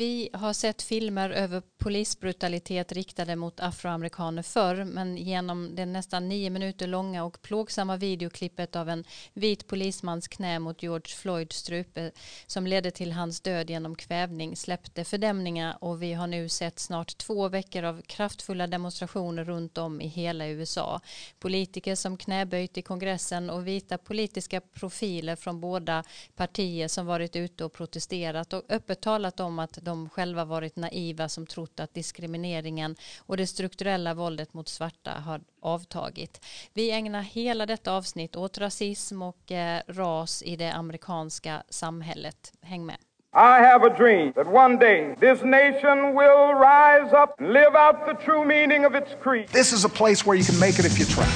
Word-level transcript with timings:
Vi 0.00 0.28
har 0.32 0.52
sett 0.52 0.82
filmer 0.82 1.30
över 1.30 1.62
polisbrutalitet 1.78 2.92
riktade 2.92 3.36
mot 3.36 3.60
afroamerikaner 3.60 4.42
förr, 4.42 4.84
men 4.84 5.16
genom 5.16 5.74
det 5.74 5.86
nästan 5.86 6.28
nio 6.28 6.50
minuter 6.50 6.86
långa 6.86 7.24
och 7.24 7.42
plågsamma 7.42 7.96
videoklippet 7.96 8.76
av 8.76 8.88
en 8.88 9.04
vit 9.32 9.66
polismans 9.66 10.28
knä 10.28 10.58
mot 10.58 10.82
George 10.82 11.14
Floyds 11.16 11.56
strupe 11.56 12.10
som 12.46 12.66
ledde 12.66 12.90
till 12.90 13.12
hans 13.12 13.40
död 13.40 13.70
genom 13.70 13.96
kvävning 13.96 14.56
släppte 14.56 15.04
fördämningar 15.04 15.76
och 15.80 16.02
vi 16.02 16.12
har 16.12 16.26
nu 16.26 16.48
sett 16.48 16.78
snart 16.78 17.18
två 17.18 17.48
veckor 17.48 17.84
av 17.84 18.02
kraftfulla 18.02 18.66
demonstrationer 18.66 19.44
runt 19.44 19.78
om 19.78 20.00
i 20.00 20.06
hela 20.06 20.46
USA. 20.46 21.00
Politiker 21.38 21.94
som 21.94 22.16
knäböjt 22.16 22.78
i 22.78 22.82
kongressen 22.82 23.50
och 23.50 23.66
vita 23.66 23.98
politiska 23.98 24.60
profiler 24.60 25.36
från 25.36 25.60
båda 25.60 26.04
partier 26.36 26.88
som 26.88 27.06
varit 27.06 27.36
ute 27.36 27.64
och 27.64 27.72
protesterat 27.72 28.52
och 28.52 28.62
öppet 28.68 29.00
talat 29.00 29.40
om 29.40 29.58
att 29.58 29.78
de 29.90 30.08
själva 30.08 30.44
varit 30.44 30.76
naiva 30.76 31.28
som 31.28 31.46
trott 31.46 31.80
att 31.80 31.94
diskrimineringen 31.94 32.96
och 33.18 33.36
det 33.36 33.46
strukturella 33.46 34.14
våldet 34.14 34.54
mot 34.54 34.68
svarta 34.68 35.10
har 35.10 35.40
avtagit. 35.62 36.46
Vi 36.74 36.90
ägnar 36.90 37.22
hela 37.22 37.66
detta 37.66 37.92
avsnitt 37.92 38.36
åt 38.36 38.58
rasism 38.58 39.22
och 39.22 39.52
eh, 39.52 39.80
ras 39.86 40.42
i 40.42 40.56
det 40.56 40.72
amerikanska 40.72 41.62
samhället. 41.68 42.52
Häng 42.62 42.86
med. 42.86 42.96
I 43.32 43.62
have 43.62 43.86
a 43.86 43.94
dream 43.98 44.32
that 44.32 44.46
one 44.46 44.76
day 44.76 45.14
this 45.20 45.42
nation 45.44 46.14
will 46.14 46.54
rise 46.54 47.12
up 47.22 47.30
and 47.38 47.52
live 47.52 47.74
out 47.76 47.96
the 48.06 48.24
true 48.24 48.44
meaning 48.44 48.86
of 48.86 48.94
its 48.94 49.10
creed. 49.22 49.48
This 49.48 49.72
is 49.72 49.84
a 49.84 49.88
place 49.88 50.26
where 50.26 50.38
you 50.38 50.44
can 50.44 50.58
make 50.58 50.78
it 50.80 50.84
if 50.84 50.98
you 50.98 51.06
try. 51.06 51.28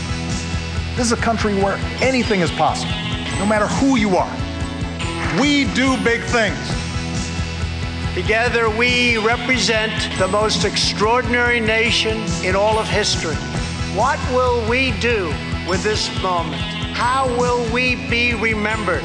This 0.97 1.07
is 1.07 1.13
a 1.13 1.23
country 1.25 1.55
where 1.55 1.77
anything 2.03 2.43
is 2.43 2.51
possible, 2.51 2.95
no 3.39 3.47
matter 3.47 3.67
who 3.79 3.97
you 3.97 4.17
are. 4.17 4.35
We 5.41 5.65
do 5.75 5.97
big 6.05 6.21
things. 6.23 6.94
Together, 8.15 8.71
we 8.71 9.19
represent 9.19 9.93
the 10.21 10.29
most 10.29 10.65
extraordinary 10.65 11.59
nation 11.59 12.17
in 12.45 12.55
all 12.55 12.79
of 12.79 12.87
history. 12.87 13.35
What 13.97 14.21
will 14.33 14.65
we 14.71 14.93
do 15.01 15.35
with 15.69 15.83
this 15.83 16.09
moment? 16.23 16.63
How 16.95 17.27
will 17.37 17.69
we 17.73 17.97
be 18.09 18.35
remembered? 18.35 19.03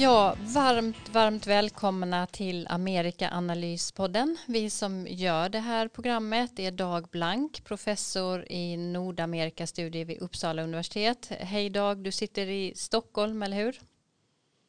Ja, 0.00 0.34
varmt, 0.54 1.08
varmt 1.08 1.46
välkomna 1.46 2.26
till 2.26 2.66
Amerika-analyspodden. 2.70 4.36
Vi 4.46 4.70
som 4.70 5.06
gör 5.06 5.48
det 5.48 5.58
här 5.58 5.88
programmet 5.88 6.58
är 6.58 6.70
Dag 6.70 7.08
Blank, 7.10 7.64
professor 7.64 8.52
i 8.52 8.76
Nordamerikastudier 8.76 10.04
vid 10.04 10.18
Uppsala 10.18 10.62
universitet. 10.62 11.32
Hej 11.40 11.70
Dag, 11.70 11.98
du 11.98 12.12
sitter 12.12 12.46
i 12.46 12.72
Stockholm, 12.76 13.42
eller 13.42 13.56
hur? 13.56 13.80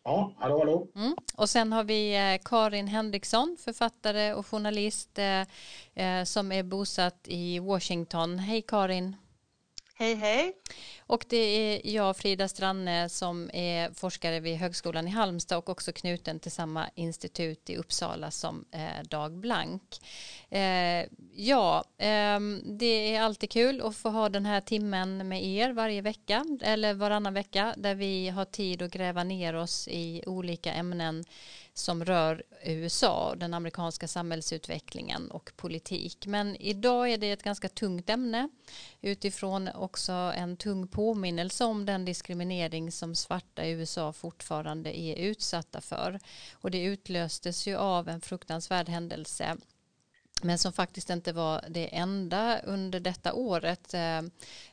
Ja, 0.04 0.34
hallå 0.38 0.60
hallå. 0.60 0.88
Mm. 0.96 1.16
Och 1.36 1.50
sen 1.50 1.74
har 1.74 1.84
vi 1.84 2.16
eh, 2.16 2.42
Karin 2.46 2.88
Henriksson, 2.88 3.58
författare 3.60 4.34
och 4.34 4.48
journalist 4.48 5.20
eh, 5.20 5.42
eh, 6.06 6.24
som 6.24 6.52
är 6.52 6.64
bosatt 6.64 7.28
i 7.28 7.60
Washington. 7.60 8.40
Hej 8.40 8.62
Karin. 8.62 9.16
Hej 10.02 10.16
hej. 10.16 10.54
Och 11.08 11.26
det 11.30 11.38
är 11.38 11.82
jag, 11.94 12.18
Frida 12.18 12.48
Stranne, 12.48 13.10
som 13.10 13.50
är 13.54 13.92
forskare 13.94 14.40
vid 14.40 14.58
Högskolan 14.58 15.08
i 15.08 15.12
Halmstad 15.12 15.58
och 15.58 15.70
också 15.70 15.94
knuten 15.94 16.40
till 16.40 16.52
samma 16.52 16.90
institut 16.96 17.70
i 17.70 17.78
Uppsala 17.78 18.32
som 18.32 18.66
eh, 18.72 19.04
Dag 19.10 19.32
Blank. 19.32 19.82
Eh, 20.50 21.06
ja, 21.36 21.84
eh, 21.98 22.40
det 22.64 23.16
är 23.16 23.22
alltid 23.22 23.50
kul 23.50 23.82
att 23.82 23.96
få 23.96 24.10
ha 24.10 24.30
den 24.30 24.46
här 24.46 24.62
timmen 24.62 25.28
med 25.28 25.46
er 25.46 25.72
varje 25.72 26.02
vecka 26.02 26.46
eller 26.62 26.94
varannan 26.94 27.34
vecka 27.34 27.74
där 27.78 27.96
vi 27.96 28.30
har 28.30 28.46
tid 28.46 28.82
att 28.82 28.92
gräva 28.92 29.24
ner 29.24 29.56
oss 29.56 29.88
i 29.88 30.24
olika 30.26 30.74
ämnen 30.74 31.24
som 31.82 32.06
rör 32.06 32.44
USA, 32.64 33.36
den 33.36 33.54
amerikanska 33.54 34.08
samhällsutvecklingen 34.08 35.32
och 35.32 35.52
politik. 35.56 36.28
Men 36.28 36.56
idag 36.56 37.10
är 37.10 37.18
det 37.18 37.32
ett 37.32 37.44
ganska 37.44 37.70
tungt 37.70 38.10
ämne 38.10 38.50
utifrån 39.02 39.70
också 39.76 40.12
en 40.12 40.58
tung 40.58 40.88
påminnelse 40.88 41.66
om 41.66 41.86
den 41.86 42.06
diskriminering 42.06 42.92
som 42.92 43.16
svarta 43.16 43.66
i 43.66 43.72
USA 43.72 44.14
fortfarande 44.14 45.00
är 45.00 45.16
utsatta 45.16 45.82
för. 45.82 46.20
Och 46.54 46.72
det 46.72 46.84
utlöstes 46.84 47.68
ju 47.68 47.76
av 47.76 48.10
en 48.10 48.22
fruktansvärd 48.22 48.90
händelse 48.90 49.58
men 50.44 50.58
som 50.58 50.74
faktiskt 50.74 51.10
inte 51.10 51.34
var 51.34 51.66
det 51.70 51.96
enda 51.96 52.60
under 52.60 53.00
detta 53.00 53.34
året 53.34 53.94
eh, 53.94 54.22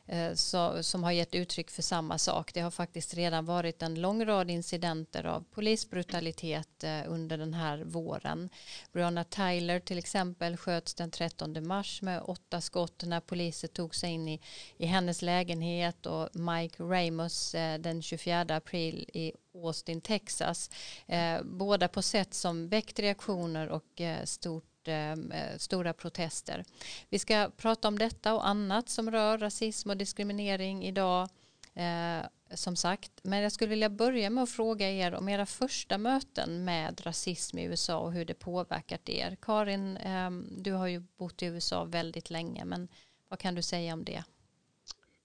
eh, 0.05 0.33
så, 0.33 0.83
som 0.83 1.03
har 1.03 1.11
gett 1.11 1.35
uttryck 1.35 1.71
för 1.71 1.81
samma 1.81 2.17
sak. 2.17 2.53
Det 2.53 2.61
har 2.61 2.71
faktiskt 2.71 3.13
redan 3.13 3.45
varit 3.45 3.81
en 3.81 4.01
lång 4.01 4.25
rad 4.25 4.51
incidenter 4.51 5.23
av 5.23 5.45
polisbrutalitet 5.51 6.83
eh, 6.83 7.01
under 7.07 7.37
den 7.37 7.53
här 7.53 7.83
våren. 7.83 8.49
Breonna 8.91 9.23
Tyler 9.23 9.79
till 9.79 9.97
exempel 9.97 10.57
sköts 10.57 10.93
den 10.93 11.11
13 11.11 11.67
mars 11.67 12.01
med 12.01 12.21
åtta 12.21 12.61
skott 12.61 13.03
när 13.05 13.19
poliser 13.19 13.67
tog 13.67 13.95
sig 13.95 14.11
in 14.11 14.27
i, 14.27 14.41
i 14.77 14.85
hennes 14.85 15.21
lägenhet 15.21 16.05
och 16.05 16.29
Mike 16.35 16.83
Ramos 16.83 17.55
eh, 17.55 17.79
den 17.79 18.01
24 18.01 18.41
april 18.41 19.09
i 19.13 19.33
Austin, 19.53 20.01
Texas. 20.01 20.69
Eh, 21.07 21.43
båda 21.43 21.87
på 21.87 22.01
sätt 22.01 22.33
som 22.33 22.67
väckt 22.67 22.99
reaktioner 22.99 23.69
och 23.69 24.01
eh, 24.01 24.25
stort 24.25 24.68
Eh, 24.89 25.11
eh, 25.11 25.57
stora 25.57 25.93
protester. 25.93 26.65
Vi 27.09 27.19
ska 27.19 27.51
prata 27.57 27.87
om 27.87 27.99
detta 27.99 28.33
och 28.33 28.47
annat 28.47 28.89
som 28.89 29.11
rör 29.11 29.37
rasism 29.37 29.89
och 29.89 29.97
diskriminering 29.97 30.85
idag. 30.85 31.29
Eh, 31.73 32.25
som 32.53 32.75
sagt, 32.75 33.11
men 33.23 33.41
jag 33.41 33.51
skulle 33.51 33.69
vilja 33.69 33.89
börja 33.89 34.29
med 34.29 34.43
att 34.43 34.49
fråga 34.49 34.89
er 34.89 35.13
om 35.13 35.29
era 35.29 35.45
första 35.45 35.97
möten 35.97 36.65
med 36.65 37.05
rasism 37.05 37.57
i 37.57 37.63
USA 37.63 37.99
och 37.99 38.13
hur 38.13 38.25
det 38.25 38.33
påverkat 38.33 39.09
er. 39.09 39.37
Karin, 39.41 39.97
eh, 39.97 40.31
du 40.57 40.71
har 40.71 40.87
ju 40.87 40.99
bott 40.99 41.43
i 41.43 41.45
USA 41.45 41.83
väldigt 41.83 42.29
länge, 42.29 42.65
men 42.65 42.87
vad 43.27 43.39
kan 43.39 43.55
du 43.55 43.61
säga 43.61 43.93
om 43.93 44.03
det? 44.03 44.23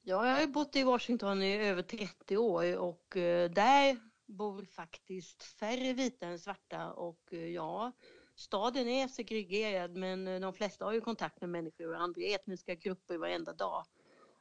Ja, 0.02 0.28
jag 0.28 0.36
har 0.36 0.46
bott 0.46 0.76
i 0.76 0.82
Washington 0.82 1.42
i 1.42 1.56
över 1.56 1.82
30 1.82 2.36
år 2.36 2.76
och 2.76 3.16
eh, 3.16 3.50
där 3.50 3.96
bor 4.26 4.64
faktiskt 4.64 5.42
färre 5.42 5.92
vita 5.92 6.26
än 6.26 6.38
svarta 6.38 6.92
och 6.92 7.32
eh, 7.32 7.46
ja, 7.46 7.92
staden 8.36 8.88
är 8.88 9.08
segregerad 9.08 9.96
men 9.96 10.28
eh, 10.28 10.40
de 10.40 10.52
flesta 10.52 10.84
har 10.84 10.92
ju 10.92 11.00
kontakt 11.00 11.40
med 11.40 11.50
människor 11.50 11.94
och 11.94 12.00
andra 12.00 12.22
etniska 12.22 12.74
grupper 12.74 13.18
varenda 13.18 13.52
dag. 13.52 13.84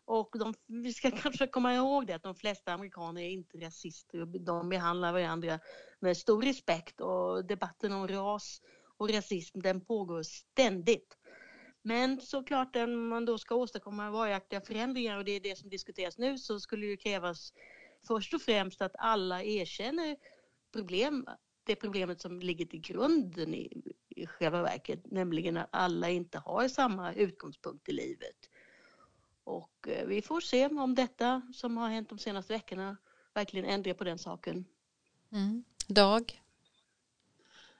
Och 0.05 0.35
de, 0.39 0.53
vi 0.67 0.93
ska 0.93 1.11
kanske 1.21 1.47
komma 1.47 1.75
ihåg 1.75 2.07
det 2.07 2.13
att 2.13 2.23
de 2.23 2.35
flesta 2.35 2.73
amerikaner 2.73 3.21
är 3.21 3.29
inte 3.29 3.57
rasister 3.57 4.21
och 4.21 4.27
de 4.27 4.69
behandlar 4.69 5.13
varandra 5.13 5.59
med 5.99 6.17
stor 6.17 6.41
respekt 6.41 7.01
och 7.01 7.45
debatten 7.45 7.93
om 7.93 8.07
ras 8.07 8.61
och 8.97 9.09
rasism 9.09 9.59
den 9.59 9.85
pågår 9.85 10.23
ständigt. 10.23 11.17
Men 11.81 12.21
såklart 12.21 12.75
om 12.75 13.07
man 13.07 13.25
då 13.25 13.37
ska 13.37 13.55
åstadkomma 13.55 14.11
varaktiga 14.11 14.61
förändringar 14.61 15.17
och 15.17 15.25
det 15.25 15.31
är 15.31 15.39
det 15.39 15.57
som 15.57 15.69
diskuteras 15.69 16.17
nu 16.17 16.37
så 16.37 16.59
skulle 16.59 16.87
det 16.87 16.97
krävas 16.97 17.53
först 18.07 18.33
och 18.33 18.41
främst 18.41 18.81
att 18.81 18.95
alla 18.97 19.43
erkänner 19.43 20.17
problem 20.73 21.27
det 21.63 21.75
problemet 21.75 22.21
som 22.21 22.39
ligger 22.39 22.65
till 22.65 22.81
grunden 22.81 23.53
i, 23.53 23.93
i 24.09 24.27
själva 24.27 24.61
verket, 24.61 25.11
nämligen 25.11 25.57
att 25.57 25.69
alla 25.71 26.09
inte 26.09 26.37
har 26.39 26.67
samma 26.67 27.13
utgångspunkt 27.13 27.89
i 27.89 27.91
livet. 27.91 28.49
Och 29.43 29.87
eh, 29.87 30.07
vi 30.07 30.21
får 30.21 30.41
se 30.41 30.67
om 30.67 30.95
detta 30.95 31.41
som 31.53 31.77
har 31.77 31.89
hänt 31.89 32.09
de 32.09 32.17
senaste 32.17 32.53
veckorna 32.53 32.97
verkligen 33.33 33.65
ändrar 33.65 33.93
på 33.93 34.03
den 34.03 34.19
saken. 34.19 34.65
Mm. 35.31 35.63
Dag? 35.87 36.41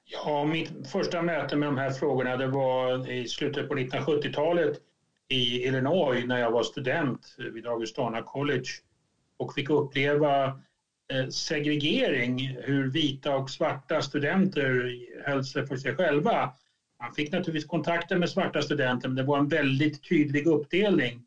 Ja, 0.06 0.46
mitt 0.46 0.88
första 0.88 1.22
möte 1.22 1.56
med 1.56 1.68
de 1.68 1.78
här 1.78 1.92
frågorna 1.92 2.38
det 2.38 2.48
var 2.48 3.12
i 3.12 3.28
slutet 3.28 3.70
på 3.70 3.76
1970-talet 3.76 4.82
i 5.28 5.68
Illinois 5.68 6.26
när 6.26 6.40
jag 6.40 6.52
var 6.52 6.64
student 6.64 7.36
vid 7.38 7.68
Augustana 7.68 8.22
College 8.22 8.70
och 9.38 9.54
fick 9.54 9.70
uppleva 9.70 10.62
Eh, 11.12 11.28
segregering, 11.30 12.58
hur 12.62 12.92
vita 12.92 13.36
och 13.36 13.50
svarta 13.50 14.02
studenter 14.02 14.98
höll 15.26 15.46
sig 15.46 15.68
för 15.68 15.78
sig 15.78 15.96
själva. 15.96 16.54
Man 17.02 17.14
fick 17.14 17.32
naturligtvis 17.32 17.70
kontakter 17.70 18.18
med 18.18 18.30
svarta 18.30 18.62
studenter 18.62 19.08
men 19.08 19.16
det 19.16 19.24
var 19.24 19.38
en 19.38 19.48
väldigt 19.48 20.10
tydlig 20.10 20.48
uppdelning. 20.48 21.26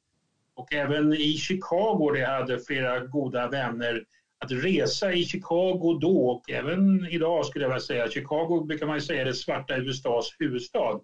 Och 0.55 0.73
även 0.73 1.12
i 1.12 1.32
Chicago, 1.38 2.11
där 2.12 2.20
jag 2.20 2.28
hade 2.28 2.61
flera 2.61 3.00
goda 3.00 3.49
vänner, 3.49 4.05
att 4.38 4.50
resa 4.50 5.12
i 5.12 5.25
Chicago 5.25 5.99
då 6.00 6.31
och 6.31 6.50
även 6.50 7.06
idag 7.11 7.46
skulle 7.46 7.64
jag 7.64 7.70
vilja 7.70 7.81
säga, 7.81 8.11
Chicago 8.11 8.64
brukar 8.64 8.87
man 8.87 9.00
säga 9.00 9.20
är 9.20 9.25
det 9.25 9.34
svarta 9.34 9.76
USAs 9.76 10.37
huvudstad. 10.38 11.00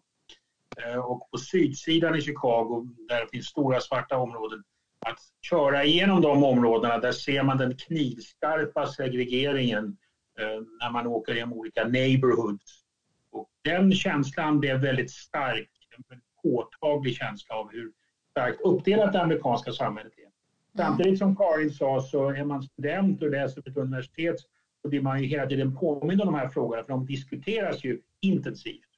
Eh, 0.76 0.98
och 0.98 1.30
på 1.30 1.38
sydsidan 1.38 2.16
i 2.16 2.20
Chicago, 2.20 2.88
där 3.08 3.20
det 3.20 3.28
finns 3.30 3.46
stora 3.46 3.80
svarta 3.80 4.16
områden, 4.16 4.62
att 5.06 5.19
köra 5.43 5.84
igenom 5.84 6.20
de 6.20 6.44
områdena, 6.44 6.99
där 6.99 7.12
ser 7.12 7.43
man 7.43 7.58
den 7.58 7.76
knivskarpa 7.76 8.87
segregeringen 8.87 9.96
eh, 10.38 10.62
när 10.81 10.90
man 10.93 11.06
åker 11.06 11.34
genom 11.34 11.52
olika 11.52 11.84
neighborhoods. 11.84 12.84
Och 13.31 13.49
den 13.62 13.93
känslan 13.93 14.60
blev 14.60 14.81
väldigt 14.81 15.10
stark, 15.10 15.70
en 16.10 16.20
påtaglig 16.43 17.16
känsla 17.16 17.54
av 17.54 17.72
hur 17.72 17.93
starkt 18.31 18.60
uppdelat 18.60 19.12
det 19.12 19.22
amerikanska 19.22 19.72
samhället 19.72 20.12
är. 20.16 20.32
Samtidigt 20.76 21.19
som 21.19 21.37
Karin 21.37 21.70
sa 21.70 22.00
så 22.00 22.31
är 22.31 22.44
man 22.44 22.62
student 22.62 23.22
och 23.22 23.31
läser 23.31 23.62
på 23.62 23.70
ett 23.70 23.76
universitet 23.76 24.37
så 24.82 24.88
blir 24.88 25.00
man 25.00 25.22
ju 25.22 25.28
hela 25.28 25.46
tiden 25.46 25.76
påmind 25.76 26.20
om 26.20 26.26
de 26.26 26.34
här 26.34 26.48
frågorna 26.48 26.82
för 26.82 26.88
de 26.88 27.06
diskuteras 27.06 27.84
ju 27.84 28.00
intensivt. 28.20 28.88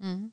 Mm. 0.00 0.30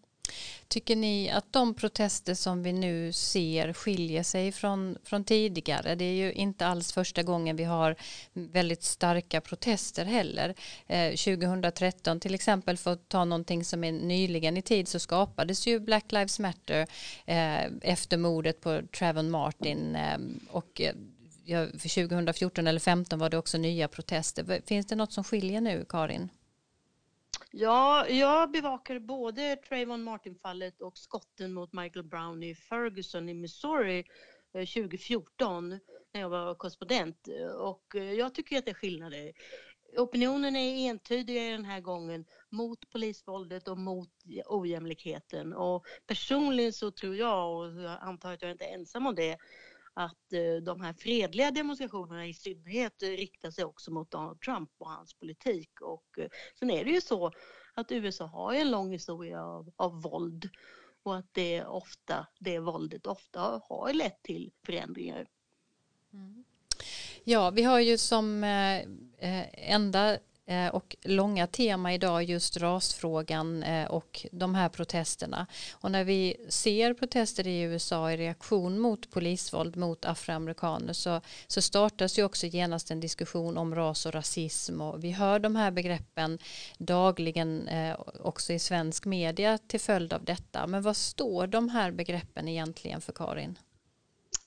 Tycker 0.72 0.96
ni 0.96 1.30
att 1.30 1.54
de 1.54 1.74
protester 1.74 2.34
som 2.34 2.64
vi 2.64 2.74
nu 2.74 3.12
ser 3.14 3.74
skiljer 3.74 4.24
sig 4.24 4.52
från, 4.52 4.98
från 5.04 5.24
tidigare? 5.24 5.96
Det 5.96 6.06
är 6.06 6.14
ju 6.14 6.34
inte 6.34 6.68
alls 6.68 6.92
första 6.92 7.24
gången 7.24 7.56
vi 7.56 7.64
har 7.64 7.96
väldigt 8.34 8.84
starka 8.84 9.42
protester 9.42 10.06
heller. 10.06 10.56
Eh, 10.88 11.10
2013 11.10 12.20
till 12.20 12.34
exempel, 12.34 12.78
för 12.78 12.94
att 12.94 13.10
ta 13.10 13.26
någonting 13.26 13.64
som 13.64 13.84
är 13.84 13.92
nyligen 13.92 14.58
i 14.58 14.62
tid, 14.62 14.88
så 14.88 15.00
skapades 15.00 15.68
ju 15.68 15.80
Black 15.80 16.12
Lives 16.12 16.40
Matter 16.40 16.88
eh, 17.26 17.66
efter 17.82 18.18
mordet 18.18 18.62
på 18.62 18.82
Trayvon 18.98 19.32
Martin 19.32 19.96
eh, 19.96 20.18
och 20.50 20.82
eh, 20.82 21.68
för 21.68 22.08
2014 22.08 22.68
eller 22.68 22.80
2015 22.80 23.20
var 23.20 23.30
det 23.30 23.38
också 23.38 23.58
nya 23.58 23.88
protester. 23.88 24.62
Finns 24.66 24.86
det 24.86 24.96
något 24.96 25.14
som 25.14 25.24
skiljer 25.24 25.62
nu, 25.62 25.86
Karin? 25.90 26.30
Ja, 27.54 28.08
jag 28.08 28.52
bevakar 28.52 29.00
både 29.00 29.56
Trayvon 29.56 30.04
Martin-fallet 30.04 30.82
och 30.82 30.98
skotten 30.98 31.54
mot 31.54 31.74
Michael 31.74 32.06
Brown 32.06 32.44
i 32.44 32.56
Ferguson 32.56 33.30
i 33.30 33.34
Missouri 33.34 34.00
eh, 34.54 34.66
2014 34.66 35.70
när 36.14 36.22
jag 36.22 36.30
var 36.30 36.56
korrespondent 36.56 37.28
och 37.60 37.96
eh, 37.96 38.14
jag 38.14 38.36
tycker 38.36 38.58
att 38.58 38.66
det 38.66 38.72
är 38.72 38.76
skillnader. 38.76 39.32
Opinionen 39.98 40.56
är 40.56 40.90
entydig 40.90 41.52
den 41.52 41.66
här 41.66 41.82
gången 41.82 42.26
mot 42.50 42.90
polisvåldet 42.90 43.68
och 43.68 43.78
mot 43.78 44.10
ojämlikheten 44.46 45.54
och 45.54 45.86
personligen 46.08 46.74
så 46.74 46.92
tror 46.92 47.16
jag 47.16 47.58
och 47.58 47.82
jag 47.82 47.98
antar 48.02 48.34
att 48.34 48.42
jag 48.42 48.52
inte 48.52 48.66
är 48.66 48.74
ensam 48.74 49.08
om 49.08 49.16
det 49.16 49.38
att 49.94 50.34
eh, 50.34 50.64
de 50.64 50.82
här 50.82 50.94
fredliga 50.94 51.52
demonstrationerna 51.52 52.28
i 52.28 52.34
synnerhet 52.34 53.04
eh, 53.04 53.08
riktar 53.08 53.52
sig 53.52 53.66
också 53.66 53.92
mot 53.92 54.12
Donald 54.12 54.42
Trump 54.42 54.70
och 54.78 54.90
hans 54.90 55.14
politik. 55.14 55.82
Och 55.82 56.20
eh, 56.20 56.28
sen 56.60 56.72
är 56.72 56.86
det 56.86 56.92
ju 56.92 57.02
så 57.02 57.32
att 57.74 57.92
USA 57.92 58.26
har 58.26 58.54
en 58.54 58.72
lång 58.72 58.92
historia 58.92 59.44
av, 59.44 59.72
av 59.76 60.02
våld 60.02 60.50
och 61.04 61.18
att 61.18 61.34
det 61.34 61.66
ofta, 61.66 62.28
det 62.40 62.60
våldet 62.60 63.08
ofta 63.08 63.62
har 63.70 63.94
lett 63.94 64.24
till 64.24 64.52
förändringar. 64.66 65.28
Mm. 66.14 66.44
Ja, 67.24 67.50
vi 67.50 67.64
har 67.64 67.80
ju 67.80 67.98
som 67.98 68.44
enda 69.54 70.18
Eh, 70.46 70.68
och 70.68 70.96
långa 71.02 71.48
tema 71.48 71.94
idag 71.94 72.24
just 72.24 72.58
rasfrågan 72.58 73.64
eh, 73.64 73.92
och 73.92 74.26
de 74.32 74.56
här 74.56 74.70
protesterna. 74.70 75.48
Och 75.74 75.92
när 75.92 76.04
vi 76.04 76.38
ser 76.50 76.94
protester 76.94 77.48
i 77.48 77.62
USA 77.62 78.12
i 78.12 78.18
reaktion 78.18 78.80
mot 78.80 79.12
polisvåld 79.12 79.76
mot 79.76 80.06
afroamerikaner 80.06 80.94
så, 80.94 81.22
så 81.48 81.62
startas 81.62 82.20
ju 82.20 82.24
också 82.24 82.48
genast 82.48 82.92
en 82.92 83.00
diskussion 83.00 83.58
om 83.58 83.76
ras 83.76 84.06
och 84.06 84.14
rasism 84.14 84.82
och 84.82 85.04
vi 85.04 85.12
hör 85.12 85.40
de 85.40 85.56
här 85.56 85.72
begreppen 85.72 86.40
dagligen 86.78 87.68
eh, 87.68 88.00
också 88.20 88.54
i 88.54 88.60
svensk 88.60 89.06
media 89.06 89.58
till 89.68 89.80
följd 89.80 90.14
av 90.14 90.24
detta. 90.26 90.68
Men 90.68 90.82
vad 90.82 90.98
står 90.98 91.48
de 91.48 91.70
här 91.70 91.92
begreppen 91.92 92.48
egentligen 92.48 93.02
för 93.02 93.14
Karin? 93.14 93.58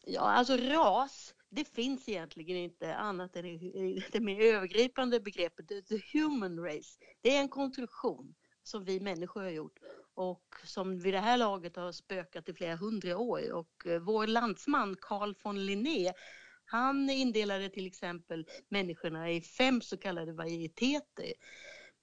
Ja, 0.06 0.20
alltså 0.20 0.56
ras 0.56 1.34
det 1.54 1.64
finns 1.64 2.08
egentligen 2.08 2.56
inte 2.56 2.96
annat 2.96 3.36
än 3.36 3.58
det 4.12 4.20
mer 4.20 4.40
övergripande 4.40 5.20
begreppet. 5.20 5.68
The 5.68 6.00
human 6.12 6.58
race. 6.58 6.98
Det 7.22 7.36
är 7.36 7.40
en 7.40 7.48
konstruktion 7.48 8.34
som 8.62 8.84
vi 8.84 9.00
människor 9.00 9.42
har 9.42 9.50
gjort 9.50 9.78
och 10.14 10.44
som 10.64 10.98
vid 10.98 11.14
det 11.14 11.20
här 11.20 11.36
laget 11.36 11.76
har 11.76 11.92
spökat 11.92 12.48
i 12.48 12.54
flera 12.54 12.76
hundra 12.76 13.18
år. 13.18 13.52
Och 13.52 13.86
eh, 13.86 14.00
vår 14.00 14.26
landsman 14.26 14.96
Carl 15.00 15.34
von 15.42 15.66
Linné 15.66 16.12
han 16.66 17.10
indelade 17.10 17.68
till 17.68 17.86
exempel 17.86 18.46
människorna 18.68 19.30
i 19.30 19.40
fem 19.40 19.80
så 19.80 19.96
kallade 19.96 20.32
varieteter 20.32 21.32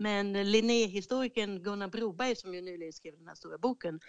men 0.02 0.34
Linnéhistorikern 0.52 1.64
Gunnar 1.64 1.88
Broberg 1.88 2.36
som 2.36 2.54
ju 2.54 2.62
nyligen 2.62 2.94
skrev 2.94 3.18
den 3.18 3.28
här 3.28 3.36
stora 3.36 3.58
boken 3.58 4.00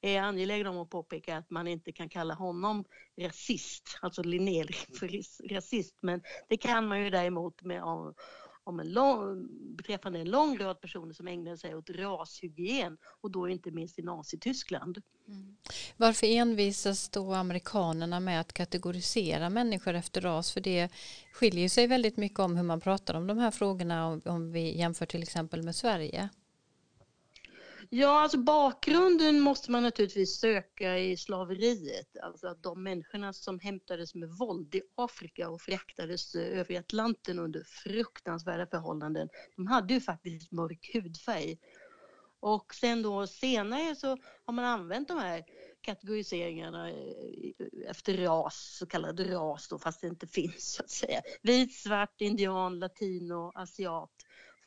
är 0.00 0.20
angelägen 0.20 0.66
om 0.66 0.78
att 0.78 0.90
påpeka 0.90 1.36
att 1.36 1.50
man 1.50 1.68
inte 1.68 1.92
kan 1.92 2.08
kalla 2.08 2.34
honom 2.34 2.84
rasist, 3.20 3.98
alltså 4.00 4.22
Linné 4.22 4.66
för 4.98 5.08
rasist, 5.54 5.94
men 6.00 6.22
det 6.48 6.56
kan 6.56 6.88
man 6.88 7.02
ju 7.04 7.10
däremot 7.10 7.62
med 7.62 7.82
om 8.68 8.80
en 8.80 8.92
lång, 8.92 9.48
beträffande 9.76 10.18
en 10.18 10.30
lång 10.30 10.58
rad 10.58 10.80
personer 10.80 11.12
som 11.12 11.28
ägnade 11.28 11.58
sig 11.58 11.74
åt 11.74 11.90
rashygien 11.90 12.98
och 13.20 13.30
då 13.30 13.48
inte 13.48 13.70
minst 13.70 13.98
i 13.98 14.02
Nazityskland. 14.02 15.02
Mm. 15.28 15.56
Varför 15.96 16.26
envisas 16.26 17.08
då 17.08 17.34
amerikanerna 17.34 18.20
med 18.20 18.40
att 18.40 18.52
kategorisera 18.52 19.50
människor 19.50 19.94
efter 19.94 20.20
ras? 20.20 20.52
För 20.52 20.60
det 20.60 20.88
skiljer 21.32 21.68
sig 21.68 21.86
väldigt 21.86 22.16
mycket 22.16 22.38
om 22.38 22.56
hur 22.56 22.62
man 22.62 22.80
pratar 22.80 23.14
om 23.14 23.26
de 23.26 23.38
här 23.38 23.50
frågorna 23.50 24.06
om, 24.06 24.22
om 24.24 24.52
vi 24.52 24.78
jämför 24.78 25.06
till 25.06 25.22
exempel 25.22 25.62
med 25.62 25.76
Sverige. 25.76 26.28
Ja, 27.90 28.20
alltså 28.20 28.38
bakgrunden 28.38 29.40
måste 29.40 29.70
man 29.70 29.82
naturligtvis 29.82 30.40
söka 30.40 30.98
i 30.98 31.16
slaveriet. 31.16 32.16
Alltså 32.22 32.48
att 32.48 32.62
de 32.62 32.82
människorna 32.82 33.32
som 33.32 33.60
hämtades 33.60 34.14
med 34.14 34.28
våld 34.28 34.74
i 34.74 34.82
Afrika 34.94 35.50
och 35.50 35.60
fraktades 35.60 36.34
eh, 36.34 36.58
över 36.58 36.78
Atlanten 36.78 37.38
under 37.38 37.62
fruktansvärda 37.64 38.66
förhållanden, 38.66 39.28
de 39.56 39.66
hade 39.66 39.94
ju 39.94 40.00
faktiskt 40.00 40.52
mörk 40.52 40.90
hudfärg. 40.94 41.58
Och 42.40 42.74
sen 42.74 43.02
då 43.02 43.26
senare 43.26 43.96
så 43.96 44.16
har 44.44 44.52
man 44.52 44.64
använt 44.64 45.08
de 45.08 45.18
här 45.18 45.44
kategoriseringarna 45.80 46.90
eh, 46.90 46.96
efter 47.88 48.16
ras, 48.16 48.76
så 48.78 48.86
kallad 48.86 49.20
ras 49.20 49.68
då, 49.68 49.78
fast 49.78 50.00
det 50.00 50.06
inte 50.06 50.26
finns 50.26 50.74
så 50.74 50.82
att 50.82 50.90
säga. 50.90 51.20
Vit, 51.42 51.74
svart, 51.74 52.20
indian, 52.20 52.78
latino, 52.78 53.52
asiat 53.54 54.10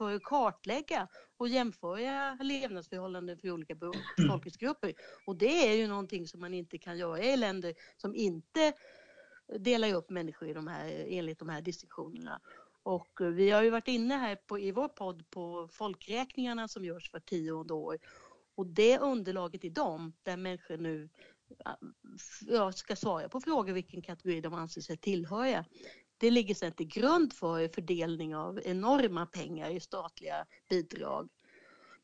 för 0.02 0.16
att 0.16 0.24
kartlägga 0.24 1.08
och 1.38 1.48
jämföra 1.48 2.38
levnadsförhållanden 2.42 3.38
för 3.38 3.52
olika 3.52 3.76
befolkningsgrupper. 3.76 4.94
Och 5.26 5.36
det 5.36 5.68
är 5.68 5.74
ju 5.74 5.88
någonting 5.88 6.28
som 6.28 6.40
man 6.40 6.54
inte 6.54 6.78
kan 6.78 6.98
göra 6.98 7.20
i 7.20 7.38
länder 7.38 7.74
som 7.98 8.16
inte 8.16 8.74
delar 9.60 9.94
upp 9.94 10.10
människor 10.10 10.48
i 10.48 10.54
de 10.54 10.68
här, 10.68 11.06
enligt 11.10 11.40
de 11.40 11.50
här 11.50 11.62
distinktionerna. 11.62 12.42
Och 12.84 13.20
vi 13.22 13.52
har 13.52 13.64
ju 13.64 13.70
varit 13.70 13.88
inne 13.88 14.16
här 14.16 14.36
på, 14.36 14.60
i 14.60 14.72
vår 14.72 14.88
podd 14.88 15.30
på 15.30 15.70
folkräkningarna 15.72 16.68
som 16.68 16.86
görs 16.86 17.14
var 17.14 17.20
tionde 17.20 17.74
år. 17.74 17.98
Och 18.56 18.68
det 18.68 19.00
underlaget 19.00 19.64
i 19.64 19.70
dem, 19.70 20.14
där 20.24 20.38
människor 20.38 20.78
nu 20.78 21.10
ja, 22.48 22.72
ska 22.72 22.96
svara 22.96 23.30
på 23.30 23.42
frågor 23.42 23.74
vilken 23.74 24.02
kategori 24.02 24.42
de 24.42 24.54
anser 24.54 24.82
sig 24.82 24.98
tillhöra, 24.98 25.66
det 26.22 26.32
ligger 26.32 26.56
sedan 26.56 26.72
till 26.72 26.88
grund 26.88 27.34
för 27.34 27.68
fördelning 27.68 28.36
av 28.36 28.60
enorma 28.66 29.26
pengar 29.26 29.70
i 29.70 29.80
statliga 29.80 30.46
bidrag. 30.70 31.30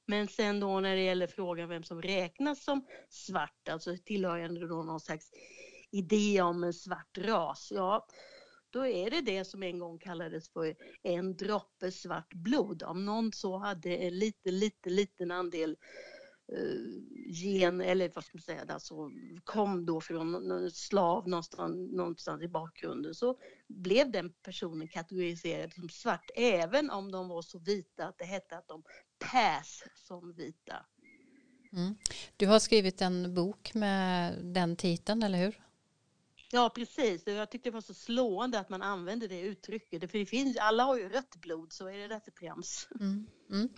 Men 0.06 0.28
sen 0.28 0.60
då 0.60 0.80
när 0.80 0.96
det 0.96 1.04
gäller 1.04 1.28
frågan 1.28 1.70
vem 1.70 1.84
som 1.84 2.02
räknas 2.02 2.64
som 2.64 2.86
svart, 3.10 3.70
alltså 3.70 3.98
tillhörande 4.06 4.68
då 4.68 4.84
någon 4.84 5.00
slags 5.00 5.32
idé 5.92 6.42
om 6.42 6.64
en 6.64 6.74
svart 6.74 7.18
ras, 7.18 7.72
ja 7.76 8.08
då 8.70 8.88
är 8.88 9.10
det 9.10 9.22
det 9.22 9.46
som 9.46 9.64
en 9.64 9.80
gång 9.80 10.00
kallades 10.00 10.50
för 10.50 10.76
en 11.04 11.36
droppe 11.36 11.92
svart 11.92 12.34
blod. 12.34 12.84
Om 12.84 13.06
någon 13.06 13.34
så 13.34 13.58
hade 13.58 13.98
en 13.98 14.20
liten, 14.20 14.60
liten, 14.60 14.96
liten 14.96 15.32
andel 15.32 15.78
Eh, 16.52 17.02
gen, 17.28 17.82
eller 17.82 18.12
vad 18.16 18.24
ska 18.24 18.38
man 18.38 18.42
säga, 18.42 18.66
alltså 18.70 19.12
kom 19.44 19.86
då 19.86 20.02
från 20.02 20.72
slav 20.72 21.28
någonstans, 21.28 21.92
någonstans 21.92 22.44
i 22.44 22.48
bakgrunden 22.48 23.16
så 23.16 23.38
blev 23.68 24.12
den 24.12 24.34
personen 24.44 24.88
kategoriserad 24.88 25.74
som 25.74 25.90
svart 25.90 26.32
även 26.36 26.90
om 26.90 27.12
de 27.12 27.28
var 27.28 27.42
så 27.42 27.60
vita 27.60 28.08
att 28.08 28.18
det 28.18 28.26
hette 28.26 28.58
att 28.58 28.68
de 28.68 28.84
pass 29.20 29.84
som 29.96 30.34
vita. 30.34 30.86
Mm. 31.74 31.96
Du 32.38 32.48
har 32.48 32.60
skrivit 32.60 33.02
en 33.02 33.34
bok 33.34 33.74
med 33.74 34.36
den 34.46 34.76
titeln, 34.76 35.24
eller 35.24 35.38
hur? 35.38 35.67
Ja, 36.52 36.70
precis. 36.76 37.28
Jag 37.28 37.50
tyckte 37.50 37.70
det 37.70 37.74
var 37.74 37.82
så 37.82 37.94
slående 37.94 38.60
att 38.60 38.70
man 38.70 38.82
använde 38.82 39.28
det 39.28 39.42
uttrycket. 39.42 40.12
För 40.12 40.18
det 40.20 40.26
finns, 40.26 40.58
alla 40.58 40.84
har 40.84 40.98
ju 40.98 41.10
rött 41.10 41.36
blod, 41.36 41.74
så 41.74 41.88
är 41.88 42.10
det 42.10 42.22
för 42.26 42.32
trams. 42.32 42.88
Mm, 43.00 43.28
mm. 43.50 43.70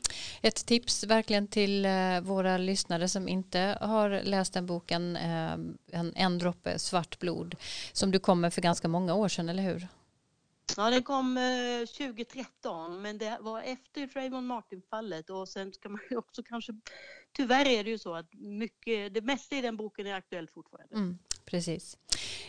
Ett 0.42 0.66
tips 0.66 1.04
verkligen 1.04 1.48
till 1.48 1.86
eh, 1.86 2.22
våra 2.22 2.58
lyssnare 2.58 3.10
som 3.10 3.28
inte 3.28 3.78
har 3.82 4.22
läst 4.24 4.54
den 4.54 4.66
boken, 4.66 5.16
eh, 5.16 5.54
en, 5.92 6.14
en 6.16 6.38
droppe 6.38 6.80
svart 6.80 7.20
blod, 7.20 7.56
som 7.94 8.12
du 8.12 8.20
kom 8.20 8.42
med 8.42 8.54
för 8.54 8.62
ganska 8.62 8.88
många 8.88 9.14
år 9.14 9.28
sedan, 9.28 9.50
eller 9.50 9.64
hur? 9.64 9.88
Ja, 10.78 10.90
den 10.90 11.04
kom 11.04 11.38
2013, 11.98 12.92
eh, 12.92 13.00
men 13.00 13.18
det 13.18 13.38
var 13.42 13.62
efter 13.62 14.08
Trayvon 14.08 14.48
Martin-fallet 14.48 15.30
och 15.30 15.50
sen 15.50 15.74
ska 15.74 15.90
man 15.90 16.00
också 16.12 16.44
kanske, 16.44 16.74
tyvärr 17.32 17.68
är 17.68 17.84
det 17.84 17.90
ju 17.90 17.98
så 17.98 18.16
att 18.16 18.34
mycket, 18.34 19.14
det 19.14 19.22
mesta 19.22 19.56
i 19.56 19.62
den 19.62 19.78
boken 19.78 20.08
är 20.08 20.14
aktuellt 20.14 20.52
fortfarande. 20.52 20.96
Mm. 20.96 21.18
Precis. 21.50 21.98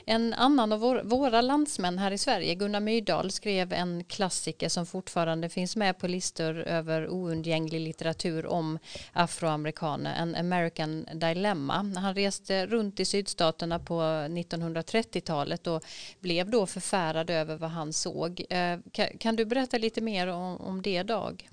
En 0.05 0.35
annan 0.35 0.73
av 0.73 0.81
vår, 0.81 1.03
våra 1.05 1.41
landsmän 1.41 1.99
här 1.99 2.11
i 2.11 2.19
Sverige, 2.19 2.55
Gunnar 2.55 2.81
Myrdal, 2.81 3.31
skrev 3.31 3.73
en 3.73 4.05
klassiker 4.05 4.69
som 4.69 4.87
fortfarande 4.87 5.49
finns 5.49 5.77
med 5.77 5.99
på 5.99 6.09
listor 6.09 6.59
över 6.59 7.09
oundgänglig 7.09 7.81
litteratur 7.81 8.47
om 8.47 8.79
afroamerikaner, 9.13 10.15
en 10.15 10.37
American 10.37 11.07
Dilemma. 11.15 11.75
Han 11.97 12.15
reste 12.15 12.67
runt 12.67 13.01
i 13.01 13.05
sydstaterna 13.05 13.79
på 13.79 14.01
1930-talet 14.01 15.67
och 15.67 15.85
blev 16.21 16.51
då 16.51 16.67
förfärad 16.67 17.31
över 17.31 17.57
vad 17.57 17.71
han 17.71 17.93
såg. 17.93 18.45
Eh, 18.51 18.79
kan 19.19 19.37
du 19.37 19.45
berätta 19.45 19.79
lite 19.79 20.01
mer 20.01 20.27
om, 20.27 20.57
om 20.57 20.83
det, 20.83 21.03
Dag? 21.03 21.49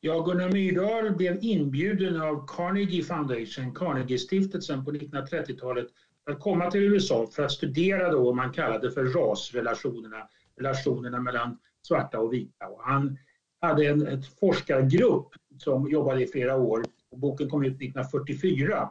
Ja, 0.00 0.20
Gunnar 0.20 0.52
Myrdal 0.52 1.16
blev 1.16 1.38
inbjuden 1.44 2.22
av 2.22 2.46
Carnegie 2.46 3.02
Foundation, 3.02 3.74
Carnegie-stiftelsen 3.74 4.84
på 4.84 4.92
1930-talet 4.92 5.86
att 6.30 6.40
komma 6.40 6.70
till 6.70 6.82
USA 6.82 7.26
för 7.32 7.42
att 7.42 7.52
studera 7.52 8.10
då 8.10 8.24
vad 8.24 8.36
man 8.36 8.52
kallade 8.52 8.90
för 8.90 9.04
rasrelationerna, 9.04 10.28
relationerna 10.56 11.20
mellan 11.20 11.58
svarta 11.86 12.18
och 12.18 12.32
vita. 12.32 12.66
Och 12.66 12.82
han 12.82 13.18
hade 13.60 13.86
en 13.86 14.06
ett 14.06 14.38
forskargrupp 14.40 15.28
som 15.58 15.90
jobbade 15.90 16.22
i 16.22 16.26
flera 16.26 16.56
år. 16.56 16.84
Och 17.10 17.18
boken 17.18 17.50
kom 17.50 17.64
ut 17.64 17.76
1944. 17.76 18.90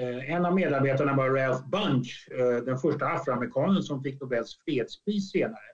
Eh, 0.00 0.34
en 0.34 0.44
av 0.44 0.54
medarbetarna 0.54 1.16
var 1.16 1.30
Ralph 1.30 1.68
Bunch, 1.68 2.28
eh, 2.30 2.64
den 2.64 2.78
första 2.78 3.06
afroamerikanen 3.06 3.82
som 3.82 4.02
fick 4.02 4.20
Nobels 4.20 4.58
fredspris 4.64 5.30
senare. 5.30 5.72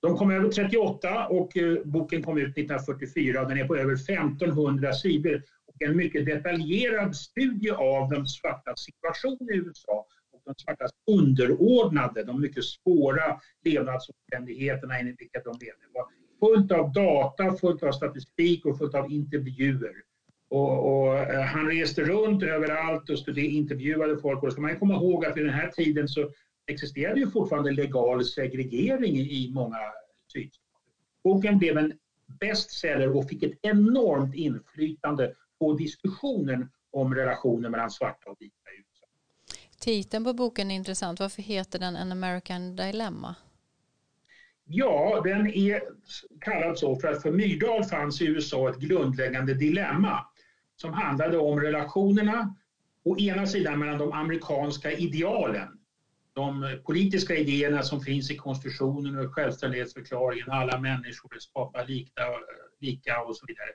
De 0.00 0.16
kom 0.16 0.30
över 0.30 0.48
38 0.48 1.26
och 1.26 1.56
eh, 1.56 1.78
boken 1.84 2.22
kom 2.22 2.38
ut 2.38 2.58
1944 2.58 3.42
och 3.42 3.48
den 3.48 3.58
är 3.58 3.66
på 3.66 3.76
över 3.76 3.94
1500 3.94 4.92
sidor. 4.92 5.42
Och 5.66 5.82
en 5.82 5.96
mycket 5.96 6.26
detaljerad 6.26 7.16
studie 7.16 7.70
av 7.70 8.10
de 8.10 8.26
svartas 8.26 8.80
situation 8.80 9.48
i 9.52 9.56
USA 9.56 10.06
de 10.44 10.54
svartas 10.54 10.90
underordnade, 11.10 12.24
de 12.24 12.40
mycket 12.40 12.64
svåra 12.64 13.40
levnadsomständigheterna 13.64 15.00
i 15.00 15.04
vilka 15.18 15.40
de 15.44 15.52
levde. 15.60 15.86
Det 15.92 15.98
var 15.98 16.06
fullt 16.40 16.72
av 16.72 16.92
data, 16.92 17.52
fullt 17.52 17.82
av 17.82 17.92
statistik 17.92 18.66
och 18.66 18.78
fullt 18.78 18.94
av 18.94 19.12
intervjuer. 19.12 19.94
Och, 20.48 20.92
och 20.92 21.18
eh, 21.18 21.42
han 21.42 21.66
reste 21.66 22.02
runt 22.02 22.42
överallt 22.42 23.10
och 23.10 23.18
studerade, 23.18 23.52
intervjuade 23.52 24.18
folk. 24.18 24.42
Och 24.42 24.48
då 24.48 24.52
ska 24.52 24.60
man 24.60 24.78
komma 24.78 24.94
ihåg 24.94 25.26
att 25.26 25.36
vid 25.36 25.44
den 25.44 25.54
här 25.54 25.70
tiden 25.70 26.08
så 26.08 26.30
existerade 26.66 27.20
ju 27.20 27.30
fortfarande 27.30 27.70
legal 27.70 28.24
segregering 28.24 29.16
i 29.16 29.50
många 29.54 29.78
sydstater. 30.32 30.62
Boken 31.24 31.58
blev 31.58 31.78
en 31.78 31.92
bestseller 32.40 33.16
och 33.16 33.28
fick 33.28 33.42
ett 33.42 33.58
enormt 33.62 34.34
inflytande 34.34 35.34
på 35.58 35.72
diskussionen 35.72 36.68
om 36.90 37.14
relationen 37.14 37.70
mellan 37.70 37.90
svarta 37.90 38.30
och 38.30 38.36
vita. 38.40 38.61
Titeln 39.82 40.24
på 40.24 40.32
boken 40.32 40.70
är 40.70 40.74
intressant. 40.74 41.20
Varför 41.20 41.42
heter 41.42 41.78
den 41.78 41.96
An 41.96 42.12
American 42.12 42.76
Dilemma? 42.76 43.34
Ja, 44.64 45.20
den 45.24 45.46
är 45.46 45.82
kallad 46.40 46.78
så 46.78 46.96
för 46.96 47.08
att 47.08 47.22
för 47.22 47.32
Myrdal 47.32 47.84
fanns 47.84 48.20
i 48.20 48.26
USA 48.26 48.70
ett 48.70 48.78
grundläggande 48.78 49.54
dilemma 49.54 50.26
som 50.76 50.92
handlade 50.92 51.38
om 51.38 51.60
relationerna 51.60 52.56
å 53.04 53.18
ena 53.18 53.46
sidan 53.46 53.78
mellan 53.78 53.98
de 53.98 54.12
amerikanska 54.12 54.92
idealen 54.92 55.68
de 56.34 56.78
politiska 56.84 57.34
idéerna 57.36 57.82
som 57.82 58.00
finns 58.00 58.30
i 58.30 58.36
konstitutionen 58.36 59.18
och 59.18 59.34
självständighetsförklaringen, 59.34 60.50
alla 60.50 60.78
människor 60.78 61.32
är 61.74 61.86
lika, 61.86 62.22
lika 62.80 63.22
och 63.22 63.36
så 63.36 63.46
vidare. 63.46 63.68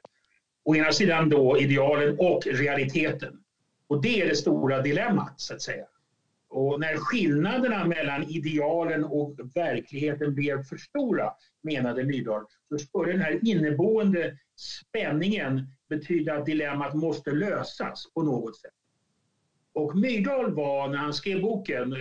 Å 0.64 0.76
ena 0.76 0.92
sidan 0.92 1.30
då 1.30 1.60
idealen 1.60 2.16
och 2.20 2.48
realiteten. 2.48 3.44
Och 3.88 4.02
det 4.02 4.22
är 4.22 4.28
det 4.28 4.36
stora 4.36 4.82
dilemmat 4.82 5.34
så 5.38 5.54
att 5.54 5.62
säga. 5.62 5.86
Och 6.50 6.80
när 6.80 6.96
skillnaderna 6.96 7.86
mellan 7.86 8.24
idealen 8.24 9.04
och 9.04 9.40
verkligheten 9.56 10.36
blev 10.36 10.64
för 10.64 10.78
stora, 10.78 11.32
menade 11.64 12.04
Myrdal, 12.04 12.46
så 12.70 12.78
skulle 12.78 13.12
den 13.12 13.22
här 13.22 13.40
inneboende 13.44 14.38
spänningen 14.56 15.68
betyda 15.90 16.34
att 16.34 16.46
dilemmat 16.46 16.94
måste 16.94 17.32
lösas 17.32 18.14
på 18.14 18.22
något 18.22 18.58
sätt. 18.58 18.72
Och 19.74 19.96
Myrdal 19.96 20.54
var, 20.54 20.88
när 20.88 20.98
han 20.98 21.14
skrev 21.14 21.42
boken, 21.42 21.94
eh, 21.94 22.00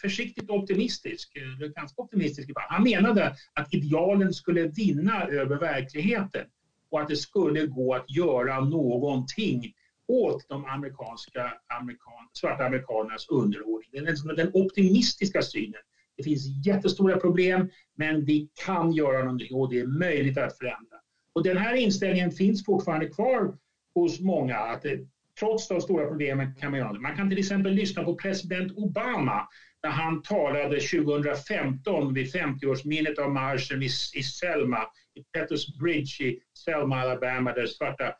försiktigt 0.00 0.50
optimistisk. 0.50 1.36
Eh, 1.36 1.68
ganska 1.68 2.02
optimistisk. 2.02 2.50
Han 2.54 2.82
menade 2.82 3.36
att 3.52 3.74
idealen 3.74 4.34
skulle 4.34 4.66
vinna 4.66 5.26
över 5.28 5.56
verkligheten 5.56 6.46
och 6.90 7.00
att 7.00 7.08
det 7.08 7.16
skulle 7.16 7.66
gå 7.66 7.94
att 7.94 8.10
göra 8.10 8.60
någonting 8.60 9.72
åt 10.08 10.48
de 10.48 10.64
amerikanska, 10.64 11.52
amerikan, 11.78 12.28
svarta 12.32 12.64
amerikanernas 12.64 13.28
underordning. 13.28 14.04
Den, 14.04 14.36
den 14.36 14.50
optimistiska 14.52 15.42
synen. 15.42 15.80
Det 16.16 16.22
finns 16.22 16.66
jättestora 16.66 17.16
problem, 17.16 17.70
men 17.94 18.24
vi 18.24 18.48
kan 18.64 18.92
göra 18.92 19.24
någonting 19.24 19.54
och 19.54 19.70
det 19.70 19.80
är 19.80 19.84
möjligt 19.84 20.38
att 20.38 20.58
förändra. 20.58 20.96
Och 21.32 21.42
den 21.42 21.56
här 21.56 21.74
inställningen 21.74 22.30
finns 22.30 22.64
fortfarande 22.64 23.06
kvar 23.06 23.56
hos 23.94 24.20
många. 24.20 24.56
Att 24.56 24.82
det, 24.82 25.06
trots 25.38 25.68
de 25.68 25.80
stora 25.80 26.06
problemen 26.06 26.54
kan 26.54 26.70
man 26.70 26.80
göra 26.80 26.92
det. 26.92 26.98
Man 26.98 27.16
kan 27.16 27.28
till 27.28 27.38
exempel 27.38 27.72
lyssna 27.72 28.04
på 28.04 28.14
president 28.14 28.72
Obama 28.72 29.48
när 29.82 29.90
han 29.90 30.22
talade 30.22 30.80
2015 30.80 32.14
vid 32.14 32.34
50-årsminnet 32.34 33.18
av 33.18 33.30
marschen 33.30 33.82
i, 33.82 33.88
i 34.14 34.22
Selma, 34.22 34.78
i 35.14 35.22
Petters 35.32 35.66
Bridge 35.78 36.24
i 36.24 36.40
Selma, 36.64 36.96
Alabama, 36.96 37.52
där 37.52 37.66
svarta 37.66 38.12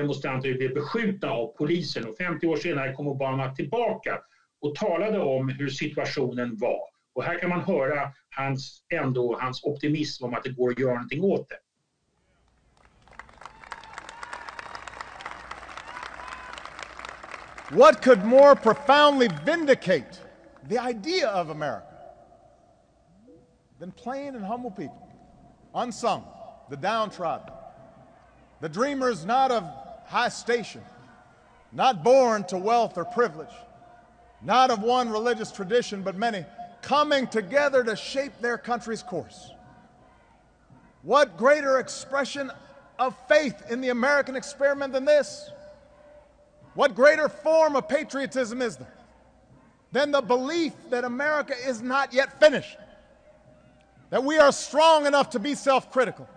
demonstranter 0.00 0.54
blev 0.54 0.74
beskjutna 0.74 1.30
av 1.30 1.46
polisen. 1.46 2.08
Och 2.08 2.16
50 2.16 2.46
år 2.46 2.56
senare 2.56 2.92
kom 2.92 3.08
Obama 3.08 3.54
tillbaka 3.54 4.18
och 4.60 4.74
talade 4.74 5.18
om 5.18 5.48
hur 5.48 5.68
situationen 5.68 6.56
var. 6.56 6.80
Och 7.12 7.24
här 7.24 7.38
kan 7.38 7.50
man 7.50 7.60
höra 7.60 8.12
hans, 8.30 8.82
ändå, 8.94 9.38
hans 9.40 9.64
optimism 9.64 10.24
om 10.24 10.34
att 10.34 10.44
det 10.44 10.50
går 10.50 10.70
att 10.70 10.78
göra 10.78 10.94
någonting 10.94 11.24
åt 11.24 11.48
det. 11.48 11.56
What 17.76 18.02
could 18.02 18.24
more 18.24 18.56
profoundly 18.56 19.28
vindicate 19.46 20.18
the 20.68 20.78
idea 20.78 21.40
of 21.40 21.50
America 21.50 21.86
than 23.78 23.92
plain 23.92 24.34
and 24.34 24.44
humble 24.44 24.70
people, 24.70 25.08
unsung, 25.74 26.24
the 26.68 26.76
downtrodden, 26.76 27.52
the 28.60 28.68
dreamers 28.68 29.24
not 29.24 29.50
of 29.50 29.64
high 30.10 30.28
station, 30.28 30.82
not 31.70 32.02
born 32.02 32.42
to 32.42 32.58
wealth 32.58 32.98
or 32.98 33.04
privilege, 33.04 33.54
not 34.42 34.70
of 34.70 34.82
one 34.82 35.08
religious 35.08 35.52
tradition, 35.52 36.02
but 36.02 36.16
many, 36.16 36.44
coming 36.82 37.28
together 37.28 37.84
to 37.84 37.94
shape 37.94 38.32
their 38.40 38.58
country's 38.58 39.04
course? 39.04 39.52
What 41.02 41.36
greater 41.36 41.78
expression 41.78 42.50
of 42.98 43.16
faith 43.28 43.70
in 43.70 43.80
the 43.80 43.90
American 43.90 44.34
experiment 44.34 44.92
than 44.92 45.04
this? 45.04 45.48
What 46.74 46.96
greater 46.96 47.28
form 47.28 47.76
of 47.76 47.88
patriotism 47.88 48.60
is 48.60 48.76
there 48.76 48.94
than 49.92 50.10
the 50.10 50.20
belief 50.20 50.72
that 50.90 51.04
America 51.04 51.54
is 51.66 51.82
not 51.82 52.12
yet 52.12 52.40
finished? 52.40 52.76
That 54.10 54.24
we 54.24 54.38
are 54.38 54.50
strong 54.50 55.06
enough 55.06 55.30
to 55.30 55.38
be 55.38 55.54
self 55.54 55.92
critical. 55.92 56.28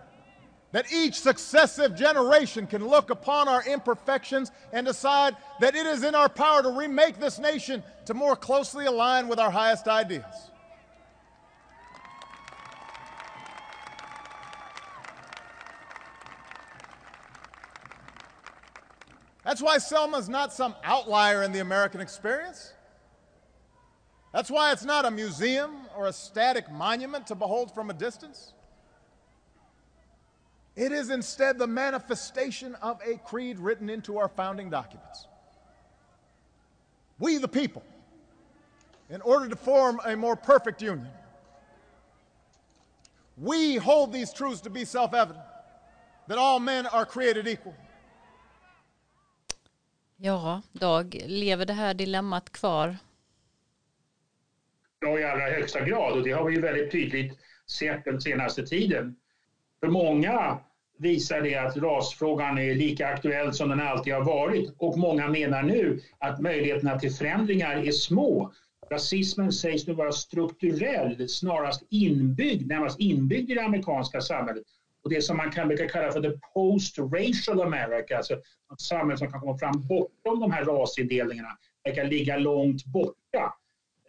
That 0.74 0.92
each 0.92 1.20
successive 1.20 1.94
generation 1.94 2.66
can 2.66 2.84
look 2.84 3.10
upon 3.10 3.46
our 3.46 3.62
imperfections 3.62 4.50
and 4.72 4.84
decide 4.84 5.36
that 5.60 5.76
it 5.76 5.86
is 5.86 6.02
in 6.02 6.16
our 6.16 6.28
power 6.28 6.64
to 6.64 6.70
remake 6.70 7.20
this 7.20 7.38
nation 7.38 7.84
to 8.06 8.12
more 8.12 8.34
closely 8.34 8.86
align 8.86 9.28
with 9.28 9.38
our 9.38 9.52
highest 9.52 9.86
ideals. 9.86 10.50
That's 19.44 19.62
why 19.62 19.78
Selma 19.78 20.18
is 20.18 20.28
not 20.28 20.52
some 20.52 20.74
outlier 20.82 21.44
in 21.44 21.52
the 21.52 21.60
American 21.60 22.00
experience. 22.00 22.72
That's 24.32 24.50
why 24.50 24.72
it's 24.72 24.84
not 24.84 25.04
a 25.04 25.10
museum 25.12 25.86
or 25.96 26.08
a 26.08 26.12
static 26.12 26.68
monument 26.68 27.28
to 27.28 27.36
behold 27.36 27.72
from 27.72 27.90
a 27.90 27.94
distance. 27.94 28.53
It 30.76 30.92
is 30.92 31.10
instead 31.10 31.58
the 31.58 31.66
manifestation 31.66 32.74
of 32.82 33.00
a 33.06 33.18
creed 33.18 33.58
written 33.58 33.88
into 33.88 34.18
our 34.18 34.28
founding 34.28 34.70
documents. 34.70 35.28
We, 37.18 37.38
the 37.38 37.48
people, 37.48 37.82
in 39.08 39.20
order 39.20 39.48
to 39.48 39.56
form 39.56 40.00
a 40.04 40.16
more 40.16 40.34
perfect 40.36 40.82
union, 40.82 41.08
we 43.36 43.76
hold 43.76 44.12
these 44.12 44.32
truths 44.32 44.60
to 44.62 44.70
be 44.70 44.84
self 44.84 45.14
evident 45.14 45.44
that 46.28 46.38
all 46.38 46.58
men 46.58 46.86
are 46.86 47.04
created 47.04 47.46
equal 47.46 47.74
Ja, 50.16 50.62
Dag, 50.72 51.22
lever 51.26 51.64
det 51.64 51.72
här 51.72 51.94
dilemmat 51.94 52.52
kvar? 52.52 52.96
Ja, 55.00 55.18
i 55.18 55.24
allra 55.24 55.50
högsta 55.50 55.84
grad 55.84 56.12
och 56.12 56.22
det 56.22 56.32
har 56.32 56.44
vi 56.44 56.54
ju 56.54 56.60
väldigt 56.60 56.92
tydligt 56.92 57.38
sett 57.66 58.04
den 58.04 58.20
senaste 58.20 58.66
tiden. 58.66 59.16
För 59.84 59.90
många 59.90 60.58
visar 60.98 61.40
det 61.40 61.56
att 61.56 61.76
rasfrågan 61.76 62.58
är 62.58 62.74
lika 62.74 63.06
aktuell 63.06 63.52
som 63.52 63.68
den 63.68 63.80
alltid 63.80 64.14
har 64.14 64.24
varit 64.24 64.74
och 64.78 64.98
många 64.98 65.28
menar 65.28 65.62
nu 65.62 66.00
att 66.18 66.40
möjligheterna 66.40 66.98
till 66.98 67.10
förändringar 67.10 67.86
är 67.86 67.92
små 67.92 68.52
Rasismen 68.90 69.52
sägs 69.52 69.86
nu 69.86 69.92
vara 69.92 70.12
strukturell, 70.12 71.28
snarast 71.28 71.82
inbyggd, 71.90 72.68
närmast 72.68 73.00
inbyggd 73.00 73.50
i 73.50 73.54
det 73.54 73.64
amerikanska 73.64 74.20
samhället. 74.20 74.62
Och 75.02 75.10
det 75.10 75.22
som 75.22 75.36
man 75.36 75.50
kan 75.50 75.68
brukar 75.68 75.88
kalla 75.88 76.12
för 76.12 76.22
the 76.22 76.38
post-racial 76.54 77.60
America, 77.60 78.16
alltså 78.16 78.34
ett 78.34 78.80
samhälle 78.80 79.18
som 79.18 79.30
kan 79.30 79.40
komma 79.40 79.58
fram 79.58 79.86
bortom 79.88 80.40
de 80.40 80.52
här 80.52 80.64
rasindelningarna, 80.64 81.58
verkar 81.84 82.04
ligga 82.04 82.36
långt 82.36 82.84
borta. 82.84 83.54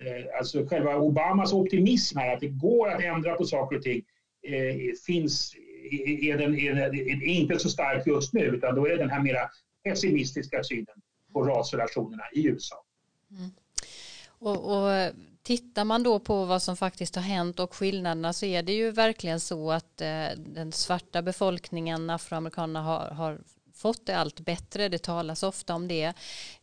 Eh, 0.02 0.38
alltså 0.38 0.66
själva 0.66 0.96
Obamas 0.96 1.54
optimism 1.54 2.18
här, 2.18 2.34
att 2.34 2.42
det 2.42 2.48
går 2.48 2.90
att 2.90 3.04
ändra 3.04 3.36
på 3.36 3.46
saker 3.46 3.78
och 3.78 3.84
ting, 3.84 4.04
eh, 4.48 4.94
finns, 5.06 5.56
är, 5.92 6.38
den, 6.38 6.60
är, 6.60 6.78
är 6.78 7.24
inte 7.24 7.60
så 7.60 7.70
stark 7.70 8.08
just 8.08 8.34
nu, 8.34 8.42
utan 8.42 8.76
då 8.76 8.86
är 8.86 8.90
det 8.90 8.98
den 8.98 9.10
här 9.10 9.24
mera 9.24 9.50
pessimistiska 9.84 10.64
synen 10.64 11.02
på 11.34 11.44
rasrelationerna 11.44 12.24
i 12.34 12.48
USA. 12.48 12.84
Mm. 13.32 13.52
Och, 14.28 14.76
och 14.76 15.14
Tittar 15.46 15.84
man 15.84 16.04
då 16.04 16.20
på 16.20 16.46
vad 16.46 16.62
som 16.62 16.78
faktiskt 16.78 17.16
har 17.16 17.24
hänt 17.24 17.60
och 17.60 17.74
skillnaderna 17.74 18.34
så 18.34 18.46
är 18.46 18.64
det 18.64 18.74
ju 18.74 18.92
verkligen 18.92 19.40
så 19.40 19.72
att 19.72 20.02
eh, 20.02 20.28
den 20.38 20.72
svarta 20.72 21.22
befolkningen, 21.22 22.10
afroamerikanerna, 22.10 22.82
har, 22.82 23.08
har 23.08 23.40
fått 23.76 24.06
det 24.06 24.18
allt 24.18 24.40
bättre. 24.40 24.90
Det 24.90 25.04
talas 25.04 25.44
ofta 25.44 25.76
om 25.76 25.88
det. 25.88 26.14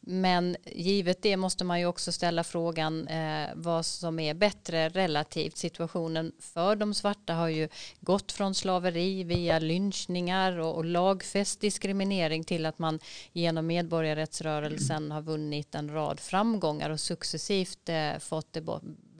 Men 0.00 0.56
givet 0.66 1.22
det 1.22 1.36
måste 1.36 1.64
man 1.64 1.80
ju 1.80 1.86
också 1.86 2.12
ställa 2.12 2.44
frågan 2.44 3.08
eh, 3.08 3.48
vad 3.54 3.86
som 3.86 4.18
är 4.18 4.34
bättre 4.34 4.88
relativt. 4.88 5.56
Situationen 5.56 6.32
för 6.38 6.76
de 6.76 6.94
svarta 6.94 7.34
har 7.34 7.48
ju 7.48 7.68
gått 8.00 8.32
från 8.32 8.54
slaveri 8.54 9.24
via 9.24 9.58
lynchningar 9.58 10.58
och, 10.58 10.76
och 10.76 10.84
lagfäst 10.84 11.60
diskriminering 11.60 12.44
till 12.44 12.66
att 12.66 12.78
man 12.78 12.98
genom 13.32 13.66
medborgarrättsrörelsen 13.66 15.10
har 15.10 15.22
vunnit 15.22 15.74
en 15.74 15.92
rad 15.92 16.20
framgångar 16.20 16.90
och 16.90 17.00
successivt 17.00 17.88
eh, 17.88 18.18
fått 18.18 18.52
det 18.52 18.60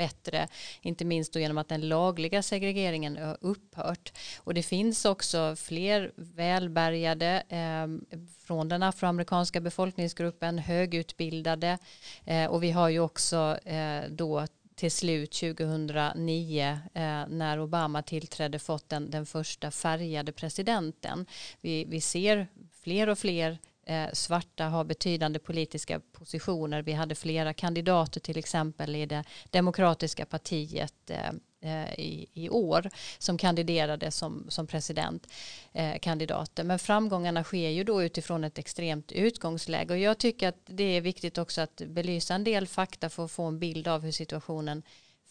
bättre, 0.02 0.48
inte 0.82 1.04
minst 1.04 1.32
då 1.32 1.40
genom 1.40 1.58
att 1.58 1.68
den 1.68 1.88
lagliga 1.88 2.42
segregeringen 2.42 3.16
har 3.16 3.38
upphört. 3.40 4.12
Och 4.44 4.54
det 4.54 4.62
finns 4.62 5.04
också 5.04 5.56
fler 5.56 6.12
välbärgade 6.16 7.42
eh, 7.48 8.18
från 8.46 8.68
den 8.68 8.82
afroamerikanska 8.82 9.60
befolkningsgruppen, 9.60 10.58
högutbildade 10.58 11.78
eh, 12.24 12.46
och 12.46 12.62
vi 12.62 12.70
har 12.70 12.88
ju 12.88 13.00
också 13.00 13.58
eh, 13.64 14.02
då 14.10 14.46
till 14.74 14.90
slut 14.90 15.32
2009 15.32 16.78
eh, 16.94 17.02
när 17.28 17.60
Obama 17.60 18.02
tillträdde 18.02 18.58
fått 18.58 18.88
den, 18.88 19.10
den 19.10 19.26
första 19.26 19.70
färgade 19.70 20.32
presidenten. 20.32 21.26
Vi, 21.60 21.84
vi 21.84 22.00
ser 22.00 22.46
fler 22.82 23.08
och 23.08 23.18
fler 23.18 23.58
Eh, 23.86 24.08
svarta 24.12 24.64
har 24.64 24.84
betydande 24.84 25.38
politiska 25.38 26.00
positioner. 26.12 26.82
Vi 26.82 26.92
hade 26.92 27.14
flera 27.14 27.52
kandidater 27.52 28.20
till 28.20 28.38
exempel 28.38 28.96
i 28.96 29.06
det 29.06 29.24
demokratiska 29.50 30.26
partiet 30.26 31.10
eh, 31.10 31.30
eh, 31.60 31.98
i, 31.98 32.26
i, 32.34 32.48
år 32.48 32.90
som 33.18 33.38
kandiderade 33.38 34.10
som, 34.10 34.46
som 34.48 34.66
presidentkandidater. 34.66 36.62
Eh, 36.62 36.66
Men 36.66 36.78
framgångarna 36.78 37.44
sker 37.44 37.68
ju 37.68 37.84
då 37.84 38.02
utifrån 38.02 38.44
ett 38.44 38.58
extremt 38.58 39.12
utgångsläge 39.12 39.92
och 39.94 39.98
jag 39.98 40.18
tycker 40.18 40.48
att 40.48 40.60
det 40.66 40.96
är 40.96 41.00
viktigt 41.00 41.38
också 41.38 41.60
att 41.60 41.82
belysa 41.86 42.34
en 42.34 42.44
del 42.44 42.66
fakta 42.66 43.08
för 43.10 43.24
att 43.24 43.32
få 43.32 43.42
en 43.42 43.58
bild 43.58 43.88
av 43.88 44.02
hur 44.02 44.12
situationen 44.12 44.82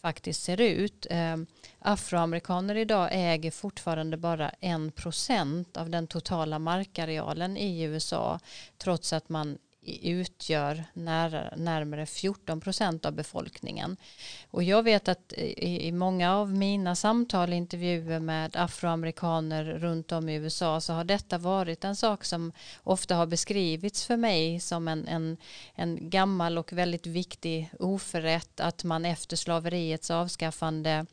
faktiskt 0.02 0.42
ser 0.42 0.60
ut. 0.60 1.06
Ehm, 1.10 1.46
afroamerikaner 1.78 2.74
idag 2.74 3.08
äger 3.12 3.50
fortfarande 3.50 4.16
bara 4.16 4.50
en 4.60 4.92
procent 4.92 5.76
av 5.76 5.90
den 5.90 6.06
totala 6.06 6.58
markarealen 6.58 7.56
i 7.56 7.82
USA 7.82 8.38
trots 8.78 9.12
att 9.12 9.28
man 9.28 9.58
utgör 10.02 10.84
när, 10.92 11.54
närmare 11.56 12.06
14 12.06 12.60
procent 12.60 13.06
av 13.06 13.12
befolkningen. 13.12 13.96
Och 14.50 14.62
jag 14.62 14.82
vet 14.82 15.08
att 15.08 15.32
i, 15.32 15.86
i, 15.86 15.92
många 15.92 16.36
av 16.36 16.52
mina 16.52 16.94
samtal 16.94 17.48
och 17.48 17.54
intervjuer 17.54 18.20
med 18.20 18.56
afroamerikaner 18.56 19.64
runt 19.64 20.12
om 20.12 20.28
i 20.28 20.34
USA 20.34 20.80
så 20.80 20.92
har 20.92 21.04
detta 21.04 21.38
varit 21.38 21.84
en 21.84 21.96
sak 21.96 22.24
som 22.24 22.52
ofta 22.82 23.14
har 23.14 23.26
beskrivits 23.26 24.06
för 24.06 24.16
mig 24.16 24.60
som 24.60 24.88
en, 24.88 25.08
en, 25.08 25.36
en 25.74 26.10
gammal 26.10 26.58
och 26.58 26.72
väldigt 26.72 27.06
viktig 27.06 27.70
oförrätt 27.78 28.60
att 28.60 28.84
man 28.84 29.04
efter 29.04 29.36
slaveriets 29.36 30.10
avskaffande 30.10 31.06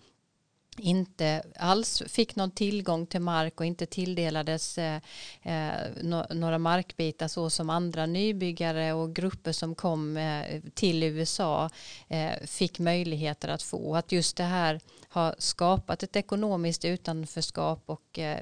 inte 0.79 1.43
alls 1.55 2.03
fick 2.07 2.36
någon 2.36 2.51
tillgång 2.51 3.05
till 3.05 3.21
mark 3.21 3.59
och 3.59 3.65
inte 3.65 3.86
tilldelades 3.86 4.77
eh, 4.77 5.01
eh 5.43 5.71
no 6.01 6.34
några 6.34 6.58
markbitar 6.58 7.27
så 7.27 7.49
som 7.49 7.69
andra 7.69 8.06
nybyggare 8.06 8.93
och 8.93 9.15
grupper 9.15 9.51
som 9.51 9.75
kom 9.75 10.17
eh, 10.17 10.62
till 10.73 11.04
USA 11.04 11.69
eh, 12.08 12.32
fick 12.45 12.80
möjligheter 12.80 13.49
att 13.49 13.63
få. 13.63 13.95
Att 13.95 14.12
just 14.12 14.38
det 14.38 14.43
här 14.43 14.80
har 15.10 15.36
skapat 15.38 16.04
ett 16.04 16.15
ekonomiskt 16.15 16.86
utanförskap 16.86 17.84
och 17.86 18.19
eh, 18.19 18.39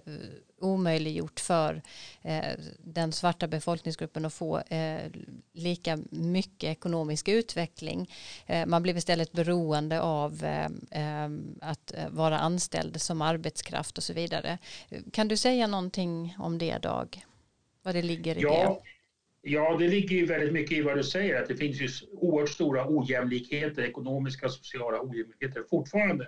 omöjliggjort 0.59 1.39
för 1.39 1.81
eh, 2.21 2.53
den 2.79 3.11
svarta 3.11 3.47
befolkningsgruppen 3.47 4.25
att 4.25 4.33
få 4.33 4.59
eh, 4.59 5.11
lika 5.53 5.99
mycket 6.09 6.69
ekonomisk 6.69 7.27
utveckling. 7.27 8.11
Eh, 8.45 8.65
man 8.65 8.83
blev 8.83 8.97
istället 8.97 9.31
beroende 9.31 10.01
av 10.01 10.45
att 11.61 11.93
vara 12.09 12.39
anställd 12.39 13.01
som 13.01 13.21
arbetskraft 13.21 13.97
och 13.97 14.03
så 14.03 14.13
vidare. 14.13 14.57
Kan 15.11 15.27
du 15.27 15.37
säga 15.37 15.67
någonting 15.67 16.35
om 16.39 16.57
det 16.57 16.77
Dag? 16.77 17.21
Vad 17.83 17.95
det 17.95 18.01
ligger 18.01 18.37
i 18.37 18.41
ja. 18.41 18.81
det? 18.83 18.89
Ja, 19.49 19.77
det 19.77 19.87
ligger 19.87 20.15
ju 20.15 20.25
väldigt 20.25 20.53
mycket 20.53 20.77
i 20.77 20.81
vad 20.81 20.97
du 20.97 21.03
säger, 21.03 21.41
att 21.41 21.47
det 21.47 21.55
finns 21.55 21.81
ju 21.81 21.89
oerhört 22.11 22.49
stora 22.49 22.85
ojämlikheter, 22.87 23.83
ekonomiska 23.83 24.45
och 24.45 24.51
sociala 24.51 25.01
ojämlikheter 25.01 25.63
fortfarande. 25.69 26.27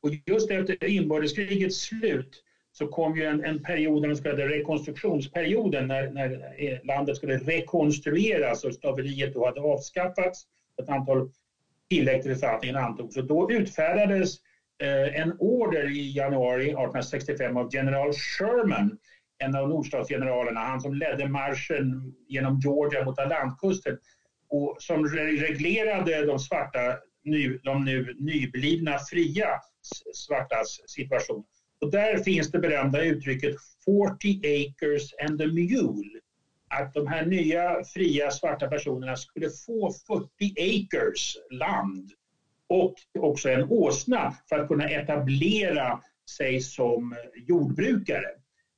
Och 0.00 0.10
just 0.26 0.50
efter 0.50 0.84
inbördeskrigets 0.84 1.80
slut 1.80 2.42
så 2.72 2.86
kom 2.86 3.16
ju 3.16 3.24
en, 3.24 3.44
en 3.44 3.62
period, 3.62 4.02
den 4.02 4.16
så 4.16 4.22
kallade 4.22 4.48
rekonstruktionsperioden, 4.48 5.88
när, 5.88 6.10
när 6.10 6.54
eh, 6.58 6.78
landet 6.84 7.16
skulle 7.16 7.36
rekonstrueras 7.36 8.64
och 8.64 8.74
slaveriet 8.74 9.34
då 9.34 9.46
hade 9.46 9.60
avskaffats. 9.60 10.46
Ett 10.82 10.88
antal 10.88 11.30
tillägg 11.90 12.22
till 12.22 12.32
författningen 12.32 12.76
antogs. 12.76 13.16
Och 13.16 13.26
då 13.26 13.50
utfärdades 13.50 14.36
eh, 14.82 15.20
en 15.20 15.36
order 15.38 15.90
i 15.90 16.16
januari 16.16 16.64
1865 16.64 17.56
av 17.56 17.68
general 17.72 18.12
Sherman, 18.12 18.98
en 19.38 19.56
av 19.56 19.68
nordstatsgeneralerna, 19.68 20.60
han 20.60 20.80
som 20.80 20.94
ledde 20.94 21.28
marschen 21.28 22.14
genom 22.28 22.60
Georgia 22.60 23.04
mot 23.04 23.18
Atlantkusten 23.18 23.98
och 24.48 24.76
som 24.78 25.06
reglerade 25.06 26.26
de 26.26 26.38
svarta, 26.38 26.96
nu, 27.24 27.60
de 27.64 27.84
nu 27.84 28.16
nyblivna 28.18 28.98
fria 28.98 29.48
svartas 30.14 30.80
situation. 30.86 31.44
Och 31.82 31.90
där 31.90 32.18
finns 32.18 32.50
det 32.50 32.58
berömda 32.58 33.04
uttrycket 33.04 33.56
40 33.84 34.40
acres 34.44 35.14
and 35.24 35.42
a 35.42 35.46
mule. 35.46 36.20
Att 36.68 36.94
de 36.94 37.06
här 37.06 37.26
nya 37.26 37.84
fria 37.84 38.30
svarta 38.30 38.68
personerna 38.68 39.16
skulle 39.16 39.50
få 39.50 39.92
40 40.06 40.28
acres 40.56 41.36
land 41.50 42.10
och 42.68 42.94
också 43.18 43.48
en 43.48 43.64
åsna 43.70 44.36
för 44.48 44.58
att 44.58 44.68
kunna 44.68 44.88
etablera 44.88 46.00
sig 46.30 46.60
som 46.60 47.16
jordbrukare. 47.34 48.28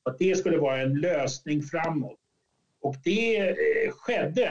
Att 0.02 0.18
det 0.18 0.38
skulle 0.38 0.58
vara 0.58 0.80
en 0.80 0.94
lösning 0.94 1.62
framåt. 1.62 2.18
Och 2.80 2.96
det 3.04 3.38
eh, 3.48 3.90
skedde. 3.90 4.44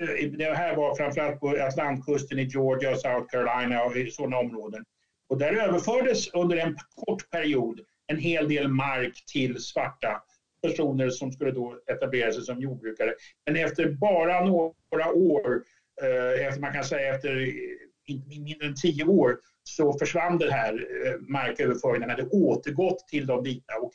Eh, 0.00 0.30
det 0.30 0.54
här 0.54 0.76
var 0.76 0.94
framförallt 0.94 1.40
på 1.40 1.48
Atlantkusten 1.48 2.38
i 2.38 2.44
Georgia 2.44 2.90
och 2.90 3.00
South 3.00 3.26
Carolina 3.30 3.84
och 3.84 3.96
i 3.96 4.10
sådana 4.10 4.38
områden. 4.38 4.84
Och 5.28 5.38
där 5.38 5.52
överfördes 5.52 6.34
under 6.34 6.56
en 6.56 6.76
kort 6.94 7.30
period 7.30 7.80
en 8.06 8.18
hel 8.18 8.48
del 8.48 8.68
mark 8.68 9.24
till 9.32 9.58
svarta 9.62 10.22
personer 10.62 11.10
som 11.10 11.32
skulle 11.32 11.50
då 11.50 11.78
etablera 11.86 12.32
sig 12.32 12.42
som 12.42 12.60
jordbrukare. 12.60 13.14
Men 13.46 13.56
efter 13.56 13.88
bara 13.88 14.44
några 14.44 15.12
år, 15.12 15.62
eh, 16.02 16.46
efter, 16.46 16.60
man 16.60 16.72
kan 16.72 16.84
säga 16.84 17.14
efter 17.14 17.40
eh, 17.40 18.16
mindre 18.26 18.66
än 18.66 18.74
tio 18.74 19.04
år, 19.04 19.38
så 19.62 19.98
försvann 19.98 20.38
den 20.38 20.50
här 20.50 20.72
eh, 21.06 21.20
marköverföringen, 21.20 22.08
den 22.08 22.10
hade 22.10 22.28
återgått 22.28 23.08
till 23.08 23.26
de 23.26 23.42
vita. 23.42 23.74
Och 23.76 23.92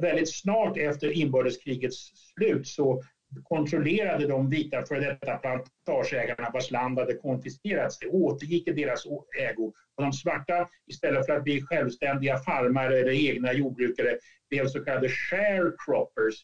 väldigt 0.00 0.34
snart 0.34 0.76
efter 0.76 1.10
inbördeskrigets 1.10 2.12
slut 2.34 2.66
så 2.66 3.02
kontrollerade 3.42 4.26
de 4.26 4.50
vita 4.50 4.86
före 4.86 5.00
detta 5.00 5.36
plantageägarna 5.36 6.50
vars 6.52 6.70
land 6.70 6.98
hade 6.98 7.14
konfiskerats. 7.14 7.98
Det 7.98 8.06
återgick 8.06 8.68
i 8.68 8.72
deras 8.72 9.04
ägo. 9.38 9.72
Och 9.96 10.02
de 10.02 10.12
svarta, 10.12 10.66
istället 10.86 11.26
för 11.26 11.32
att 11.32 11.44
bli 11.44 11.62
självständiga 11.62 12.36
farmare 12.36 12.98
eller 12.98 13.28
egna 13.30 13.52
jordbrukare, 13.52 14.16
blev 14.50 14.66
så 14.66 14.84
kallade 14.84 15.08
sharecroppers, 15.08 16.34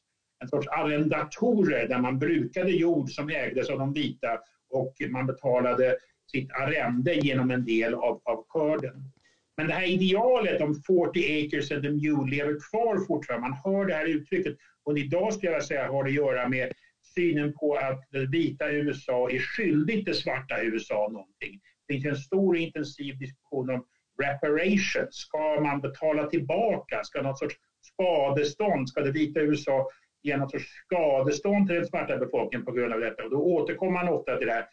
en 0.42 0.48
sorts 0.48 0.66
arrendatorer 0.66 1.86
där 1.88 1.98
man 1.98 2.18
brukade 2.18 2.70
jord 2.70 3.10
som 3.10 3.28
ägdes 3.28 3.70
av 3.70 3.78
de 3.78 3.92
vita 3.92 4.38
och 4.70 4.94
man 5.08 5.26
betalade 5.26 5.96
sitt 6.30 6.50
arrende 6.52 7.14
genom 7.14 7.50
en 7.50 7.64
del 7.64 7.94
av, 7.94 8.20
av 8.24 8.44
skörden. 8.48 9.10
Men 9.56 9.66
det 9.66 9.72
här 9.72 9.86
idealet 9.86 10.60
om 10.60 10.74
40 10.74 11.46
acres 11.46 11.70
and 11.70 11.86
a 11.86 11.90
mule 11.90 12.30
lever 12.30 12.56
kvar 12.70 13.06
fortfarande. 13.06 13.48
Man 13.48 13.58
hör 13.64 13.86
det 13.86 13.94
här 13.94 14.04
uttrycket 14.04 14.54
och 14.84 14.98
idag 14.98 15.34
skulle 15.34 15.52
jag 15.52 15.64
säga 15.64 15.88
har 15.88 16.04
det 16.04 16.10
att 16.10 16.14
göra 16.14 16.48
med 16.48 16.72
synen 17.14 17.52
på 17.52 17.74
att 17.74 18.00
det 18.10 18.26
vita 18.26 18.72
USA 18.72 19.30
är 19.30 19.38
skyldigt 19.38 20.06
det 20.06 20.14
svarta 20.14 20.62
USA 20.62 21.08
någonting. 21.12 21.60
Det 21.88 21.94
finns 21.94 22.06
en 22.06 22.16
stor 22.16 22.54
och 22.54 22.60
intensiv 22.60 23.18
diskussion 23.18 23.70
om 23.70 23.84
reparation. 24.22 25.06
Ska 25.10 25.60
man 25.60 25.80
betala 25.80 26.26
tillbaka? 26.26 27.04
Ska 27.04 27.22
något 27.22 27.38
sorts 27.38 27.56
skadestånd, 27.80 28.88
ska 28.88 29.00
det 29.00 29.12
vita 29.12 29.40
USA 29.40 29.88
ge 30.22 30.36
något 30.36 30.50
sorts 30.50 30.68
skadestånd 30.86 31.66
till 31.66 31.76
den 31.76 31.86
svarta 31.86 32.18
befolkningen 32.18 32.64
på 32.64 32.72
grund 32.72 32.92
av 32.92 33.00
detta? 33.00 33.24
Och 33.24 33.30
då 33.30 33.36
återkommer 33.36 33.92
man 33.92 34.08
ofta 34.08 34.36
till 34.36 34.46
det 34.46 34.52
här 34.52 34.66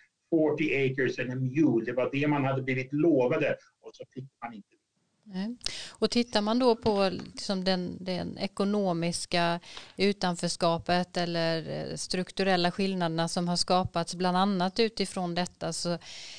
40 0.57 0.91
acres 0.91 1.19
and 1.19 1.31
a 1.31 1.35
mule. 1.35 1.85
Det 1.85 1.91
var 1.91 2.09
det 2.11 2.27
man 2.27 2.45
hade 2.45 2.61
blivit 2.61 2.93
lovade 2.93 3.57
och 3.81 3.95
så 3.95 4.03
fick 4.13 4.25
man 4.41 4.53
inte 4.53 4.75
och 5.89 6.09
tittar 6.09 6.41
man 6.41 6.59
då 6.59 6.75
på 6.75 7.09
liksom 7.09 7.63
den, 7.63 7.97
den, 7.99 8.37
ekonomiska 8.37 9.59
utanförskapet 9.97 11.17
eller 11.17 11.69
eh, 11.69 11.95
strukturella 11.95 12.71
skillnaderna 12.71 13.27
som 13.27 13.47
har 13.47 13.55
skapats 13.55 14.15
bland 14.15 14.37
annat 14.37 14.79
utifrån 14.79 15.35
detta 15.35 15.73
så, 15.73 15.97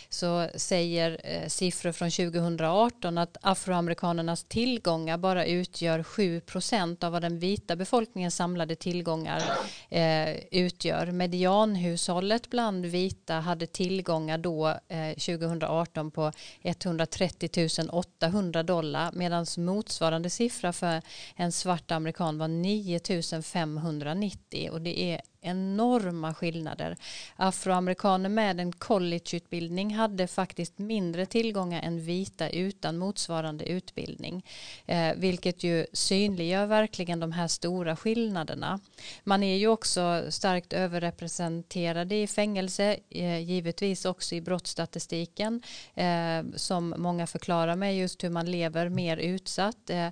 så 0.09 0.49
säger 0.55 1.21
eh, 1.25 1.49
siffror 1.49 1.93
från 1.93 2.11
2018 2.11 3.19
att 3.19 3.37
afroamerikanernas 3.43 4.45
tillgångar 4.45 5.19
bara 5.19 5.47
utgör 5.47 6.03
7 6.03 6.41
procent 6.41 7.05
av 7.05 7.13
vad 7.13 7.23
den 7.23 7.39
vita 7.39 7.77
befolkningens 7.77 8.37
samlade 8.37 8.77
tillgångar 8.77 9.43
eh, 9.89 10.37
utgör. 10.51 11.07
Medianhushållet 11.07 12.51
bland 12.51 12.87
vita 12.87 13.35
hade 13.35 13.67
tillgångar 13.67 14.39
då 14.39 14.69
eh, 14.89 15.09
2018 15.09 16.11
på 16.11 16.33
130 16.63 17.49
800 17.91 18.63
dollar 18.63 18.82
medan 19.13 19.47
motsvarande 19.59 20.31
siffra 20.31 20.73
för 20.73 21.03
en 21.37 21.53
svart 21.53 21.91
amerikan 21.91 22.39
var 22.39 22.49
9590 22.49 24.71
och 24.73 24.81
det 24.81 25.03
är 25.03 25.21
enorma 25.43 26.35
skillnader. 26.35 26.97
Afroamerikaner 27.37 28.29
med 28.29 28.61
en 28.61 28.73
collegeutbildning 28.73 29.95
hade 29.95 30.27
faktiskt 30.27 30.79
mindre 30.79 31.27
tillgångar 31.27 31.83
än 31.83 32.05
vita 32.05 32.51
utan 32.51 32.99
motsvarande 32.99 33.65
utbildning. 33.65 34.45
Eh, 34.87 35.15
vilket 35.17 35.63
ju 35.63 35.87
synliggör 35.93 36.67
verkligen 36.67 37.21
de 37.21 37.33
här 37.33 37.49
stora 37.49 37.97
skillnaderna. 37.97 38.81
Man 39.25 39.43
är 39.43 39.57
ju 39.57 39.69
också 39.69 40.25
starkt 40.29 40.73
överrepresenterade 40.73 42.15
i 42.15 42.27
fängelse, 42.27 42.97
eh, 43.11 43.39
givetvis 43.39 44.05
också 44.05 44.35
i 44.35 44.41
brottsstatistiken 44.41 45.63
eh, 45.95 46.43
som 46.57 46.95
många 46.97 47.27
förklarar 47.27 47.77
med 47.77 47.97
just 47.97 48.25
hur 48.25 48.31
man 48.31 48.51
lever 48.51 48.89
mer 48.89 49.17
utsatt. 49.17 49.91
Eh, 49.91 50.09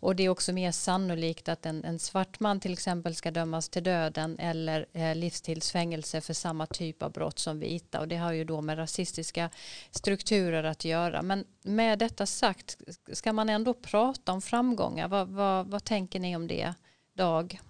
och 0.00 0.16
det 0.16 0.24
är 0.24 0.28
också 0.28 0.52
mer 0.52 0.72
sannolikt 0.72 1.48
att 1.48 1.66
en, 1.66 1.84
en 1.84 1.98
svart 1.98 2.40
man 2.40 2.60
till 2.60 2.72
exempel 2.72 3.14
ska 3.14 3.30
dömas 3.30 3.68
till 3.68 3.82
döden 3.82 4.38
eller 4.38 4.73
eller 4.74 5.10
eh, 5.10 5.16
livstidsfängelse 5.16 6.20
för 6.20 6.34
samma 6.34 6.66
typ 6.66 7.02
av 7.02 7.12
brott 7.12 7.38
som 7.38 7.58
vita 7.58 8.00
och 8.00 8.08
det 8.08 8.16
har 8.16 8.32
ju 8.32 8.44
då 8.44 8.60
med 8.60 8.78
rasistiska 8.78 9.50
strukturer 9.90 10.64
att 10.64 10.84
göra. 10.84 11.22
Men 11.22 11.44
med 11.62 11.98
detta 11.98 12.26
sagt, 12.26 12.78
ska 13.12 13.32
man 13.32 13.48
ändå 13.48 13.74
prata 13.74 14.32
om 14.32 14.42
framgångar? 14.42 15.08
Vad, 15.08 15.28
vad, 15.28 15.66
vad 15.66 15.84
tänker 15.84 16.20
ni 16.20 16.36
om 16.36 16.46
det, 16.46 16.74
Dag? 17.14 17.60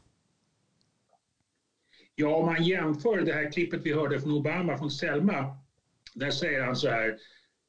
Ja, 2.14 2.37
om 2.37 2.47
man 2.47 2.62
jämför 2.62 3.21
det 3.21 3.33
här 3.33 3.53
klippet 3.53 3.81
vi 3.85 3.93
hörde 3.93 4.21
från 4.21 4.33
Obama, 4.33 4.79
från 4.79 4.90
Selma, 4.90 5.57
där 6.14 6.31
säger 6.31 6.62
han 6.62 6.77
så 6.77 6.88
här 6.88 7.19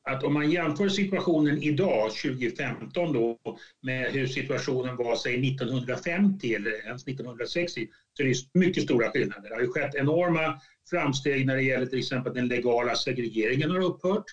att 0.06 0.24
om 0.24 0.34
man 0.34 0.52
jämför 0.52 0.90
situationen 0.90 1.64
idag, 1.64 2.12
2015 2.12 3.14
då, 3.14 3.38
med 3.82 4.12
hur 4.12 4.28
situationen 4.28 4.96
var 4.96 5.16
säg 5.16 5.50
1950 5.50 6.54
eller 6.54 6.72
ens 6.72 7.08
1960 7.08 7.88
så 8.14 8.24
är 8.24 8.28
det 8.28 8.60
mycket 8.60 8.84
stora 8.84 9.10
skillnader. 9.10 9.50
Det 9.50 9.56
har 9.56 9.62
ju 9.62 9.68
skett 9.68 9.96
enorma 9.96 10.60
framsteg 10.90 11.46
när 11.46 11.56
det 11.56 11.62
gäller 11.62 11.86
till 11.86 12.00
exempel 12.00 12.34
den 12.34 12.48
legala 12.48 12.96
segregeringen 12.96 13.70
har 13.70 13.80
upphört. 13.80 14.24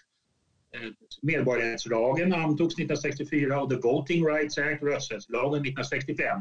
Eh, 0.75 0.91
medborgarrättslagen 1.23 2.33
antogs 2.33 2.75
1964 2.75 3.61
och 3.61 3.71
The 3.71 3.77
Voting 3.77 4.27
Rights 4.27 4.59
Act, 4.59 4.83
rösträttslagen 4.83 5.63
1965. 5.63 6.39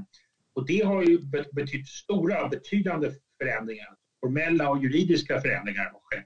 Och 0.54 0.66
det 0.66 0.82
har 0.82 1.02
ju 1.02 1.20
betytt 1.52 1.88
stora, 1.88 2.48
betydande 2.48 3.10
förändringar. 3.42 3.90
Formella 4.20 4.70
och 4.70 4.84
juridiska 4.84 5.42
förändringar 5.42 5.84
har 5.84 6.00
skett. 6.00 6.26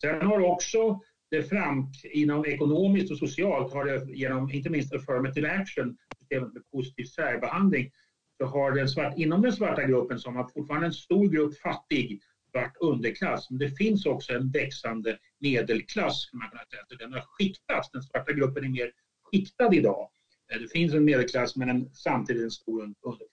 Sen 0.00 0.26
har 0.26 0.38
också 0.38 1.00
det 1.30 1.42
fram, 1.42 1.92
inom 2.04 2.44
ekonomiskt 2.44 3.10
och 3.10 3.18
socialt 3.18 3.72
har 3.72 3.84
det 3.84 4.14
genom 4.14 4.50
inte 4.50 4.70
minst 4.70 4.94
affirmative 4.94 5.50
action, 5.50 5.96
systemet 6.18 6.54
med 6.54 6.70
positiv 6.70 7.04
särbehandling, 7.04 7.90
så 8.38 8.46
har 8.46 8.72
den 8.72 8.88
svart, 8.88 9.18
inom 9.18 9.42
den 9.42 9.52
svarta 9.52 9.84
gruppen 9.84 10.18
som 10.18 10.36
har 10.36 10.48
fortfarande 10.48 10.86
en 10.86 10.92
stor 10.92 11.28
grupp 11.28 11.58
fattig 11.58 12.20
svart 12.50 12.76
underklass, 12.80 13.50
men 13.50 13.58
det 13.58 13.70
finns 13.70 14.06
också 14.06 14.32
en 14.32 14.50
växande 14.50 15.18
medelklass, 15.40 16.22
skulle 16.22 16.40
man 16.40 16.50
kunna 16.50 16.62
säga. 16.70 16.82
Så 16.88 16.94
den 16.94 17.12
har 17.12 17.20
skiktats, 17.20 17.90
den 17.90 18.02
svarta 18.02 18.32
gruppen 18.32 18.64
är 18.64 18.68
mer 18.68 18.92
skiktad 19.22 19.74
idag. 19.74 20.08
Eh, 20.52 20.60
det 20.60 20.68
finns 20.68 20.94
en 20.94 21.04
medelklass 21.04 21.56
men 21.56 21.68
en, 21.68 21.94
samtidigt 21.94 22.42
en 22.42 22.50
stor 22.50 22.82
underklass. 22.82 23.28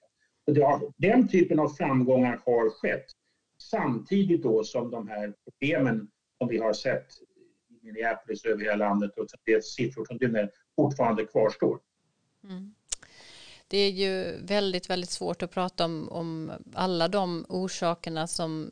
Så 0.45 0.63
har, 0.63 0.93
den 0.97 1.27
typen 1.27 1.59
av 1.59 1.69
framgångar 1.69 2.41
har 2.45 2.69
skett 2.69 3.05
samtidigt 3.61 4.43
då 4.43 4.63
som 4.63 4.91
de 4.91 5.07
här 5.07 5.33
problemen 5.43 6.07
som 6.37 6.47
vi 6.47 6.57
har 6.57 6.73
sett 6.73 7.07
Minneapolis 7.81 8.45
över 8.45 8.63
hela 8.63 8.75
landet 8.75 9.17
och 9.17 9.27
det 9.45 9.53
är 9.53 9.61
siffror 9.61 10.05
som 10.05 10.17
du 10.17 10.49
fortfarande 10.75 11.25
kvarstår. 11.25 11.79
Mm 12.43 12.73
det 13.71 13.77
är 13.77 13.89
ju 13.89 14.37
väldigt, 14.45 14.89
väldigt 14.89 15.09
svårt 15.09 15.43
att 15.43 15.51
prata 15.51 15.85
om, 15.85 16.09
om 16.09 16.51
alla 16.73 17.07
de 17.07 17.45
orsakerna 17.49 18.27
som 18.27 18.71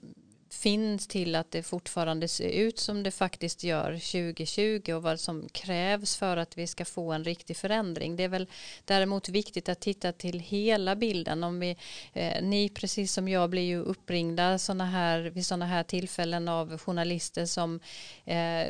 finns 0.49 1.07
till 1.07 1.35
att 1.35 1.51
det 1.51 1.63
fortfarande 1.63 2.27
ser 2.27 2.49
ut 2.49 2.79
som 2.79 3.03
det 3.03 3.11
faktiskt 3.11 3.63
gör 3.63 3.91
2020 3.91 4.93
och 4.93 5.03
vad 5.03 5.19
som 5.19 5.49
krävs 5.51 6.15
för 6.15 6.37
att 6.37 6.57
vi 6.57 6.67
ska 6.67 6.85
få 6.85 7.11
en 7.11 7.23
riktig 7.23 7.57
förändring. 7.57 8.15
Det 8.15 8.23
är 8.23 8.27
väl 8.27 8.47
däremot 8.85 9.29
viktigt 9.29 9.69
att 9.69 9.79
titta 9.79 10.11
till 10.11 10.39
hela 10.39 10.95
bilden. 10.95 11.43
Om 11.43 11.59
vi, 11.59 11.77
eh, 12.13 12.43
ni 12.43 12.69
precis 12.69 13.13
som 13.13 13.27
jag 13.27 13.49
blir 13.49 13.61
ju 13.61 13.79
uppringda 13.79 14.57
såna 14.57 14.85
här, 14.85 15.19
vid 15.19 15.45
sådana 15.45 15.65
här 15.65 15.83
tillfällen 15.83 16.47
av 16.47 16.77
journalister 16.77 17.45
som 17.45 17.79
eh, 18.25 18.67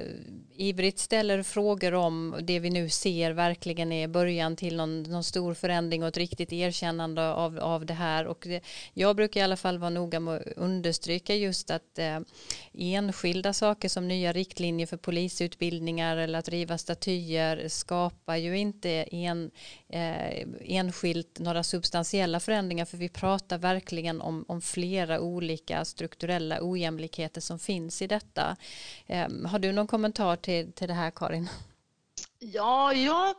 ivrigt 0.56 1.00
ställer 1.00 1.44
frågor 1.44 1.94
om 1.94 2.36
det 2.42 2.60
vi 2.60 2.70
nu 2.70 2.90
ser 2.90 3.32
verkligen 3.32 3.92
är 3.92 4.08
början 4.08 4.56
till 4.56 4.76
någon, 4.76 5.04
någon 5.04 5.24
stor 5.24 5.54
förändring 5.54 6.04
och 6.04 6.08
ett 6.10 6.18
riktigt 6.18 6.54
erkännande 6.54 7.30
av, 7.34 7.60
av 7.60 7.86
det 7.86 7.94
här. 7.94 8.28
Och 8.28 8.44
det, 8.48 8.62
jag 8.94 9.16
brukar 9.16 9.40
i 9.40 9.44
alla 9.44 9.58
fall 9.58 9.78
vara 9.78 9.90
noga 9.90 10.20
med 10.20 10.36
att 10.36 10.48
understryka 10.56 11.36
just 11.36 11.69
att 11.72 12.00
eh, 12.00 12.20
enskilda 12.74 13.54
saker 13.54 13.90
som 13.90 14.08
nya 14.08 14.32
riktlinjer 14.32 14.88
för 14.88 14.98
polisutbildningar 14.98 16.18
eller 16.18 16.40
att 16.40 16.50
riva 16.50 16.78
statyer 16.78 17.68
skapar 17.68 18.36
ju 18.36 18.58
inte 18.58 18.90
en, 19.12 19.52
eh, 19.90 20.48
enskilt 20.62 21.40
några 21.40 21.64
substantiella 21.64 22.40
förändringar 22.40 22.86
för 22.86 22.98
vi 22.98 23.10
pratar 23.10 23.58
verkligen 23.58 24.22
om, 24.22 24.46
om 24.48 24.62
flera 24.62 25.20
olika 25.20 25.86
strukturella 25.86 26.58
ojämlikheter 26.62 27.42
som 27.42 27.60
finns 27.60 28.02
i 28.02 28.08
detta. 28.08 28.56
Eh, 29.08 29.28
har 29.46 29.60
du 29.60 29.72
någon 29.72 29.88
kommentar 29.88 30.36
till, 30.36 30.72
till 30.72 30.88
det 30.88 30.94
här 30.94 31.12
Karin? 31.12 31.50
Ja, 32.40 32.94
ja, 32.94 33.36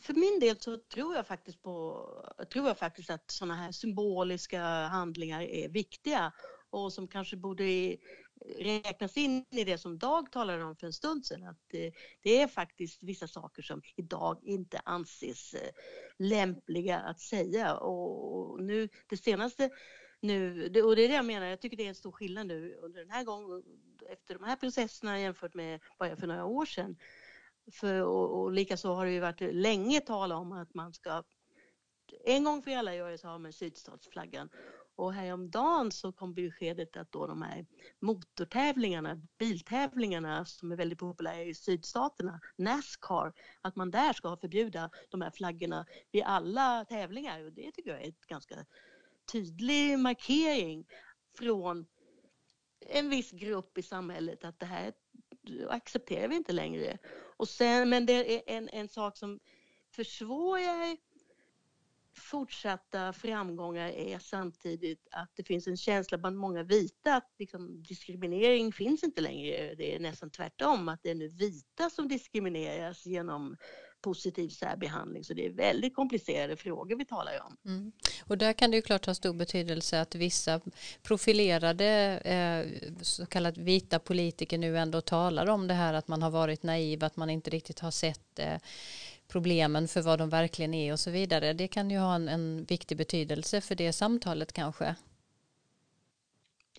för 0.00 0.14
min 0.14 0.40
del 0.40 0.60
så 0.60 0.76
tror 0.76 1.16
jag 1.16 1.26
faktiskt 1.26 1.62
på, 1.62 2.06
tror 2.52 2.66
jag 2.68 2.78
faktiskt 2.78 3.10
att 3.10 3.30
sådana 3.30 3.54
här 3.54 3.72
symboliska 3.72 4.62
handlingar 4.86 5.42
är 5.42 5.68
viktiga 5.68 6.32
och 6.70 6.92
som 6.92 7.08
kanske 7.08 7.36
borde 7.36 7.64
eh, 7.64 7.98
räknas 8.58 9.16
in 9.16 9.44
i 9.50 9.64
det 9.64 9.78
som 9.78 9.98
Dag 9.98 10.32
talade 10.32 10.64
om 10.64 10.76
för 10.76 10.86
en 10.86 10.92
stund 10.92 11.26
sedan. 11.26 11.44
Att 11.44 11.74
eh, 11.74 11.92
det, 12.22 12.42
är 12.42 12.46
faktiskt 12.46 13.02
vissa 13.02 13.28
saker 13.28 13.62
som 13.62 13.82
idag 13.96 14.38
inte 14.42 14.80
anses 14.84 15.54
eh, 15.54 15.70
lämpliga 16.18 16.98
att 16.98 17.20
säga. 17.20 17.74
Och 17.74 18.62
nu 18.62 18.88
det 19.08 19.16
senaste 19.16 19.70
nu, 20.22 20.64
och 20.64 20.96
det 20.96 21.04
är 21.04 21.08
det 21.08 21.14
jag 21.14 21.24
menar, 21.24 21.46
jag 21.46 21.60
tycker 21.60 21.76
det 21.76 21.84
är 21.84 21.88
en 21.88 21.94
stor 21.94 22.12
skillnad 22.12 22.46
nu 22.46 22.74
under 22.82 23.00
den 23.00 23.10
här 23.10 23.24
gången 23.24 23.62
efter 24.08 24.34
de 24.34 24.44
här 24.44 24.56
processerna 24.56 25.20
jämfört 25.20 25.54
med 25.54 25.80
bara 25.98 26.16
för 26.16 26.26
några 26.26 26.44
år 26.44 26.66
sedan. 26.66 26.96
För, 27.72 28.02
och, 28.02 28.40
och 28.40 28.52
likaså 28.52 28.94
har 28.94 29.06
det 29.06 29.12
ju 29.12 29.20
varit 29.20 29.54
länge 29.54 30.00
tal 30.00 30.32
om 30.32 30.52
att 30.52 30.74
man 30.74 30.92
ska 30.92 31.22
en 32.24 32.44
gång 32.44 32.62
för 32.62 32.70
alla 32.70 32.94
göra 32.94 33.18
sig 33.18 33.30
av 33.30 33.40
med 33.40 33.54
sydstatsflaggan. 33.54 34.48
Och 35.00 35.12
häromdagen 35.12 35.92
så 35.92 36.12
kom 36.12 36.34
beskedet 36.34 36.96
att 36.96 37.12
då 37.12 37.26
de 37.26 37.42
här 37.42 37.66
motortävlingarna, 38.00 39.20
biltävlingarna 39.38 40.44
som 40.44 40.72
är 40.72 40.76
väldigt 40.76 40.98
populära 40.98 41.42
i 41.42 41.54
sydstaterna, 41.54 42.40
Nascar, 42.56 43.32
att 43.60 43.76
man 43.76 43.90
där 43.90 44.12
ska 44.12 44.36
förbjuda 44.36 44.90
de 45.08 45.20
här 45.20 45.30
flaggorna 45.30 45.86
vid 46.12 46.22
alla 46.22 46.84
tävlingar. 46.84 47.44
Och 47.44 47.52
det 47.52 47.72
tycker 47.72 47.90
jag 47.90 48.02
är 48.02 48.08
ett 48.08 48.26
ganska 48.26 48.66
tydlig 49.32 49.98
markering 49.98 50.86
från 51.38 51.86
en 52.86 53.10
viss 53.10 53.30
grupp 53.30 53.78
i 53.78 53.82
samhället 53.82 54.44
att 54.44 54.58
det 54.58 54.66
här 54.66 54.92
accepterar 55.68 56.28
vi 56.28 56.36
inte 56.36 56.52
längre. 56.52 56.98
Och 57.36 57.48
sen, 57.48 57.88
men 57.88 58.06
det 58.06 58.34
är 58.34 58.56
en, 58.56 58.68
en 58.68 58.88
sak 58.88 59.16
som 59.16 59.40
försvårar 59.90 60.96
fortsatta 62.16 63.12
framgångar 63.12 63.88
är 63.88 64.18
samtidigt 64.18 65.08
att 65.10 65.30
det 65.34 65.44
finns 65.44 65.66
en 65.66 65.76
känsla 65.76 66.18
bland 66.18 66.36
många 66.36 66.62
vita 66.62 67.14
att 67.14 67.34
liksom, 67.38 67.82
diskriminering 67.82 68.72
finns 68.72 69.02
inte 69.04 69.20
längre. 69.20 69.74
Det 69.74 69.94
är 69.94 70.00
nästan 70.00 70.30
tvärtom, 70.30 70.88
att 70.88 71.00
det 71.02 71.10
är 71.10 71.14
nu 71.14 71.28
vita 71.28 71.90
som 71.90 72.08
diskrimineras 72.08 73.06
genom 73.06 73.56
positiv 74.02 74.48
särbehandling. 74.48 75.24
Så 75.24 75.34
det 75.34 75.46
är 75.46 75.50
väldigt 75.50 75.94
komplicerade 75.94 76.56
frågor 76.56 76.96
vi 76.96 77.04
talar 77.04 77.42
om. 77.46 77.56
Mm. 77.64 77.92
Och 78.24 78.38
där 78.38 78.52
kan 78.52 78.70
det 78.70 78.76
ju 78.76 78.82
klart 78.82 79.06
ha 79.06 79.14
stor 79.14 79.34
betydelse 79.34 80.00
att 80.00 80.14
vissa 80.14 80.60
profilerade 81.02 81.86
eh, 82.18 82.92
så 83.02 83.26
kallat 83.26 83.58
vita 83.58 83.98
politiker 83.98 84.58
nu 84.58 84.78
ändå 84.78 85.00
talar 85.00 85.46
om 85.46 85.68
det 85.68 85.74
här 85.74 85.94
att 85.94 86.08
man 86.08 86.22
har 86.22 86.30
varit 86.30 86.62
naiv, 86.62 87.04
att 87.04 87.16
man 87.16 87.30
inte 87.30 87.50
riktigt 87.50 87.80
har 87.80 87.90
sett 87.90 88.38
eh, 88.38 88.56
problemen 89.30 89.88
för 89.88 90.02
vad 90.02 90.18
de 90.18 90.28
verkligen 90.28 90.74
är 90.74 90.92
och 90.92 91.00
så 91.00 91.10
vidare. 91.10 91.52
Det 91.52 91.68
kan 91.68 91.90
ju 91.90 91.98
ha 91.98 92.14
en, 92.14 92.28
en 92.28 92.64
viktig 92.64 92.96
betydelse 92.96 93.60
för 93.60 93.74
det 93.74 93.92
samtalet 93.92 94.52
kanske. 94.52 94.94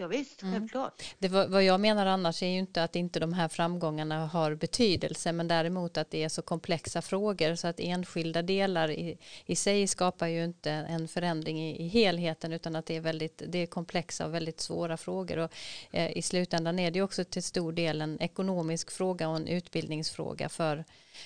Ja, 0.02 0.08
visst, 0.08 0.42
mm. 0.42 0.54
självklart. 0.54 1.04
Det, 1.20 1.28
vad 1.28 1.64
jag 1.64 1.80
menar 1.80 2.06
annars 2.06 2.44
är 2.44 2.48
ju 2.48 2.60
inte 2.60 2.84
att 2.84 2.96
inte 2.96 3.20
de 3.20 3.34
här 3.34 3.48
framgångarna 3.48 4.26
har 4.28 4.56
betydelse 4.56 5.32
men 5.32 5.48
däremot 5.48 5.98
att 5.98 6.12
det 6.12 6.24
är 6.24 6.30
så 6.30 6.42
komplexa 6.42 7.02
frågor 7.02 7.56
så 7.56 7.68
att 7.68 7.80
enskilda 7.80 8.42
delar 8.42 8.92
i, 8.92 9.18
i 9.46 9.56
sig 9.56 9.88
skapar 9.88 10.28
ju 10.28 10.44
inte 10.44 10.72
en 10.72 11.08
förändring 11.08 11.62
i, 11.62 11.82
i 11.82 11.88
helheten 11.88 12.54
utan 12.54 12.76
att 12.76 12.86
det 12.86 12.96
är 12.96 13.02
väldigt 13.02 13.44
det 13.48 13.58
är 13.58 13.66
komplexa 13.66 14.26
och 14.26 14.34
väldigt 14.34 14.62
svåra 14.62 14.98
frågor 14.98 15.38
och 15.38 15.52
eh, 15.92 16.18
i 16.18 16.22
slutändan 16.22 16.80
är 16.80 16.92
det 16.92 17.02
också 17.02 17.24
till 17.24 17.44
stor 17.44 17.72
del 17.74 18.02
en 18.02 18.22
ekonomisk 18.22 18.92
fråga 18.92 19.30
och 19.30 19.36
en 19.36 19.48
utbildningsfråga 19.48 20.50
för 20.50 20.86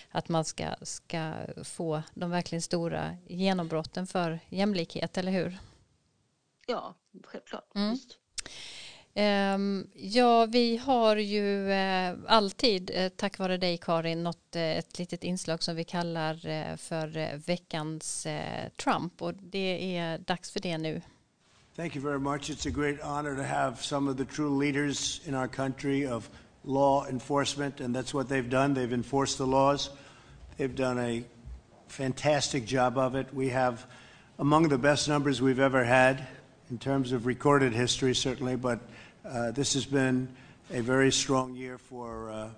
att 0.10 0.30
man 0.30 0.46
ska, 0.46 0.66
ska 0.82 1.34
få 1.64 2.02
de 2.14 2.30
verkligen 2.30 2.62
stora 2.62 3.18
genombrotten 3.28 4.08
för 4.08 4.40
jämlikhet, 4.50 5.18
eller 5.18 5.32
hur? 5.32 5.58
Ja, 6.68 6.96
självklart. 7.24 7.76
Mm. 7.76 7.90
Um, 7.90 8.00
Ehm, 9.17 9.88
ja, 9.93 10.45
vi 10.45 10.77
har 10.77 11.15
ju 11.15 11.69
uh, 11.69 12.17
alltid, 12.27 12.91
uh, 12.97 13.08
tack 13.08 13.39
vare 13.39 13.58
dig 13.58 13.77
Karin, 13.77 14.23
något, 14.23 14.55
uh, 14.55 14.62
eh, 14.62 14.77
ett 14.77 14.99
litet 14.99 15.23
inslag 15.23 15.63
som 15.63 15.75
vi 15.75 15.84
kallar 15.84 16.36
för 16.77 17.38
veckans 17.47 18.27
Trump 18.84 19.21
och 19.21 19.34
det 19.34 19.97
är 19.97 20.17
dags 20.17 20.51
för 20.51 20.60
det 20.60 20.77
nu. 20.77 21.01
Thank 21.75 21.95
you 21.95 22.05
very 22.05 22.19
much. 22.19 22.49
It's 22.49 22.67
a 22.67 22.71
great 22.71 23.01
honor 23.01 23.36
to 23.36 23.43
have 23.43 23.75
some 23.84 24.12
of 24.12 24.17
the 24.17 24.25
true 24.25 24.60
leaders 24.60 25.21
in 25.25 25.36
our 25.36 25.47
country 25.47 26.08
of 26.08 26.29
law 26.63 27.08
enforcement, 27.10 27.81
and 27.81 27.95
that's 27.95 28.13
what 28.13 28.29
they've 28.29 28.49
done. 28.49 28.73
They've 28.73 28.95
enforced 28.95 29.38
the 29.38 29.45
laws. 29.45 29.89
They've 30.58 30.75
done 30.75 30.99
a 30.99 31.23
fantastic 31.88 32.65
job 32.65 32.97
of 32.97 33.15
it. 33.15 33.34
We 33.34 33.49
have 33.49 33.86
among 34.38 34.69
the 34.69 34.77
best 34.77 35.08
numbers 35.08 35.41
we've 35.41 35.60
ever 35.60 35.84
had 35.84 36.27
in 36.71 36.80
terms 36.80 37.12
of 37.12 37.25
recorded 37.25 37.73
history, 37.73 38.15
certainly, 38.15 38.56
but 38.56 38.80
uh, 39.23 39.51
this 39.51 39.73
has 39.73 39.86
been 39.86 40.28
a 40.71 40.82
very 40.82 41.12
strong 41.12 41.54
year 41.56 41.78
for 41.78 42.32
uh, 42.32 42.49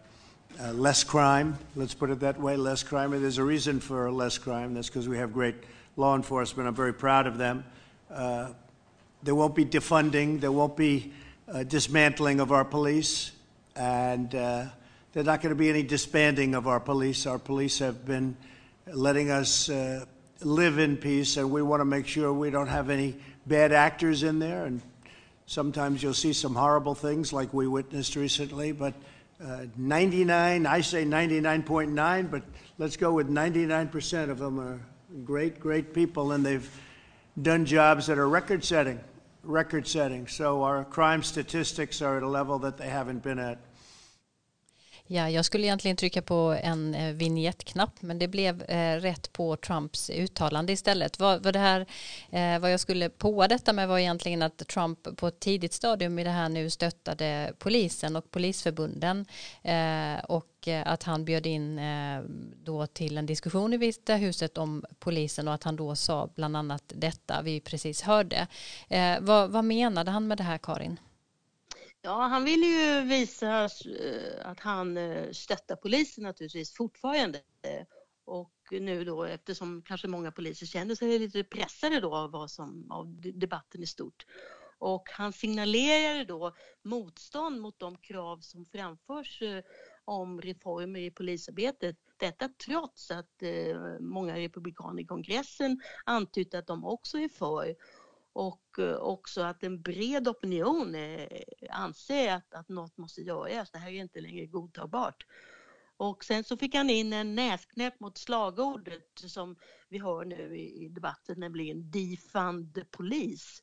uh, 0.61 0.71
less 0.71 1.03
crime. 1.03 1.57
Let's 1.75 1.93
put 1.93 2.09
it 2.09 2.21
that 2.21 2.39
way, 2.39 2.55
less 2.55 2.83
crime. 2.83 3.11
And 3.11 3.21
there's 3.21 3.37
a 3.37 3.43
reason 3.43 3.81
for 3.81 4.09
less 4.09 4.37
crime. 4.37 4.73
That's 4.73 4.87
because 4.87 5.09
we 5.09 5.17
have 5.17 5.33
great 5.33 5.55
law 5.97 6.15
enforcement. 6.15 6.69
I'm 6.69 6.75
very 6.75 6.93
proud 6.93 7.27
of 7.27 7.37
them. 7.37 7.65
Uh, 8.09 8.51
there 9.23 9.35
won't 9.35 9.55
be 9.55 9.65
defunding. 9.65 10.39
There 10.39 10.53
won't 10.53 10.77
be 10.77 11.11
uh, 11.51 11.63
dismantling 11.63 12.39
of 12.39 12.53
our 12.53 12.63
police. 12.63 13.33
And 13.75 14.33
uh, 14.33 14.65
there's 15.11 15.25
not 15.25 15.41
going 15.41 15.53
to 15.53 15.59
be 15.59 15.69
any 15.69 15.83
disbanding 15.83 16.55
of 16.55 16.65
our 16.65 16.79
police. 16.79 17.25
Our 17.25 17.39
police 17.39 17.79
have 17.79 18.05
been 18.05 18.37
letting 18.85 19.31
us 19.31 19.69
live 20.41 20.79
in 20.79 20.95
peace, 20.95 21.35
and 21.35 21.51
we 21.51 21.61
want 21.61 21.81
to 21.81 21.85
make 21.85 22.07
sure 22.07 22.31
we 22.31 22.51
don't 22.51 22.67
have 22.67 22.89
any 22.89 23.17
bad 23.47 23.71
actors 23.71 24.23
in 24.23 24.39
there, 24.39 24.65
and 24.65 24.81
sometimes 25.45 26.03
you'll 26.03 26.13
see 26.13 26.33
some 26.33 26.55
horrible 26.55 26.95
things 26.95 27.31
like 27.31 27.53
we 27.53 27.67
witnessed 27.67 28.15
recently. 28.15 28.71
But 28.71 28.93
uh, 29.43 29.65
99, 29.77 30.65
I 30.65 30.81
say 30.81 31.05
99.9, 31.05 32.31
but 32.31 32.43
let's 32.77 32.97
go 32.97 33.13
with 33.13 33.29
99% 33.29 34.29
of 34.29 34.39
them 34.39 34.59
are 34.59 34.79
great, 35.23 35.59
great 35.59 35.93
people, 35.93 36.31
and 36.31 36.45
they've 36.45 36.69
done 37.41 37.65
jobs 37.65 38.07
that 38.07 38.17
are 38.17 38.27
record 38.27 38.63
setting, 38.63 38.99
record 39.43 39.87
setting. 39.87 40.27
So 40.27 40.63
our 40.63 40.83
crime 40.83 41.23
statistics 41.23 42.01
are 42.01 42.17
at 42.17 42.23
a 42.23 42.27
level 42.27 42.59
that 42.59 42.77
they 42.77 42.89
haven't 42.89 43.23
been 43.23 43.39
at. 43.39 43.59
Ja, 45.09 45.29
jag 45.29 45.45
skulle 45.45 45.67
egentligen 45.67 45.97
trycka 45.97 46.21
på 46.21 46.57
en 46.63 46.95
eh, 46.95 47.13
vignettknapp 47.13 48.01
men 48.01 48.19
det 48.19 48.27
blev 48.27 48.61
eh, 48.61 48.95
rätt 48.95 49.33
på 49.33 49.55
Trumps 49.55 50.09
uttalande 50.09 50.73
istället. 50.73 51.19
Vad, 51.19 51.43
vad, 51.43 51.53
det 51.53 51.59
här, 51.59 51.85
eh, 52.29 52.59
vad 52.59 52.73
jag 52.73 52.79
skulle 52.79 53.09
på 53.09 53.47
detta 53.47 53.73
med 53.73 53.87
var 53.87 53.99
egentligen 53.99 54.41
att 54.41 54.67
Trump 54.67 55.17
på 55.17 55.27
ett 55.27 55.39
tidigt 55.39 55.73
stadium 55.73 56.19
i 56.19 56.23
det 56.23 56.29
här 56.29 56.49
nu 56.49 56.69
stöttade 56.69 57.53
polisen 57.57 58.15
och 58.15 58.31
polisförbunden 58.31 59.25
eh, 59.61 60.25
och 60.25 60.67
eh, 60.67 60.87
att 60.87 61.03
han 61.03 61.25
bjöd 61.25 61.45
in 61.45 61.79
eh, 61.79 62.21
då 62.63 62.87
till 62.87 63.17
en 63.17 63.25
diskussion 63.25 63.73
i 63.73 63.77
Vita 63.77 64.15
huset 64.15 64.57
om 64.57 64.85
polisen 64.99 65.47
och 65.47 65.53
att 65.53 65.63
han 65.63 65.75
då 65.75 65.95
sa 65.95 66.29
bland 66.35 66.57
annat 66.57 66.83
detta 66.95 67.41
vi 67.41 67.59
precis 67.59 68.01
hörde. 68.01 68.47
Eh, 68.87 69.19
vad, 69.19 69.49
vad 69.49 69.65
menade 69.65 70.11
han 70.11 70.27
med 70.27 70.37
det 70.37 70.43
här 70.43 70.57
Karin? 70.57 70.99
Ja, 72.07 72.21
han 72.21 72.43
vill 72.43 72.63
ju 72.63 73.01
visa 73.01 73.63
eh, 73.63 74.49
att 74.49 74.59
han 74.59 74.97
eh, 74.97 75.31
stöttar 75.31 75.75
polisen 75.75 76.23
naturligtvis 76.23 76.73
fortfarande. 76.73 77.41
Och 78.25 78.53
nu 78.71 79.03
då 79.03 79.23
eftersom 79.23 79.81
kanske 79.81 80.07
många 80.07 80.31
poliser 80.31 80.65
känner 80.65 80.95
sig 80.95 81.19
lite 81.19 81.43
pressade 81.43 81.99
då 81.99 82.15
av, 82.15 82.31
vad 82.31 82.51
som, 82.51 82.91
av 82.91 83.21
debatten 83.21 83.83
i 83.83 83.87
stort. 83.87 84.25
Och 84.77 85.09
han 85.11 85.33
signalerade 85.33 86.25
då 86.25 86.55
motstånd 86.83 87.61
mot 87.61 87.79
de 87.79 87.97
krav 87.97 88.39
som 88.39 88.65
framförs 88.65 89.41
eh, 89.41 89.63
om 90.05 90.41
reformer 90.41 90.99
i 90.99 91.11
polisarbetet. 91.11 91.95
Detta 92.17 92.49
trots 92.65 93.11
att 93.11 93.43
många 93.99 94.37
republikaner 94.37 95.01
i 95.01 95.05
kongressen 95.05 95.81
antytt 96.05 96.53
att 96.53 96.67
de 96.67 96.85
också 96.85 97.17
är 97.17 97.29
för 97.29 97.75
och 98.37 98.79
eh, 98.79 98.95
också 98.95 99.41
att 99.41 99.63
en 99.63 99.81
bred 99.81 100.27
opinion 100.27 100.95
eh, 100.95 101.27
anser 101.69 102.33
att, 102.33 102.53
att 102.53 102.69
något 102.69 102.97
måste 102.97 103.21
göras. 103.21 103.71
Det 103.71 103.77
här 103.77 103.91
är 103.91 104.01
inte 104.01 104.21
längre 104.21 104.45
godtagbart. 104.45 105.25
Och 105.97 106.23
sen 106.23 106.43
så 106.43 106.57
fick 106.57 106.75
han 106.75 106.89
in 106.89 107.13
en 107.13 107.35
näsknäpp 107.35 107.99
mot 107.99 108.17
slagordet 108.17 109.11
som 109.15 109.55
vi 109.89 109.99
hör 109.99 110.25
nu 110.25 110.57
i, 110.57 110.89
debatten, 110.89 111.39
nämligen 111.39 111.91
defund 111.91 112.85
polis. 112.91 113.61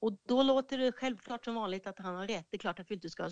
Och 0.00 0.16
då 0.28 0.42
låter 0.42 0.78
det 0.78 0.92
självklart 0.92 1.44
som 1.44 1.54
vanligt 1.54 1.86
att 1.86 1.98
han 1.98 2.14
har 2.14 2.26
rätt. 2.26 2.46
Det 2.50 2.56
är 2.56 2.58
klart 2.58 2.80
att 2.80 2.90
vi 2.90 2.94
inte 2.94 3.10
ska 3.10 3.30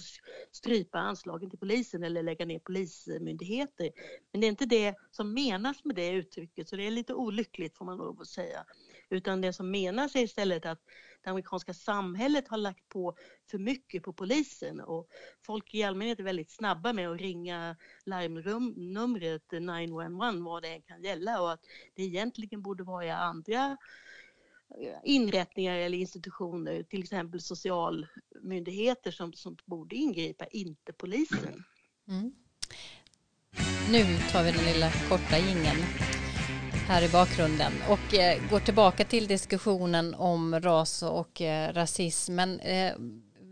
strypa 0.53 0.99
anslagen 0.99 1.51
till 1.51 1.59
polisen 1.59 2.03
eller 2.03 2.23
lägga 2.23 2.47
ner 2.47 2.59
polismyndigheter. 2.59 3.91
Men 4.33 4.41
det 4.41 4.47
är 4.47 4.49
inte 4.49 4.67
det 4.67 4.95
som 5.11 5.35
menas 5.35 5.85
med 5.85 5.97
det 5.97 6.11
uttrycket, 6.11 6.69
så 6.69 6.77
det 6.77 6.87
är 6.87 6.91
lite 6.91 7.15
olyckligt 7.15 7.77
får 7.77 7.85
man 7.85 7.99
lov 7.99 8.21
att 8.21 8.27
säga. 8.27 8.65
Utan 9.13 9.41
det 9.41 9.53
som 9.53 9.71
menas 9.71 10.17
är 10.17 10.21
istället 10.23 10.67
att 10.67 10.79
det 11.23 11.31
amerikanska 11.31 11.75
samhället 11.75 12.49
har 12.49 12.57
lagt 12.57 12.89
på 12.89 13.17
för 13.51 13.59
mycket 13.59 14.03
på 14.03 14.13
polisen 14.13 14.81
och 14.81 15.09
folk 15.47 15.75
i 15.75 15.83
allmänhet 15.83 16.19
är 16.19 16.23
väldigt 16.23 16.51
snabba 16.51 16.93
med 16.93 17.09
att 17.11 17.21
ringa 17.21 17.77
larmnumret 18.05 19.53
911 19.53 20.33
vad 20.33 20.63
det 20.63 20.69
än 20.69 20.83
kan 20.83 21.03
gälla 21.03 21.43
och 21.43 21.53
att 21.53 21.61
det 21.95 22.03
egentligen 22.03 22.63
borde 22.63 22.85
vara 22.85 23.17
andra 23.17 23.77
eh, 24.81 24.99
inrättningar 25.05 25.77
eller 25.77 25.99
institutioner, 25.99 26.83
till 26.83 27.03
exempel 27.03 27.41
socialmyndigheter 27.41 29.11
som, 29.11 29.33
som 29.33 29.57
borde 29.65 29.97
ingripa, 29.97 30.47
inte 30.47 30.93
polisen. 30.93 31.65
Mm. 32.09 32.33
Nu 33.93 34.05
tar 34.33 34.45
vi 34.45 34.51
den 34.53 34.65
lilla 34.65 34.91
korta 35.09 35.39
gingen 35.39 36.22
här 36.89 37.03
i 37.05 37.09
bakgrunden 37.09 37.73
och 37.89 38.15
eh, 38.15 38.51
går 38.51 38.61
tillbaka 38.61 39.05
till 39.05 39.27
diskussionen 39.27 40.15
om 40.15 40.61
ras 40.61 41.03
och 41.03 41.41
eh, 41.41 41.73
rasism. 41.73 42.35
Men 42.35 42.61
eh, 42.61 42.93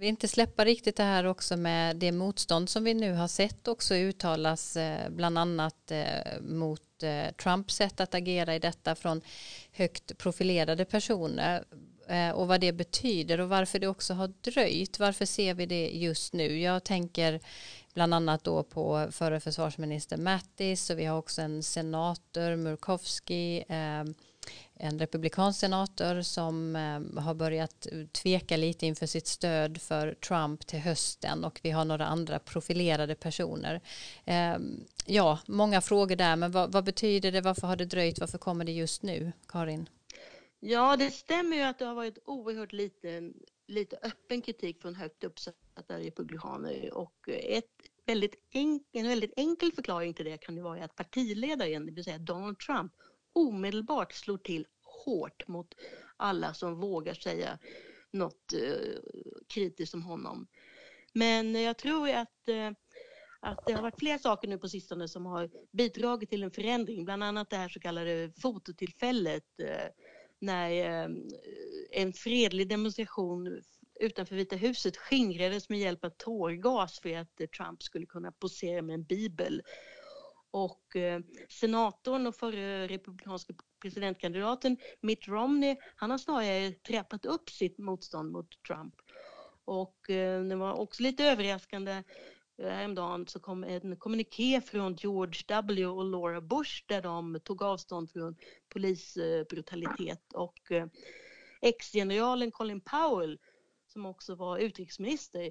vi 0.00 0.06
inte 0.06 0.28
släppa 0.28 0.64
riktigt 0.64 0.96
det 0.96 1.02
här 1.02 1.24
också 1.24 1.56
med 1.56 1.96
det 1.96 2.12
motstånd 2.12 2.68
som 2.68 2.84
vi 2.84 2.94
nu 2.94 3.12
har 3.12 3.28
sett 3.28 3.68
också 3.68 3.94
uttalas 3.94 4.76
eh, 4.76 5.10
bland 5.10 5.38
annat 5.38 5.90
eh, 5.90 6.40
mot 6.40 7.02
eh, 7.02 7.32
Trumps 7.42 7.74
sätt 7.74 8.00
att 8.00 8.14
agera 8.14 8.54
i 8.54 8.58
detta 8.58 8.94
från 8.94 9.20
högt 9.72 10.18
profilerade 10.18 10.84
personer 10.84 11.64
eh, 12.08 12.30
och 12.30 12.48
vad 12.48 12.60
det 12.60 12.72
betyder 12.72 13.40
och 13.40 13.48
varför 13.48 13.78
det 13.78 13.88
också 13.88 14.14
har 14.14 14.28
dröjt. 14.40 14.98
Varför 14.98 15.26
ser 15.26 15.54
vi 15.54 15.66
det 15.66 15.90
just 15.90 16.32
nu? 16.32 16.60
Jag 16.60 16.84
tänker 16.84 17.40
bland 17.94 18.14
annat 18.14 18.44
då 18.44 18.62
på 18.62 19.08
förre 19.10 19.40
försvarsminister 19.40 20.16
Mattis 20.16 20.90
och 20.90 20.98
vi 20.98 21.04
har 21.04 21.18
också 21.18 21.42
en 21.42 21.62
senator 21.62 22.56
Murkowski 22.56 23.64
eh, 23.68 24.04
en 24.82 24.98
republikansk 24.98 25.60
senator 25.60 26.22
som 26.22 26.76
eh, 26.76 27.22
har 27.22 27.34
börjat 27.34 27.86
tveka 28.12 28.56
lite 28.56 28.86
inför 28.86 29.06
sitt 29.06 29.26
stöd 29.26 29.80
för 29.80 30.14
Trump 30.14 30.66
till 30.66 30.78
hösten 30.78 31.44
och 31.44 31.60
vi 31.62 31.70
har 31.70 31.84
några 31.84 32.06
andra 32.06 32.38
profilerade 32.38 33.14
personer. 33.14 33.80
Eh, 34.24 34.56
ja, 35.06 35.38
många 35.46 35.80
frågor 35.80 36.16
där, 36.16 36.36
men 36.36 36.52
vad, 36.52 36.72
vad, 36.72 36.84
betyder 36.84 37.32
det? 37.32 37.40
Varför 37.40 37.66
har 37.66 37.76
det 37.76 37.84
dröjt? 37.84 38.20
Varför 38.20 38.38
kommer 38.38 38.64
det 38.64 38.72
just 38.72 39.02
nu, 39.02 39.32
Karin? 39.48 39.88
Ja, 40.60 40.96
det 40.96 41.10
stämmer 41.10 41.56
ju 41.56 41.62
att 41.62 41.78
det 41.78 41.84
har 41.84 41.94
varit 41.94 42.18
oerhört 42.24 42.72
lite, 42.72 43.32
lite 43.66 43.96
öppen 44.02 44.42
kritik 44.42 44.82
från 44.82 44.94
högt 44.94 45.24
uppsatta 45.24 45.58
republikaner 45.88 46.94
och 46.94 47.28
ett 47.28 47.64
väldigt 48.06 48.34
en 48.92 49.08
väldigt 49.08 49.32
enkel 49.36 49.72
förklaring 49.72 50.14
till 50.14 50.24
det 50.24 50.38
kan 50.38 50.56
ju 50.56 50.62
vara 50.62 50.84
att 50.84 50.94
partiledaren, 50.94 51.86
det 51.86 51.92
vill 51.92 52.04
säga 52.04 52.18
Donald 52.18 52.58
Trump, 52.58 52.92
omedelbart 53.32 54.12
slår 54.12 54.38
till 54.38 54.66
hårt 55.04 55.48
mot 55.48 55.74
alla 56.16 56.54
som 56.54 56.80
vågar 56.80 57.14
säga 57.14 57.58
något 58.10 58.52
eh, 58.52 58.98
kritiskt 59.54 59.94
om 59.94 60.02
honom. 60.02 60.46
Men 61.12 61.54
jag 61.54 61.78
tror 61.78 62.10
att, 62.10 62.48
eh, 62.48 62.70
att 63.40 63.66
det 63.66 63.72
har 63.72 63.82
varit 63.82 63.98
flera 63.98 64.18
saker 64.18 64.48
nu 64.48 64.58
på 64.58 64.68
sistone 64.68 65.08
som 65.08 65.26
har 65.26 65.50
bidragit 65.72 66.30
till 66.30 66.42
en 66.42 66.50
förändring, 66.50 67.04
bland 67.04 67.24
annat 67.24 67.50
det 67.50 67.56
här 67.56 67.68
så 67.68 67.80
kallade 67.80 68.32
fototillfället 68.42 69.60
eh, 69.62 69.88
när 70.38 70.70
eh, 70.70 71.10
en 71.90 72.12
fredlig 72.12 72.68
demonstration 72.68 73.62
utanför 74.00 74.36
Vita 74.36 74.56
huset 74.56 74.96
skingrades 74.96 75.68
med 75.68 75.78
hjälp 75.78 76.04
av 76.04 76.10
tårgas 76.10 77.00
för 77.00 77.18
att 77.18 77.40
Trump 77.56 77.82
skulle 77.82 78.06
kunna 78.06 78.32
posera 78.32 78.82
med 78.82 78.94
en 78.94 79.04
bibel. 79.04 79.62
Och 80.50 80.96
eh, 80.96 81.20
senatorn 81.48 82.26
och 82.26 82.34
förre 82.34 82.86
republikanska 82.86 83.54
presidentkandidaten 83.82 84.76
Mitt 85.00 85.28
Romney, 85.28 85.76
han 85.96 86.10
har 86.10 86.18
snarare 86.18 86.70
trappat 86.72 87.26
upp 87.26 87.50
sitt 87.50 87.78
motstånd 87.78 88.32
mot 88.32 88.62
Trump. 88.66 88.94
Och 89.64 90.10
eh, 90.10 90.42
det 90.42 90.56
var 90.56 90.72
också 90.72 91.02
lite 91.02 91.24
överraskande 91.24 92.02
eh, 92.58 92.68
häromdagen 92.68 93.26
så 93.26 93.40
kom 93.40 93.64
en 93.64 93.96
kommuniké 93.96 94.60
från 94.60 94.94
George 94.94 95.42
W 95.46 95.86
och 95.86 96.04
Laura 96.04 96.40
Bush 96.40 96.84
där 96.86 97.02
de 97.02 97.40
tog 97.44 97.62
avstånd 97.62 98.10
från 98.10 98.36
polisbrutalitet 98.68 100.32
och 100.34 100.72
eh, 100.72 100.86
ex-generalen 101.60 102.50
Colin 102.50 102.80
Powell 102.80 103.38
som 103.92 104.06
också 104.06 104.34
var 104.34 104.58
utrikesminister 104.58 105.50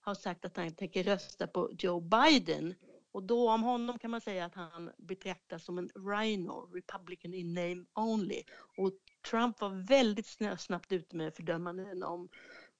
har 0.00 0.14
sagt 0.14 0.44
att 0.44 0.56
han 0.56 0.74
tänker 0.74 1.02
rösta 1.02 1.46
på 1.46 1.70
Joe 1.78 2.00
Biden 2.00 2.74
och 3.12 3.22
då 3.22 3.50
om 3.50 3.62
honom 3.62 3.98
kan 3.98 4.10
man 4.10 4.20
säga 4.20 4.44
att 4.44 4.54
han 4.54 4.90
betraktas 4.98 5.64
som 5.64 5.78
en 5.78 5.88
rhino, 5.88 6.70
republican 6.74 7.34
in 7.34 7.54
name 7.54 7.84
only. 7.94 8.42
Och 8.76 8.92
Trump 9.30 9.60
var 9.60 9.86
väldigt 9.88 10.26
snabbt 10.58 10.92
ute 10.92 11.16
med 11.16 11.34
fördömanden 11.34 12.02
om 12.02 12.28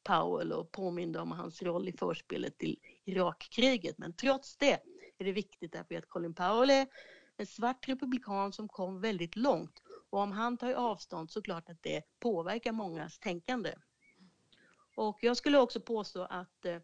Powell 0.02 0.52
och 0.52 0.72
påminde 0.72 1.20
om 1.20 1.32
hans 1.32 1.62
roll 1.62 1.88
i 1.88 1.92
förspelet 1.92 2.58
till 2.58 2.78
Irakkriget. 3.04 3.98
Men 3.98 4.12
trots 4.12 4.56
det 4.56 4.80
är 5.18 5.24
det 5.24 5.32
viktigt 5.32 5.72
därför 5.72 5.94
att 5.94 6.08
Colin 6.08 6.34
Powell 6.34 6.70
är 6.70 6.86
en 7.36 7.46
svart 7.46 7.88
republikan 7.88 8.52
som 8.52 8.68
kom 8.68 9.00
väldigt 9.00 9.36
långt 9.36 9.82
och 10.10 10.18
om 10.18 10.32
han 10.32 10.56
tar 10.56 10.72
avstånd 10.72 11.30
så 11.30 11.42
klart 11.42 11.68
att 11.68 11.82
det 11.82 12.02
påverkar 12.18 12.72
mångas 12.72 13.18
tänkande. 13.18 13.74
Och 14.94 15.18
jag 15.20 15.36
skulle 15.36 15.58
också 15.58 15.80
påstå 15.80 16.22
att 16.30 16.64
eh, 16.64 16.78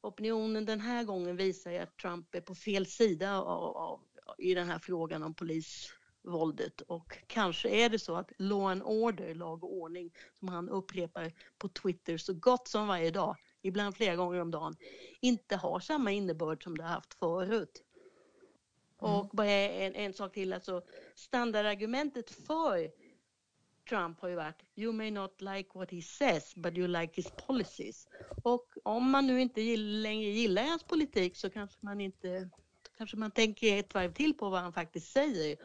opinionen 0.00 0.64
den 0.64 0.80
här 0.80 1.04
gången 1.04 1.36
visar 1.36 1.72
att 1.74 1.96
Trump 1.96 2.34
är 2.34 2.40
på 2.40 2.54
fel 2.54 2.86
sida 2.86 3.40
av, 3.40 3.76
av, 3.76 4.00
i 4.38 4.54
den 4.54 4.68
här 4.68 4.78
frågan 4.78 5.22
om 5.22 5.34
polis 5.34 5.92
våldet 6.22 6.80
och 6.80 7.18
kanske 7.26 7.68
är 7.68 7.88
det 7.88 7.98
så 7.98 8.14
att 8.14 8.32
law 8.36 8.70
and 8.70 8.82
order, 8.82 9.34
lag 9.34 9.64
och 9.64 9.76
ordning, 9.76 10.12
som 10.38 10.48
han 10.48 10.68
upprepar 10.68 11.32
på 11.58 11.68
Twitter 11.68 12.18
så 12.18 12.34
gott 12.34 12.68
som 12.68 12.88
varje 12.88 13.10
dag, 13.10 13.36
ibland 13.62 13.96
flera 13.96 14.16
gånger 14.16 14.40
om 14.40 14.50
dagen, 14.50 14.76
inte 15.20 15.56
har 15.56 15.80
samma 15.80 16.12
innebörd 16.12 16.64
som 16.64 16.78
det 16.78 16.82
har 16.82 16.90
haft 16.90 17.14
förut. 17.14 17.84
Mm. 19.02 19.14
Och 19.14 19.28
bara 19.32 19.50
en, 19.50 19.94
en 19.94 20.12
sak 20.12 20.32
till, 20.32 20.52
alltså 20.52 20.82
standardargumentet 21.14 22.30
för 22.30 22.90
Trump 23.90 24.20
har 24.20 24.28
ju 24.28 24.34
varit 24.34 24.62
You 24.74 24.92
may 24.92 25.10
not 25.10 25.40
like 25.40 25.68
what 25.74 25.90
he 25.90 26.02
says 26.02 26.54
but 26.54 26.78
you 26.78 26.86
like 26.86 27.12
his 27.14 27.30
policies. 27.46 28.08
Och 28.42 28.66
om 28.82 29.10
man 29.10 29.26
nu 29.26 29.40
inte 29.40 29.76
längre 29.76 30.30
gillar 30.30 30.62
hans 30.62 30.82
politik 30.82 31.36
så 31.36 31.50
kanske 31.50 31.76
man 31.80 32.00
inte 32.00 32.50
kanske 32.98 33.16
man 33.16 33.30
tänker 33.30 33.78
ett 33.78 33.94
varv 33.94 34.12
till 34.12 34.34
på 34.34 34.50
vad 34.50 34.60
han 34.60 34.72
faktiskt 34.72 35.12
säger 35.12 35.56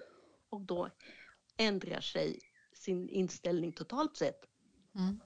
och 0.50 0.62
då 0.62 0.90
ändrar 1.58 2.02
sig 2.02 2.40
sin 2.74 3.10
inställning 3.10 3.72
totalt 3.72 4.18
sett. 4.18 4.42
Mm. 4.96 5.20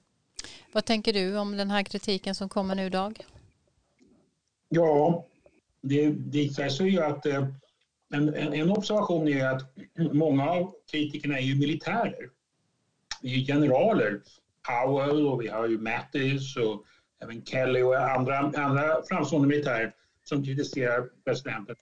Vad 0.72 0.84
tänker 0.84 1.12
du 1.12 1.38
om 1.38 1.56
den 1.56 1.70
här 1.70 1.82
kritiken 1.82 2.34
som 2.34 2.48
kommer 2.48 2.74
nu 2.74 2.86
idag? 2.86 3.26
Ja, 4.68 5.26
det 5.80 6.10
visar 6.10 6.68
sig 6.68 6.88
ju 6.88 7.00
att 7.00 7.26
eh, 7.26 7.48
en, 8.12 8.34
en, 8.34 8.70
observation 8.70 9.28
är 9.28 9.46
att 9.46 9.62
många 10.12 10.50
av 10.50 10.74
kritikerna 10.90 11.38
är 11.38 11.42
ju 11.42 11.54
militärer. 11.54 12.30
Vi 13.22 13.42
är 13.42 13.46
generaler. 13.46 14.20
Powell 14.68 15.26
och 15.26 15.42
vi 15.42 15.48
har 15.48 15.68
ju 15.68 15.78
Mattis 15.78 16.56
och 16.56 16.84
även 17.22 17.44
Kelly 17.44 17.82
och 17.82 18.10
andra, 18.10 18.38
andra 18.38 19.02
framstående 19.08 19.48
militärer 19.48 19.94
som 20.24 20.44
kritiserar 20.44 21.08
presidenten. 21.24 21.76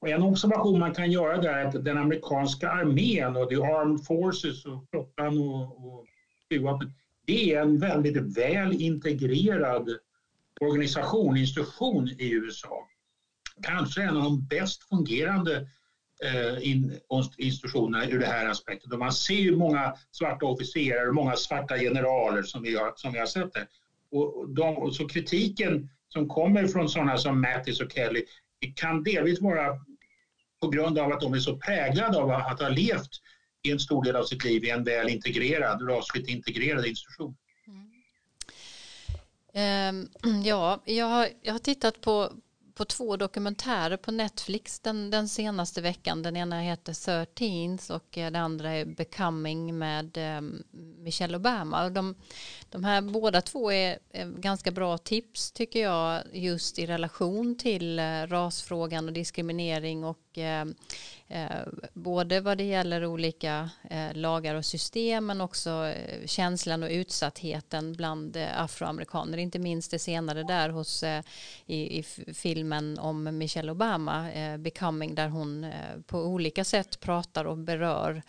Och 0.00 0.08
en 0.08 0.22
observation 0.22 0.80
man 0.80 0.94
kan 0.94 1.10
göra 1.10 1.40
där 1.40 1.52
är 1.52 1.64
att 1.64 1.84
den 1.84 1.98
amerikanska 1.98 2.70
armén 2.70 3.36
och 3.36 3.48
the 3.48 3.56
armed 3.56 4.04
forces 4.06 4.66
och 4.66 4.86
flottan 4.90 5.38
och, 5.38 5.86
och 5.86 6.06
flygvapnet, 6.48 6.88
det 7.26 7.54
är 7.54 7.62
en 7.62 7.78
väldigt 7.78 8.38
väl 8.38 8.72
integrerad 8.72 9.88
organisation, 10.60 11.36
institution 11.36 12.08
i 12.08 12.30
USA. 12.30 12.88
Kanske 13.62 14.02
en 14.02 14.16
av 14.16 14.22
de 14.22 14.46
bäst 14.46 14.88
fungerande 14.88 15.66
Eh, 16.22 16.68
in, 16.70 17.00
institutionerna 17.38 18.06
ur 18.06 18.18
det 18.18 18.26
här 18.26 18.48
aspektet. 18.48 18.92
Och 18.92 18.98
man 18.98 19.12
ser 19.12 19.34
ju 19.34 19.56
många 19.56 19.94
svarta 20.10 20.46
officerare 20.46 21.08
och 21.08 21.14
många 21.14 21.36
svarta 21.36 21.78
generaler 21.78 22.42
som 22.42 22.62
vi 22.62 22.76
har, 22.76 22.92
som 22.96 23.12
vi 23.12 23.18
har 23.18 23.26
sett 23.26 23.52
där. 23.52 23.66
Och, 24.10 24.48
de, 24.48 24.76
och 24.76 24.94
så 24.94 25.08
kritiken 25.08 25.90
som 26.08 26.28
kommer 26.28 26.66
från 26.66 26.88
sådana 26.88 27.16
som 27.16 27.40
Mattis 27.40 27.80
och 27.80 27.92
Kelly 27.92 28.24
kan 28.74 29.02
delvis 29.02 29.40
vara 29.40 29.78
på 30.60 30.68
grund 30.68 30.98
av 30.98 31.12
att 31.12 31.20
de 31.20 31.34
är 31.34 31.38
så 31.38 31.56
präglade 31.56 32.18
av 32.18 32.30
att 32.30 32.60
ha 32.60 32.68
levt 32.68 33.10
i 33.62 33.70
en 33.70 33.80
stor 33.80 34.04
del 34.04 34.16
av 34.16 34.24
sitt 34.24 34.44
liv 34.44 34.64
i 34.64 34.70
en 34.70 34.84
väl 34.84 35.08
integrerad, 35.08 35.88
rasligt 35.88 36.28
integrerad 36.28 36.86
institution. 36.86 37.36
Mm. 37.66 37.90
Ehm, 39.54 40.08
ja, 40.44 40.82
jag 40.84 41.06
har, 41.06 41.28
jag 41.42 41.52
har 41.52 41.58
tittat 41.58 42.00
på, 42.00 42.32
på 42.74 42.84
två 42.84 43.16
dokumentärer 43.16 43.96
på 43.96 44.10
Netflix 44.10 44.80
den, 44.80 45.10
den 45.10 45.28
senaste 45.28 45.80
veckan. 45.80 46.22
Den 46.22 46.36
ena 46.36 46.60
heter 46.60 47.24
13 47.26 47.96
och 47.96 48.18
eh, 48.18 48.30
den 48.32 48.42
andra 48.42 48.70
är 48.70 48.84
Becoming 48.84 49.78
med 49.78 50.18
um, 50.38 50.64
Michelle 50.98 51.36
Obama. 51.36 51.88
De, 51.90 52.14
de 52.70 52.84
här 52.84 53.00
båda 53.00 53.40
två 53.40 53.72
är, 53.72 53.98
är, 54.10 54.26
ganska 54.26 54.70
bra 54.70 54.98
tips 54.98 55.52
tycker 55.52 55.82
jag 55.82 56.22
just 56.32 56.78
i 56.78 56.86
relation 56.86 57.58
till 57.58 57.98
uh, 57.98 58.26
rasfrågan 58.26 59.06
och 59.06 59.12
diskriminering 59.12 60.04
och 60.04 60.38
uh, 60.38 60.74
Eh, 61.34 61.66
både 61.92 62.40
vad 62.40 62.58
det 62.58 62.64
gäller 62.64 63.04
olika 63.04 63.70
eh, 63.90 64.14
lagar 64.14 64.54
och 64.54 64.64
system 64.64 65.26
men 65.26 65.40
också 65.40 65.70
eh, 65.70 66.26
känslan 66.26 66.82
och 66.82 66.90
utsattheten 66.90 67.92
bland 67.92 68.36
afroamerikaner. 68.56 69.38
Inte 69.38 69.58
minst 69.58 69.90
det 69.90 69.98
senare 69.98 70.42
där 70.42 70.68
hos, 70.68 71.04
i, 71.66 71.98
i 71.98 72.02
filmen 72.34 72.98
om 72.98 73.38
Michelle 73.38 73.72
Obama, 73.72 74.28
Becoming, 74.58 75.14
där 75.14 75.28
hon 75.28 75.72
på 76.06 76.18
olika 76.18 76.64
sätt 76.64 77.00
pratar 77.00 77.44
och 77.44 77.58
berör 77.58 78.22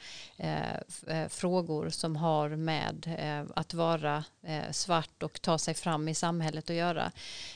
frågor 1.29 1.89
som 1.89 2.15
har 2.15 2.49
med 2.49 3.17
att 3.55 3.73
vara 3.73 4.23
svart 4.71 5.23
och 5.23 5.41
ta 5.41 5.57
sig 5.57 5.73
fram 5.73 6.07
i 6.07 6.15
samhället 6.15 6.69
att 6.69 6.75
göra. 6.75 7.11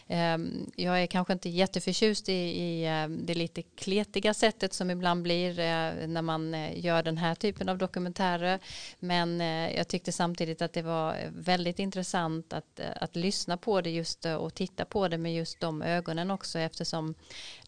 Ehm, 0.07 0.71
jag 0.75 1.01
är 1.01 1.07
kanske 1.07 1.33
inte 1.33 1.49
jätteförtjust 1.49 2.29
i, 2.29 2.33
i 2.33 2.85
det 3.09 3.33
lite 3.33 3.61
kletiga 3.61 4.33
sättet 4.33 4.73
som 4.73 4.91
ibland 4.91 5.23
blir 5.23 5.38
säger 5.39 6.01
eh, 6.01 6.07
när 6.07 6.21
man 6.21 6.53
eh, 6.53 6.85
gör 6.85 7.03
den 7.03 7.17
här 7.17 7.35
typen 7.35 7.69
av 7.69 7.77
dokumentärer. 7.77 8.59
Men 8.99 9.41
eh, 9.41 9.75
jag 9.77 9.87
tyckte 9.87 10.11
samtidigt 10.11 10.61
att 10.61 10.73
det 10.73 10.81
var 10.81 11.17
väldigt 11.31 11.79
intressant 11.79 12.53
att, 12.53 12.79
att 12.95 13.15
lyssna 13.15 13.57
på 13.57 13.81
det 13.81 13.89
just 13.89 14.25
och 14.25 14.53
titta 14.53 14.85
på 14.85 15.07
det 15.07 15.17
med 15.17 15.35
just 15.35 15.59
de 15.59 15.81
ögonen 15.81 16.31
också 16.31 16.59
eftersom 16.59 17.15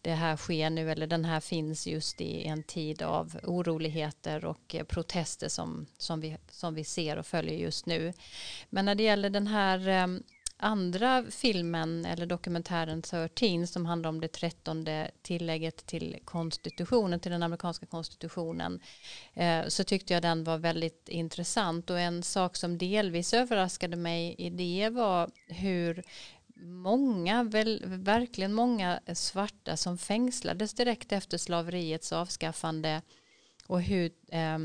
det 0.02 0.14
här 0.14 0.36
sker 0.36 0.70
nu 0.70 0.90
eller 0.90 1.06
den 1.06 1.24
här 1.24 1.40
finns 1.40 1.86
just 1.86 2.20
i 2.20 2.44
en 2.46 2.62
tid 2.62 3.02
av 3.02 3.38
oroligheter 3.42 4.44
och 4.44 4.76
protester 4.88 5.48
som, 5.48 5.86
som, 5.98 6.20
vi, 6.20 6.36
som 6.50 6.74
vi 6.74 6.84
ser 6.84 7.18
och 7.18 7.26
följer 7.26 7.58
just 7.58 7.86
nu. 7.86 8.12
Men 8.70 8.84
när 8.84 8.94
det 8.94 9.02
gäller 9.02 9.30
den 9.30 9.46
här 9.46 10.22
andra 10.62 11.24
filmen 11.30 12.04
eller 12.04 12.26
dokumentären 12.26 13.02
13 13.02 13.66
som 13.66 13.86
handlar 13.86 14.10
om 14.10 14.20
det 14.20 14.28
trettonde 14.28 15.10
tillägget 15.22 15.86
till 15.86 16.18
konstitutionen, 16.24 17.20
till 17.20 17.32
den 17.32 17.42
amerikanska 17.42 17.86
konstitutionen, 17.86 18.80
eh, 19.34 19.66
så 19.68 19.84
tyckte 19.84 20.12
jag 20.14 20.22
den 20.22 20.44
var 20.44 20.58
väldigt 20.58 21.08
intressant. 21.08 21.90
Och 21.90 22.00
en 22.00 22.22
sak 22.22 22.56
som 22.56 22.78
delvis 22.78 23.34
överraskade 23.34 23.96
mig 23.96 24.34
i 24.38 24.50
det 24.50 24.88
var 24.88 25.30
hur 25.46 26.02
många, 26.64 27.42
väl, 27.42 27.82
verkligen 27.86 28.54
många 28.54 29.00
svarta 29.14 29.76
som 29.76 29.98
fängslades 29.98 30.74
direkt 30.74 31.12
efter 31.12 31.38
slaveriets 31.38 32.12
avskaffande 32.12 33.02
och 33.66 33.82
hur 33.82 34.12
eh, 34.28 34.58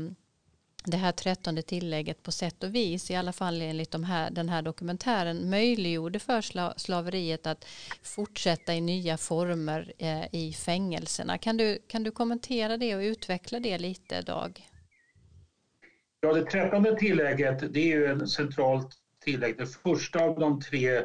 det 0.90 0.96
här 0.96 1.12
trettonde 1.12 1.62
tillägget 1.62 2.22
på 2.22 2.32
sätt 2.32 2.64
och 2.64 2.74
vis, 2.74 3.10
i 3.10 3.14
alla 3.14 3.32
fall 3.32 3.62
enligt 3.62 3.90
de 3.90 4.04
här, 4.04 4.30
den 4.30 4.48
här 4.48 4.62
dokumentären, 4.62 5.50
möjliggjorde 5.50 6.18
för 6.18 6.40
slaveriet 6.78 7.46
att 7.46 7.66
fortsätta 8.02 8.74
i 8.74 8.80
nya 8.80 9.16
former 9.16 9.92
eh, 9.98 10.34
i 10.34 10.52
fängelserna. 10.52 11.38
Kan 11.38 11.56
du, 11.56 11.78
kan 11.88 12.02
du 12.02 12.10
kommentera 12.10 12.76
det 12.76 12.96
och 12.96 13.00
utveckla 13.00 13.60
det 13.60 13.78
lite, 13.78 14.22
Dag? 14.22 14.68
Ja, 16.20 16.32
det 16.32 16.44
trettonde 16.44 16.96
tillägget 16.96 17.74
det 17.74 17.80
är 17.80 17.96
ju 17.96 18.06
ett 18.06 18.30
centralt 18.30 18.88
tillägg, 19.24 19.58
det 19.58 19.66
första 19.66 20.20
av 20.24 20.38
de 20.38 20.60
tre 20.60 21.04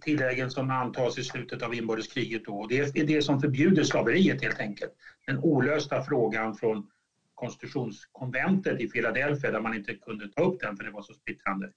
tilläggen 0.00 0.50
som 0.50 0.70
antas 0.70 1.18
i 1.18 1.24
slutet 1.24 1.62
av 1.62 1.74
inbördeskriget. 1.74 2.44
Då. 2.44 2.66
Det 2.66 2.78
är 2.78 3.04
det 3.06 3.22
som 3.22 3.40
förbjuder 3.40 3.84
slaveriet 3.84 4.42
helt 4.42 4.60
enkelt. 4.60 4.92
Den 5.26 5.38
olösta 5.38 6.02
frågan 6.02 6.54
från 6.54 6.86
konstitutionskonventet 7.42 8.80
i 8.80 8.88
Philadelphia 8.88 9.50
där 9.50 9.60
man 9.60 9.74
inte 9.74 9.94
kunde 9.94 10.28
ta 10.28 10.42
upp 10.42 10.60
den 10.60 10.76
för 10.76 10.84
det 10.84 10.90
var 10.90 11.02
så 11.02 11.14
splittrande. 11.14 11.72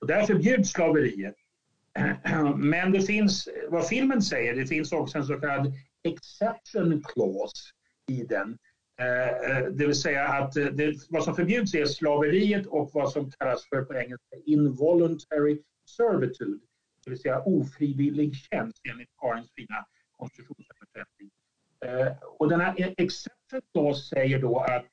Och 0.00 0.06
där 0.06 0.26
förbjuds 0.26 0.70
slaveriet. 0.70 1.34
Men 2.56 2.92
det 2.92 3.02
finns, 3.02 3.48
vad 3.68 3.88
filmen 3.88 4.22
säger, 4.22 4.54
det 4.54 4.66
finns 4.66 4.92
också 4.92 5.18
en 5.18 5.24
så 5.24 5.40
kallad 5.40 5.72
exception 6.04 7.02
clause 7.02 7.70
i 8.08 8.24
den. 8.24 8.58
Eh, 9.00 9.50
eh, 9.50 9.66
det 9.66 9.86
vill 9.86 9.94
säga 9.94 10.28
att 10.28 10.56
eh, 10.56 10.66
det, 10.66 10.94
vad 11.08 11.24
som 11.24 11.36
förbjuds 11.36 11.74
är 11.74 11.84
slaveriet 11.84 12.66
och 12.66 12.90
vad 12.94 13.12
som 13.12 13.30
kallas 13.30 13.68
för 13.68 13.82
på 13.84 13.94
engelska 13.94 14.36
involuntary 14.46 15.62
servitude. 15.96 16.60
Det 17.04 17.10
vill 17.10 17.20
säga 17.20 17.42
ofrivillig 17.42 18.34
tjänst 18.34 18.80
enligt 18.90 19.08
Karins 19.20 19.52
fina 19.56 19.86
konstitutionsöversättning. 20.12 21.30
Och 22.38 22.48
den 22.48 22.60
här 22.60 22.80
e- 22.80 22.94
exception 22.96 23.39
då 23.74 23.94
säger 23.94 24.38
då 24.38 24.58
att 24.58 24.86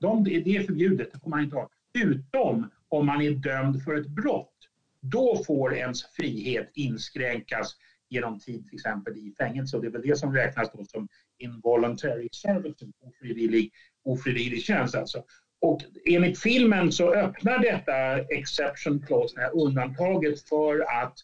de, 0.00 0.24
det 0.24 0.56
är 0.56 0.62
förbjudet, 0.62 1.12
det 1.12 1.20
får 1.20 1.30
man 1.30 1.40
inte 1.40 1.56
ha. 1.56 1.68
Utom 1.98 2.70
om 2.88 3.06
man 3.06 3.22
är 3.22 3.30
dömd 3.30 3.82
för 3.82 3.94
ett 3.94 4.06
brott. 4.06 4.54
Då 5.00 5.42
får 5.46 5.74
ens 5.74 6.04
frihet 6.04 6.70
inskränkas 6.74 7.76
genom 8.08 8.40
tid 8.40 8.66
till 8.66 8.74
exempel 8.74 9.16
i 9.16 9.34
fängelse 9.38 9.76
och 9.76 9.82
det 9.82 9.88
är 9.88 9.92
väl 9.92 10.02
det 10.02 10.16
som 10.16 10.34
räknas 10.34 10.72
då 10.72 10.84
som 10.84 11.08
involuntary 11.38 12.28
servitude, 12.32 12.92
ofrivillig, 13.00 13.72
ofrivillig 14.04 14.62
tjänst 14.62 14.94
alltså. 14.94 15.24
Och 15.60 15.80
enligt 16.04 16.38
filmen 16.38 16.92
så 16.92 17.14
öppnar 17.14 17.58
detta 17.58 18.18
exception 18.18 19.02
clause, 19.06 19.34
det 19.36 19.40
här 19.40 19.66
undantaget 19.66 20.48
för 20.48 20.80
att 20.80 21.14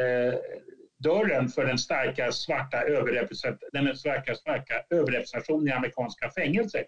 eh, 0.00 0.38
dörren 1.02 1.48
för 1.48 1.66
den 1.66 1.78
starka 1.78 2.32
svarta 2.32 2.82
den 3.72 3.96
starka, 3.96 4.34
starka 4.34 4.74
överrepresentationen 4.90 5.68
i 5.68 5.70
amerikanska 5.70 6.30
fängelser. 6.30 6.84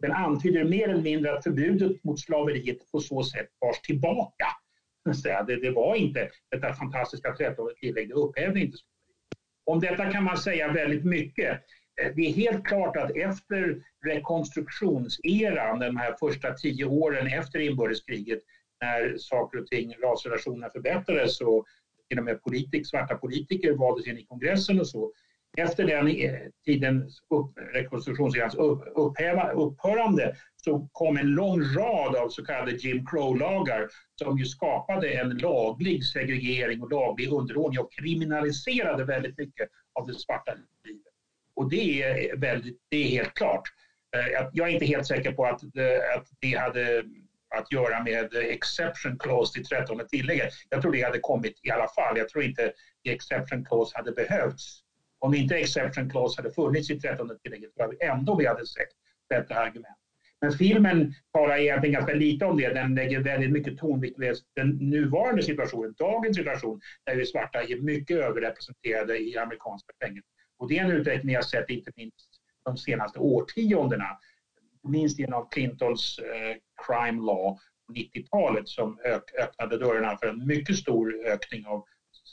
Den 0.00 0.12
antyder 0.12 0.64
mer 0.64 0.88
eller 0.88 1.02
mindre 1.02 1.32
att 1.32 1.44
förbudet 1.44 2.04
mot 2.04 2.20
slaveriet 2.20 2.92
på 2.92 3.00
så 3.00 3.24
sätt 3.24 3.48
bars 3.60 3.80
tillbaka. 3.80 4.46
Det, 5.46 5.56
det 5.56 5.70
var 5.70 5.94
inte 5.94 6.30
detta 6.50 6.74
fantastiska 6.74 7.36
13 7.36 7.70
tillägg, 7.80 8.08
det 8.08 8.14
upphävde 8.14 8.60
inte 8.60 8.78
Om 9.64 9.80
detta 9.80 10.12
kan 10.12 10.24
man 10.24 10.38
säga 10.38 10.72
väldigt 10.72 11.04
mycket. 11.04 11.50
Eh, 12.02 12.12
det 12.16 12.22
är 12.22 12.32
helt 12.32 12.66
klart 12.66 12.96
att 12.96 13.16
efter 13.16 13.82
rekonstruktionseran, 14.06 15.78
de 15.78 15.96
här 15.96 16.16
första 16.20 16.52
tio 16.52 16.84
åren 16.84 17.26
efter 17.26 17.58
inbördeskriget, 17.58 18.40
när 18.80 19.16
saker 19.18 19.58
och 19.58 19.66
ting, 19.66 19.94
rasrelationerna 20.02 20.70
förbättrades 20.70 21.40
och 21.40 21.66
till 22.08 22.18
och 22.18 22.24
med 22.24 22.42
politik, 22.42 22.86
svarta 22.86 23.14
politiker 23.14 23.72
valdes 23.72 24.06
in 24.06 24.18
i 24.18 24.26
kongressen 24.26 24.80
och 24.80 24.88
så. 24.88 25.12
Efter 25.56 25.86
den 25.86 26.08
eh, 26.08 26.40
tidens 26.64 27.20
upp, 27.34 27.58
rekonstruktionserans 27.74 28.54
upp, 28.54 28.82
upphäva, 28.94 29.52
upphörande 29.52 30.36
så 30.56 30.88
kom 30.92 31.16
en 31.16 31.26
lång 31.26 31.62
rad 31.62 32.16
av 32.16 32.28
så 32.28 32.44
kallade 32.44 32.72
Jim 32.72 33.06
Crow-lagar 33.06 33.88
som 34.14 34.38
ju 34.38 34.44
skapade 34.44 35.08
en 35.08 35.28
laglig 35.38 36.04
segregering 36.04 36.82
och 36.82 36.90
laglig 36.90 37.32
underordning 37.32 37.80
och 37.80 37.92
kriminaliserade 37.92 39.04
väldigt 39.04 39.38
mycket 39.38 39.68
av 39.92 40.06
det 40.06 40.14
svarta 40.14 40.54
livet. 40.84 41.02
Och 41.54 41.70
det 41.70 42.02
är, 42.02 42.32
eh, 42.32 42.38
väldigt, 42.38 42.78
det 42.88 42.96
är 42.96 43.08
helt 43.08 43.34
klart. 43.34 43.62
Eh, 44.16 44.48
jag 44.52 44.68
är 44.68 44.72
inte 44.72 44.86
helt 44.86 45.06
säker 45.06 45.32
på 45.32 45.44
att, 45.44 45.62
att 46.16 46.28
det 46.40 46.54
hade 46.54 47.04
att 47.54 47.72
göra 47.72 48.02
med 48.02 48.34
exception 48.34 49.18
clause 49.18 49.52
till 49.52 49.64
13 49.64 50.00
tillägget. 50.08 50.52
Jag 50.68 50.82
tror 50.82 50.92
det 50.92 51.02
hade 51.02 51.18
kommit 51.18 51.52
i 51.62 51.70
alla 51.70 51.88
fall. 51.88 52.18
Jag 52.18 52.28
tror 52.28 52.44
inte 52.44 52.72
exception 53.08 53.64
clause 53.64 53.92
hade 53.96 54.12
behövts. 54.12 54.82
Om 55.18 55.34
inte 55.34 55.56
exception 55.56 56.10
clause 56.10 56.42
hade 56.42 56.54
funnits 56.54 56.90
i 56.90 57.00
13 57.00 57.30
tillägget 57.42 57.74
tror 57.74 57.94
jag 57.98 58.10
ändå 58.16 58.36
vi 58.36 58.46
hade 58.46 58.66
sett 58.66 58.88
detta 59.28 59.54
argument. 59.54 59.96
Men 60.40 60.52
filmen 60.52 61.14
talar 61.32 61.58
egentligen 61.58 61.92
ganska 61.92 62.12
lite 62.12 62.44
om 62.44 62.56
det. 62.56 62.72
Den 62.72 62.94
lägger 62.94 63.20
väldigt 63.20 63.50
mycket 63.50 63.78
tonvikt 63.78 64.18
vid 64.18 64.34
den 64.56 64.68
nuvarande 64.68 65.42
situationen, 65.42 65.94
dagens 65.98 66.36
situation, 66.36 66.80
där 67.04 67.16
vi 67.16 67.24
svarta 67.24 67.62
är 67.62 67.76
mycket 67.76 68.16
överrepresenterade 68.16 69.18
i 69.18 69.36
amerikanska 69.36 69.92
fängelser. 70.02 70.30
Och 70.58 70.68
det 70.68 70.78
är 70.78 70.84
en 70.84 70.90
utveckling 70.90 71.34
jag 71.34 71.44
sett 71.44 71.70
inte 71.70 71.90
minst 71.96 72.28
de 72.64 72.76
senaste 72.76 73.18
årtiondena 73.18 74.06
minst 74.90 75.18
genom 75.18 75.48
Clintons 75.50 76.18
eh, 76.18 76.56
crime 76.86 77.26
law 77.26 77.58
på 77.86 77.92
90-talet 77.92 78.68
som 78.68 78.98
öppnade 79.42 79.78
dörrarna 79.78 80.18
för 80.18 80.26
en 80.26 80.46
mycket 80.46 80.76
stor 80.76 81.26
ökning 81.26 81.66
av 81.66 81.84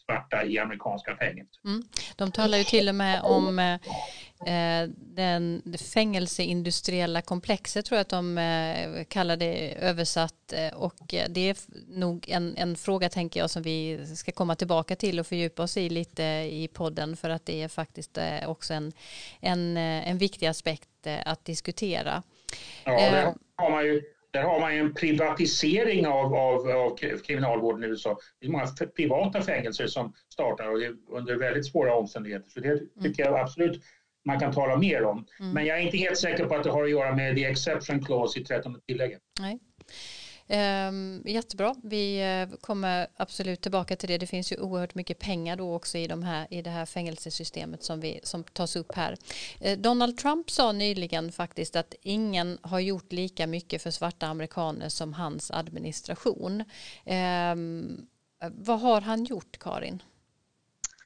svarta 0.06 0.46
i 0.46 0.60
amerikanska 0.60 1.16
fängelser. 1.16 1.62
Mm. 1.66 1.84
De 2.16 2.32
talar 2.32 2.58
ju 2.58 2.64
till 2.64 2.90
och 2.90 2.96
med 2.96 3.22
om 3.22 3.60
eh, 3.60 3.74
eh 4.46 4.90
den 4.98 5.62
det 5.66 5.78
fängelseindustriella 5.78 7.22
komplexet 7.22 7.86
tror 7.86 7.98
jag 7.98 8.02
att 8.02 8.10
de 8.10 8.38
eh, 8.38 9.04
kallar 9.04 9.38
det 9.38 9.74
översatt 9.74 10.54
eh, 10.54 10.74
och 10.74 11.14
eh, 11.14 11.26
det 11.30 11.50
är 11.50 11.58
nog 11.88 12.30
en, 12.30 12.58
en 12.58 12.76
fråga 12.76 13.10
tänker 13.10 13.40
jag 13.40 13.50
som 13.50 13.64
vi 13.64 14.06
ska 14.16 14.32
komma 14.32 14.56
tillbaka 14.56 14.96
till 14.96 15.20
och 15.20 15.28
fördjupa 15.28 15.64
oss 15.64 15.78
i 15.78 15.90
lite 15.90 16.24
i 16.52 16.70
podden 16.74 17.18
för 17.18 17.30
att 17.30 17.46
det 17.46 17.62
är 17.62 17.68
faktiskt 17.68 18.18
eh, 18.18 18.50
också 18.50 18.74
en, 18.74 18.92
en, 19.40 19.78
en 19.78 20.18
viktig 20.18 20.46
aspekt 20.46 20.90
eh, 21.08 21.20
att 21.26 21.46
diskutera. 21.46 22.24
Ja, 22.86 22.92
där 22.92 23.34
har 23.56 23.70
man 23.72 23.86
ju, 23.86 24.02
där 24.32 24.44
har 24.44 24.60
man 24.60 24.72
en 24.72 24.94
privatisering 24.94 26.08
av, 26.08 26.36
av, 26.36 26.70
av 26.70 26.98
kriminalvården 27.26 27.84
i 27.84 27.88
USA. 27.88 28.18
Det 28.40 28.48
är 28.48 28.52
många 28.52 28.68
privata 28.96 29.42
fängelser 29.42 29.88
som 29.88 30.14
startar 30.34 30.68
och 30.68 31.18
under 31.18 31.36
väldigt 31.36 31.68
svåra 31.68 31.96
omständigheter. 31.96 32.50
Så 32.50 32.60
det 32.60 32.70
mm. 32.70 32.88
tycker 33.02 33.24
jag 33.24 33.40
absolut 33.40 33.84
man 34.26 34.40
kan 34.40 34.54
tala 34.54 34.78
mer 34.78 35.04
om. 35.04 35.26
Mm. 35.40 35.52
Men 35.52 35.66
jag 35.66 35.78
är 35.78 35.82
inte 35.82 35.98
helt 35.98 36.18
säker 36.18 36.46
på 36.46 36.56
att 36.56 36.64
det 36.64 36.70
har 36.70 36.84
att 36.84 36.90
göra 36.90 37.16
med 37.16 37.36
the 37.36 37.46
exception 37.46 38.06
clause 38.06 38.40
i 38.40 38.44
13 38.44 38.82
tillägget. 38.88 39.22
Nej. 39.40 39.60
Ehm, 40.48 41.22
jättebra, 41.26 41.76
vi 41.84 42.22
eh, 42.22 42.58
kommer 42.62 43.08
absolut 43.18 43.62
tillbaka 43.62 43.96
till 43.96 44.10
det. 44.10 44.18
Det 44.18 44.28
finns 44.28 44.52
ju 44.52 44.58
oerhört 44.58 44.96
mycket 44.96 45.20
pengar 45.20 45.56
då 45.56 45.76
också 45.76 45.98
i, 45.98 46.08
de 46.08 46.24
här, 46.24 46.48
i 46.50 46.62
det 46.62 46.70
här 46.70 46.86
fängelsesystemet 46.86 47.84
som, 47.84 48.00
vi, 48.00 48.20
som 48.24 48.44
tas 48.44 48.76
upp 48.76 48.96
här. 48.96 49.18
Eh, 49.60 49.80
Donald 49.80 50.18
Trump 50.18 50.52
sa 50.52 50.72
nyligen 50.72 51.32
faktiskt 51.32 51.76
att 51.76 51.96
ingen 52.02 52.58
har 52.62 52.80
gjort 52.80 53.12
lika 53.12 53.48
mycket 53.48 53.82
för 53.82 53.92
svarta 53.92 54.28
amerikaner 54.28 54.90
som 54.90 55.14
hans 55.14 55.52
administration. 55.52 56.64
Ehm, 57.06 58.08
vad 58.52 58.80
har 58.80 59.02
han 59.02 59.26
gjort, 59.26 59.60
Karin? 59.60 60.04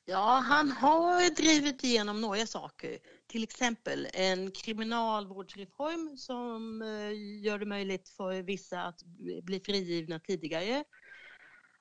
Ja, 0.05 0.43
han 0.45 0.71
har 0.71 1.35
drivit 1.35 1.83
igenom 1.83 2.21
några 2.21 2.47
saker. 2.47 2.97
Till 3.27 3.43
exempel 3.43 4.07
en 4.13 4.51
kriminalvårdsreform 4.51 6.17
som 6.17 6.81
eh, 6.81 7.43
gör 7.43 7.59
det 7.59 7.65
möjligt 7.65 8.09
för 8.09 8.41
vissa 8.41 8.81
att 8.81 9.03
bli 9.43 9.59
frigivna 9.59 10.19
tidigare. 10.19 10.83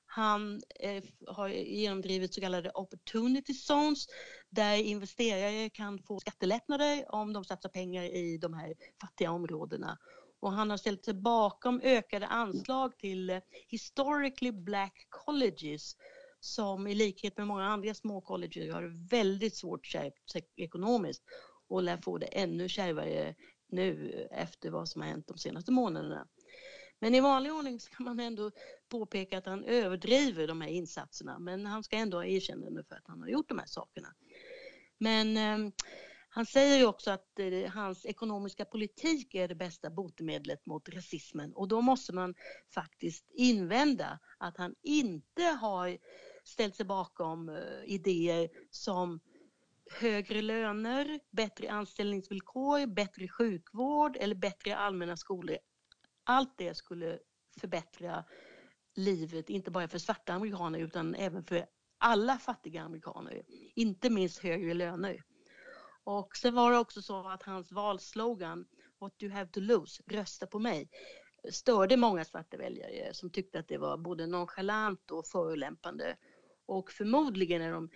Han 0.07 0.61
eh, 0.81 1.05
har 1.27 1.49
genomdrivit 1.49 2.35
så 2.35 2.41
kallade 2.41 2.71
opportunity 2.71 3.55
zones 3.55 4.07
där 4.51 4.77
investerare 4.77 5.71
kan 5.71 5.99
få 6.03 6.21
skattelättnader 6.21 7.15
om 7.15 7.33
de 7.33 7.45
satsar 7.45 7.69
pengar 7.69 8.03
i 8.03 8.39
de 8.39 8.55
här 8.55 8.75
fattiga 9.01 9.31
områdena. 9.31 9.99
Och 10.41 10.53
han 10.53 10.71
har 10.71 10.77
ställt 10.77 11.05
sig 11.05 11.15
bakom 11.15 11.81
ökade 11.81 12.27
anslag 12.27 12.99
till 12.99 13.31
eh, 13.31 13.39
historically 13.69 14.53
black 14.53 15.07
colleges 15.11 15.97
som 16.47 16.87
i 16.87 16.95
likhet 16.95 17.37
med 17.37 17.47
många 17.47 17.65
andra 17.65 17.95
små 17.95 18.21
colleges 18.21 18.75
har 18.75 18.83
det 18.83 19.09
väldigt 19.11 19.57
svårt 19.57 19.87
kärvt 19.87 20.15
ekonomiskt 20.57 21.23
och 21.69 21.83
lär 21.83 21.97
få 21.97 22.19
det 22.19 22.27
ännu 22.27 22.69
kärvare 22.69 23.35
nu 23.69 24.11
efter 24.31 24.71
vad 24.71 24.89
som 24.89 25.03
har 25.03 25.09
hänt 25.09 25.27
de 25.27 25.39
senaste 25.39 25.73
månaderna. 25.73 26.29
Men 26.99 27.15
i 27.15 27.21
vanlig 27.21 27.53
ordning 27.53 27.81
ska 27.81 28.03
man 28.03 28.21
ändå 28.21 28.51
påpeka 28.89 29.39
att 29.39 29.47
han 29.47 29.65
överdriver 29.65 30.47
de 30.47 30.61
här 30.61 30.69
insatserna 30.69 31.39
men 31.39 31.67
han 31.67 31.85
ska 31.85 31.97
ändå 31.97 32.17
ha 32.17 32.25
erkännande 32.25 32.85
för 32.85 32.95
att 32.95 33.07
han 33.07 33.21
har 33.21 33.29
gjort 33.29 33.49
de 33.49 33.59
här 33.59 33.67
sakerna. 33.67 34.09
Men 34.99 35.37
eh, 35.37 35.73
han 36.29 36.47
säger 36.47 36.79
ju 36.79 36.87
också 36.87 37.11
att 37.11 37.39
eh, 37.39 37.71
hans 37.71 38.07
ekonomiska 38.07 38.65
politik 38.65 39.35
är 39.35 39.49
det 39.49 39.55
bästa 39.55 39.91
botemedlet 39.91 40.67
mot 40.67 40.89
rasismen 40.89 41.53
och 41.53 41.69
då 41.69 41.81
måste 41.81 42.13
man 42.13 42.35
faktiskt 42.75 43.31
invända 43.35 44.19
att 44.39 44.57
han 44.57 44.75
inte 44.83 45.43
har 45.43 45.99
ställt 46.47 46.77
sig 46.77 46.87
bakom 46.87 47.49
eh, 47.49 47.85
idéer 47.85 48.49
som 48.71 49.21
högre 50.01 50.43
löner, 50.43 51.21
bättre 51.31 51.71
anställningsvillkor, 51.71 52.87
bättre 52.87 53.29
sjukvård 53.29 54.17
eller 54.21 54.35
bättre 54.35 54.77
allmänna 54.77 55.17
skolor 55.17 55.59
allt 56.27 56.59
det 56.59 56.75
skulle 56.75 57.19
förbättra 57.61 58.25
livet, 58.95 59.51
inte 59.51 59.71
bara 59.71 59.89
för 59.89 59.99
svarta 59.99 60.33
amerikaner 60.33 60.79
utan 60.79 61.15
även 61.15 61.45
för 61.45 61.67
alla 61.99 62.39
fattiga 62.39 62.83
amerikaner, 62.83 63.43
inte 63.75 64.11
minst 64.11 64.39
högre 64.39 64.75
löner. 64.75 65.23
Och 66.05 66.37
sen 66.37 66.55
var 66.55 66.73
det 66.73 66.79
också 66.79 67.03
så 67.03 67.29
att 67.29 67.43
hans 67.43 67.73
valslogan 67.73 68.67
What 68.99 69.23
you 69.23 69.33
have 69.33 69.51
to 69.51 69.61
lose, 69.61 70.03
rösta 70.07 70.47
på 70.47 70.59
mig, 70.59 70.91
störde 71.51 71.97
många 71.97 72.25
svarta 72.25 72.57
väljare 72.57 73.15
som 73.15 73.31
tyckte 73.31 73.59
att 73.59 73.69
det 73.69 73.79
var 73.79 73.97
både 73.97 74.27
nonchalant 74.27 75.11
och 75.11 75.27
förolämpande. 75.27 76.17
Och 76.67 76.93
förmodligen 76.93 77.63
är 77.63 77.73
de 77.73 77.91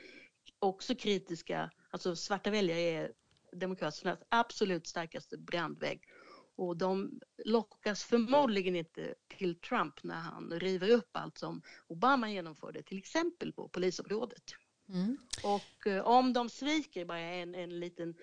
också 0.59 0.95
kritiska, 0.95 1.71
alltså 1.91 2.17
svarta 2.17 2.51
väljare 2.51 2.81
är 2.81 3.13
Demokraternas 3.53 4.19
absolut 4.29 4.87
starkaste 4.87 5.39
brandvägg. 5.39 6.05
Och 6.57 6.77
de 6.77 7.21
lockas 7.45 8.05
förmodligen 8.05 8.77
inte 8.77 9.15
till 9.39 9.61
Trump 9.61 10.03
när 10.03 10.21
han 10.21 10.51
river 10.61 10.91
upp 10.91 11.11
allt 11.13 11.39
som 11.39 11.63
Obama 11.87 12.31
genomförde, 12.31 12.83
till 12.83 12.99
exempel 12.99 13.53
på 13.53 13.69
polisområdet. 13.69 14.43
Mm. 14.89 15.19
Och 15.45 15.87
eh, 15.87 16.07
om 16.07 16.33
de 16.33 16.49
sviker, 16.49 17.05
bara 17.05 17.19
en, 17.19 17.55
en 17.55 17.81
liten 17.81 18.15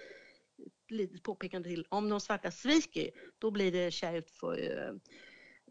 litet 0.89 1.23
påpekande 1.23 1.69
till, 1.69 1.85
om 1.89 2.09
de 2.09 2.21
svarta 2.21 2.51
sviker, 2.51 3.11
då 3.37 3.51
blir 3.51 3.71
det 3.71 3.91
kärvt 3.91 4.31
för 4.31 4.79
eh, 4.79 4.93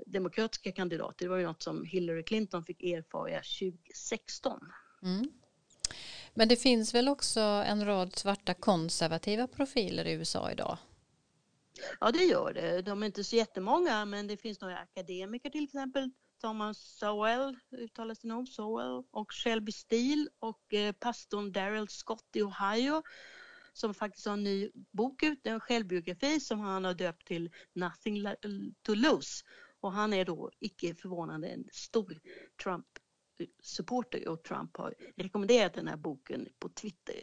demokratiska 0.07 0.73
kandidater. 0.73 1.25
Det 1.25 1.29
var 1.29 1.37
ju 1.37 1.47
något 1.47 1.63
som 1.63 1.85
Hillary 1.85 2.23
Clinton 2.23 2.65
fick 2.65 2.83
erfara 2.83 3.43
2016. 3.43 4.61
Mm. 5.03 5.25
Men 6.35 6.49
det 6.49 6.57
finns 6.57 6.95
väl 6.95 7.09
också 7.09 7.41
en 7.41 7.85
rad 7.85 8.17
svarta 8.17 8.55
konservativa 8.55 9.47
profiler 9.47 10.05
i 10.05 10.13
USA 10.13 10.51
idag? 10.51 10.79
Ja, 12.01 12.13
det 12.13 12.25
gör 12.25 12.53
det. 12.53 12.83
De 12.83 13.03
är 13.03 13.07
inte 13.07 13.25
så 13.25 13.37
jättemånga, 13.37 14.05
men 14.05 14.27
det 14.27 14.37
finns 14.37 14.61
några 14.61 14.79
akademiker 14.79 15.51
till 15.51 15.65
exempel. 15.65 16.11
Thomas 16.41 16.79
Sowell 16.79 17.57
uttalas 17.71 18.19
det 18.19 18.29
nog, 18.29 18.49
Sowell 18.49 19.03
och 19.11 19.33
Shelby 19.33 19.73
Steele 19.73 20.29
och 20.39 20.75
eh, 20.75 20.93
pastorn 20.93 21.53
Daryl 21.53 21.89
Scott 21.89 22.27
i 22.35 22.43
Ohio 22.43 23.03
som 23.77 23.95
faktiskt 23.95 24.27
har 24.27 24.33
en 24.33 24.45
ny 24.45 24.71
bok 24.75 25.23
ute, 25.23 25.51
en 25.51 25.61
självbiografi 25.61 26.41
som 26.41 26.61
han 26.61 26.85
har 26.85 26.95
döpt 26.95 27.27
till 27.27 27.51
Nothing 27.73 28.25
to 28.83 28.95
lose. 28.95 29.45
Och 29.87 29.93
han 29.93 30.13
är 30.13 30.25
då 30.25 30.51
icke 30.59 30.95
förvånande 30.95 31.49
en 31.49 31.65
stor 31.73 32.19
Trump-supporter 32.63 34.29
och 34.29 34.43
Trump 34.43 34.77
har 34.77 34.95
rekommenderat 35.17 35.75
den 35.75 35.89
här 35.89 35.97
boken 35.97 36.49
på 36.59 36.69
Twitter. 36.69 37.15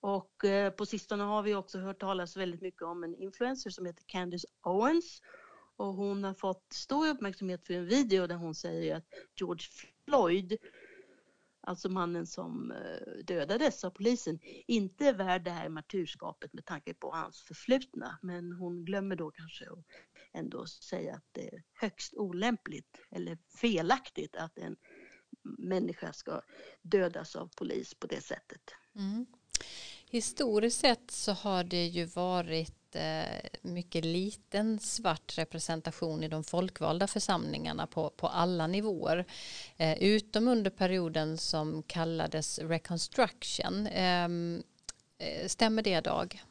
Och 0.00 0.44
eh, 0.44 0.72
på 0.72 0.86
sistone 0.86 1.22
har 1.22 1.42
vi 1.42 1.54
också 1.54 1.78
hört 1.78 2.00
talas 2.00 2.36
väldigt 2.36 2.60
mycket 2.60 2.82
om 2.82 3.04
en 3.04 3.14
influencer 3.14 3.70
som 3.70 3.86
heter 3.86 4.04
Candice 4.06 4.46
Owens 4.62 5.22
och 5.76 5.94
hon 5.94 6.24
har 6.24 6.34
fått 6.34 6.72
stor 6.72 7.08
uppmärksamhet 7.08 7.66
för 7.66 7.74
en 7.74 7.86
video 7.86 8.26
där 8.26 8.36
hon 8.36 8.54
säger 8.54 8.96
att 8.96 9.06
George 9.36 9.66
Floyd, 10.04 10.56
alltså 11.60 11.88
mannen 11.88 12.26
som 12.26 12.72
eh, 12.72 13.24
dödades 13.24 13.84
av 13.84 13.90
polisen, 13.90 14.38
inte 14.66 15.06
är 15.06 15.14
värd 15.14 15.44
det 15.44 15.50
här 15.50 15.68
martyrskapet 15.68 16.52
med 16.52 16.64
tanke 16.64 16.94
på 16.94 17.10
hans 17.10 17.42
förflutna. 17.42 18.18
Men 18.22 18.52
hon 18.52 18.84
glömmer 18.84 19.16
då 19.16 19.30
kanske 19.30 19.64
att 19.70 19.84
ändå 20.32 20.66
säga 20.66 21.14
att 21.14 21.26
det 21.32 21.54
är 21.54 21.62
högst 21.72 22.14
olämpligt 22.14 23.00
eller 23.10 23.38
felaktigt 23.60 24.36
att 24.36 24.58
en 24.58 24.76
människa 25.58 26.12
ska 26.12 26.42
dödas 26.82 27.36
av 27.36 27.50
polis 27.56 27.94
på 27.94 28.06
det 28.06 28.20
sättet. 28.20 28.70
Mm. 28.94 29.26
Historiskt 30.06 30.80
sett 30.80 31.10
så 31.10 31.32
har 31.32 31.64
det 31.64 31.86
ju 31.86 32.04
varit 32.04 32.79
mycket 33.62 34.04
liten 34.04 34.78
svart 34.78 35.38
representation 35.38 36.22
i 36.22 36.28
de 36.28 36.44
folkvalda 36.44 37.06
församlingarna 37.06 37.86
på, 37.86 38.10
på 38.10 38.26
alla 38.26 38.66
nivåer. 38.66 39.24
Eh, 39.76 40.02
utom 40.02 40.48
under 40.48 40.70
perioden 40.70 41.38
som 41.38 41.82
kallades 41.82 42.58
reconstruction. 42.58 43.86
Ehm, 43.86 44.62
eh, 45.18 45.46
stämmer 45.46 45.82
det 45.82 46.00
Dag? 46.00 46.42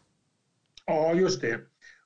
Ja, 0.86 1.14
just 1.14 1.42
det. 1.42 1.60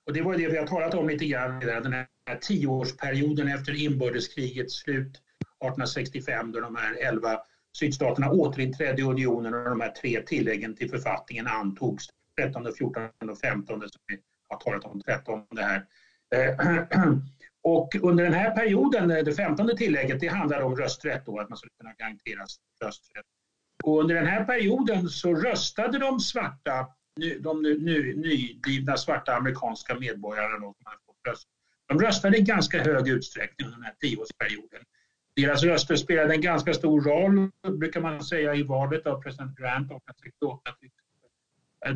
Och 0.05 0.13
det 0.13 0.21
var 0.21 0.37
det 0.37 0.47
vi 0.47 0.57
har 0.57 0.67
talat 0.67 0.93
om 0.93 1.09
lite 1.09 1.25
grann, 1.25 1.59
den 1.59 1.93
här 1.93 2.07
tioårsperioden 2.41 3.47
efter 3.47 3.83
inbördeskrigets 3.83 4.75
slut 4.75 5.21
1865 5.63 6.51
då 6.51 6.59
de 6.59 6.75
här 6.75 7.07
elva 7.07 7.39
sydstaterna 7.77 8.31
återinträdde 8.31 9.01
i 9.01 9.05
unionen 9.05 9.53
och 9.53 9.69
de 9.69 9.81
här 9.81 9.91
tre 9.91 10.21
tilläggen 10.21 10.75
till 10.75 10.89
författningen 10.89 11.47
antogs 11.47 12.09
13, 12.41 12.73
14 12.77 13.09
och 13.29 13.39
15 13.39 13.79
som 13.79 14.01
vi 14.07 14.19
har 14.49 14.57
talat 14.57 14.83
om 14.83 15.01
13 15.01 15.45
det 15.51 15.63
här. 15.63 15.85
Eh, 16.35 17.13
och 17.63 17.95
under 17.95 18.23
den 18.23 18.33
här 18.33 18.55
perioden, 18.55 19.11
eh, 19.11 19.23
det 19.23 19.33
femtonde 19.33 19.77
tillägget, 19.77 20.19
det 20.19 20.27
handlar 20.27 20.61
om 20.61 20.75
rösträtt 20.75 21.25
då, 21.25 21.39
att 21.39 21.49
man 21.49 21.57
skulle 21.57 21.73
kunna 21.79 21.93
garanteras 21.93 22.57
rösträtt. 22.83 23.25
Och 23.83 23.99
under 23.99 24.15
den 24.15 24.25
här 24.25 24.45
perioden 24.45 25.09
så 25.09 25.35
röstade 25.35 25.99
de 25.99 26.19
svarta, 26.19 26.87
de 27.39 27.61
nyblivna 27.61 28.97
svarta 28.97 29.35
amerikanska 29.35 29.99
medborgarna, 29.99 30.73
de 31.87 31.99
röstade 31.99 32.37
i 32.37 32.41
ganska 32.41 32.83
hög 32.83 33.07
utsträckning 33.07 33.67
under 33.67 33.77
den 33.77 33.85
här 33.85 33.95
tioårsperioden. 33.99 34.83
Deras 35.35 35.63
röster 35.63 35.95
spelade 35.95 36.33
en 36.33 36.41
ganska 36.41 36.73
stor 36.73 37.01
roll, 37.01 37.51
brukar 37.77 38.01
man 38.01 38.23
säga, 38.23 38.55
i 38.55 38.63
valet 38.63 39.07
av 39.07 39.21
president 39.21 39.57
Grant 39.57 39.91
1868. 39.91 40.71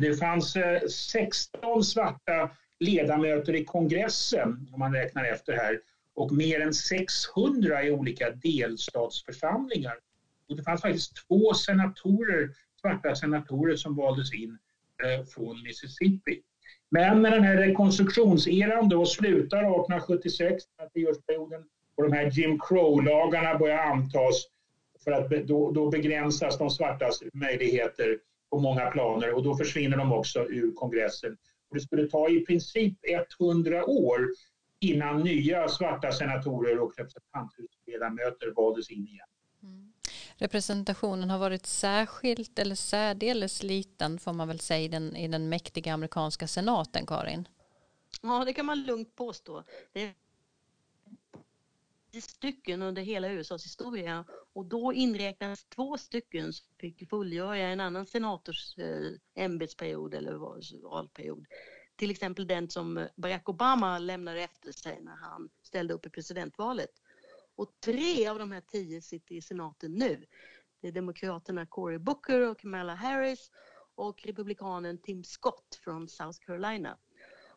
Det 0.00 0.14
fanns 0.14 0.56
eh, 0.56 0.80
16 0.88 1.84
svarta 1.84 2.50
ledamöter 2.80 3.54
i 3.54 3.64
kongressen, 3.64 4.68
om 4.72 4.78
man 4.78 4.92
räknar 4.92 5.24
efter 5.24 5.52
här, 5.52 5.80
och 6.14 6.32
mer 6.32 6.60
än 6.60 6.74
600 6.74 7.84
i 7.84 7.90
olika 7.90 8.30
delstatsförsamlingar. 8.30 9.94
Och 10.48 10.56
det 10.56 10.62
fanns 10.62 10.82
faktiskt 10.82 11.26
två 11.28 11.54
senatorer, 11.54 12.50
svarta 12.80 13.14
senatorer 13.14 13.76
som 13.76 13.96
valdes 13.96 14.34
in 14.34 14.58
eh, 15.04 15.26
från 15.26 15.62
Mississippi. 15.62 16.42
Men 16.90 17.22
när 17.22 17.30
den 17.30 17.44
här 17.44 17.56
rekonstruktionseran 17.56 18.88
då 18.88 19.06
slutar 19.06 19.58
1876, 19.58 20.64
den 20.78 20.90
tioårsperioden, 20.90 21.64
och 21.96 22.02
de 22.02 22.12
här 22.12 22.30
Jim 22.30 22.58
Crow-lagarna 22.58 23.58
börjar 23.58 23.78
antas 23.78 24.44
för 25.04 25.12
att 25.12 25.30
då, 25.30 25.70
då 25.70 25.90
begränsas 25.90 26.58
de 26.58 26.70
svartas 26.70 27.22
möjligheter 27.32 28.18
på 28.50 28.58
många 28.58 28.90
planer 28.90 29.34
och 29.34 29.42
då 29.42 29.56
försvinner 29.56 29.96
de 29.96 30.12
också 30.12 30.44
ur 30.48 30.74
kongressen. 30.74 31.36
Och 31.68 31.76
det 31.76 31.80
skulle 31.80 32.08
ta 32.08 32.28
i 32.28 32.40
princip 32.40 32.98
100 33.40 33.84
år 33.86 34.28
innan 34.80 35.20
nya 35.20 35.68
svarta 35.68 36.12
senatorer 36.12 36.78
och 36.78 36.92
representanthusledamöter 36.96 38.52
valdes 38.56 38.90
in 38.90 39.06
igen. 39.08 39.26
Mm. 39.62 39.92
Representationen 40.36 41.30
har 41.30 41.38
varit 41.38 41.66
särskilt 41.66 42.58
eller 42.58 42.74
särdeles 42.74 43.62
liten 43.62 44.18
får 44.18 44.32
man 44.32 44.48
väl 44.48 44.60
säga 44.60 44.84
i 44.84 44.88
den, 44.88 45.16
i 45.16 45.28
den 45.28 45.48
mäktiga 45.48 45.94
amerikanska 45.94 46.46
senaten, 46.46 47.06
Karin? 47.06 47.48
Ja, 48.22 48.44
det 48.44 48.52
kan 48.52 48.66
man 48.66 48.82
lugnt 48.82 49.16
påstå. 49.16 49.64
Det 49.92 50.14
stycken 52.12 52.82
under 52.82 53.02
hela 53.02 53.28
USAs 53.28 53.64
historia 53.64 54.24
och 54.52 54.64
då 54.64 54.92
inräknas 54.92 55.64
två 55.64 55.98
stycken 55.98 56.52
som 56.52 56.66
fick 56.78 57.08
fullgöra 57.08 57.56
en 57.56 57.80
annan 57.80 58.06
senators 58.06 58.78
eh, 58.78 59.12
ämbetsperiod 59.34 60.14
eller 60.14 60.34
valperiod. 60.88 61.46
Till 61.96 62.10
exempel 62.10 62.46
den 62.46 62.70
som 62.70 63.08
Barack 63.16 63.48
Obama 63.48 63.98
lämnade 63.98 64.40
efter 64.40 64.72
sig 64.72 65.00
när 65.02 65.16
han 65.16 65.50
ställde 65.62 65.94
upp 65.94 66.06
i 66.06 66.10
presidentvalet. 66.10 66.90
Och 67.56 67.80
tre 67.80 68.28
av 68.28 68.38
de 68.38 68.52
här 68.52 68.60
tio 68.60 69.02
sitter 69.02 69.34
i 69.34 69.42
senaten 69.42 69.94
nu. 69.94 70.26
Det 70.80 70.88
är 70.88 70.92
demokraterna 70.92 71.66
Cory 71.66 71.98
Booker 71.98 72.50
och 72.50 72.58
Kamala 72.58 72.94
Harris 72.94 73.50
och 73.94 74.22
republikanen 74.26 74.98
Tim 74.98 75.24
Scott 75.24 75.80
från 75.84 76.08
South 76.08 76.38
Carolina. 76.38 76.98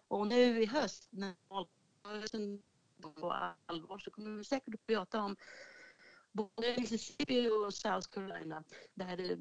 Och 0.08 0.28
nu 0.28 0.62
i 0.62 0.66
höst 0.66 1.08
när 1.12 1.36
valrörelsen 1.48 2.62
på 3.02 3.54
allvar 3.66 3.98
så 3.98 4.12
kommer 4.12 4.38
vi 4.38 4.44
säkert 4.44 4.74
att 4.74 4.88
prata 4.88 5.22
om 5.22 5.36
både 6.32 6.76
Mississippi 6.78 7.50
och 7.50 7.74
South 7.74 8.10
Carolina 8.10 8.64
där 8.94 9.18
det 9.18 9.24
är 9.24 9.40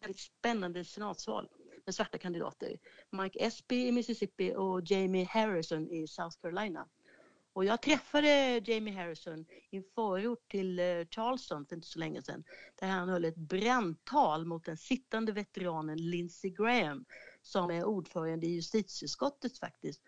väldigt 0.00 0.20
spännande 0.20 0.84
senatsval 0.84 1.48
med 1.84 1.94
svarta 1.94 2.18
kandidater. 2.18 2.78
Mike 3.10 3.38
Espy 3.38 3.86
i 3.86 3.92
Mississippi 3.92 4.54
och 4.56 4.80
Jamie 4.84 5.24
Harrison 5.24 5.90
i 5.90 6.06
South 6.06 6.36
Carolina. 6.42 6.88
Och 7.54 7.64
jag 7.64 7.82
träffade 7.82 8.62
Jamie 8.64 8.94
Harrison 8.94 9.46
i 9.70 9.76
en 9.76 9.84
förort 9.94 10.50
till 10.50 10.78
eh, 10.78 10.84
Charleston 11.10 11.66
för 11.66 11.76
inte 11.76 11.88
så 11.88 11.98
länge 11.98 12.22
sedan 12.22 12.44
där 12.80 12.88
han 12.88 13.08
höll 13.08 13.24
ett 13.24 13.36
brandtal 13.36 14.44
mot 14.44 14.64
den 14.64 14.76
sittande 14.76 15.32
veteranen 15.32 16.10
Lindsey 16.10 16.50
Graham 16.50 17.04
som 17.42 17.70
är 17.70 17.84
ordförande 17.84 18.46
i 18.46 18.50
justitieutskottet 18.50 19.58
faktiskt 19.58 20.02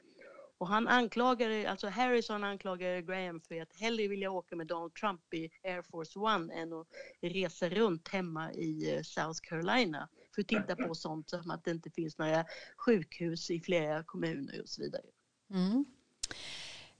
och 0.58 0.68
han 0.68 0.88
anklagade, 0.88 1.70
alltså 1.70 1.88
Harrison 1.88 2.44
anklagade 2.44 3.02
Graham 3.02 3.40
för 3.40 3.62
att 3.62 3.80
hellre 3.80 4.08
vilja 4.08 4.30
åka 4.30 4.56
med 4.56 4.66
Donald 4.66 4.94
Trump 4.94 5.34
i 5.34 5.50
Air 5.64 5.82
Force 5.82 6.18
One 6.18 6.54
än 6.54 6.72
att 6.72 6.86
resa 7.20 7.68
runt 7.68 8.08
hemma 8.08 8.52
i 8.52 8.96
eh, 8.96 9.02
South 9.02 9.40
Carolina 9.42 10.08
för 10.34 10.42
att 10.42 10.48
titta 10.48 10.76
på 10.76 10.94
sånt 10.94 11.30
som 11.30 11.50
att 11.50 11.64
det 11.64 11.70
inte 11.70 11.90
finns 11.90 12.18
några 12.18 12.44
sjukhus 12.76 13.50
i 13.50 13.60
flera 13.60 14.02
kommuner 14.02 14.62
och 14.62 14.68
så 14.68 14.82
vidare. 14.82 15.02
Mm. 15.50 15.84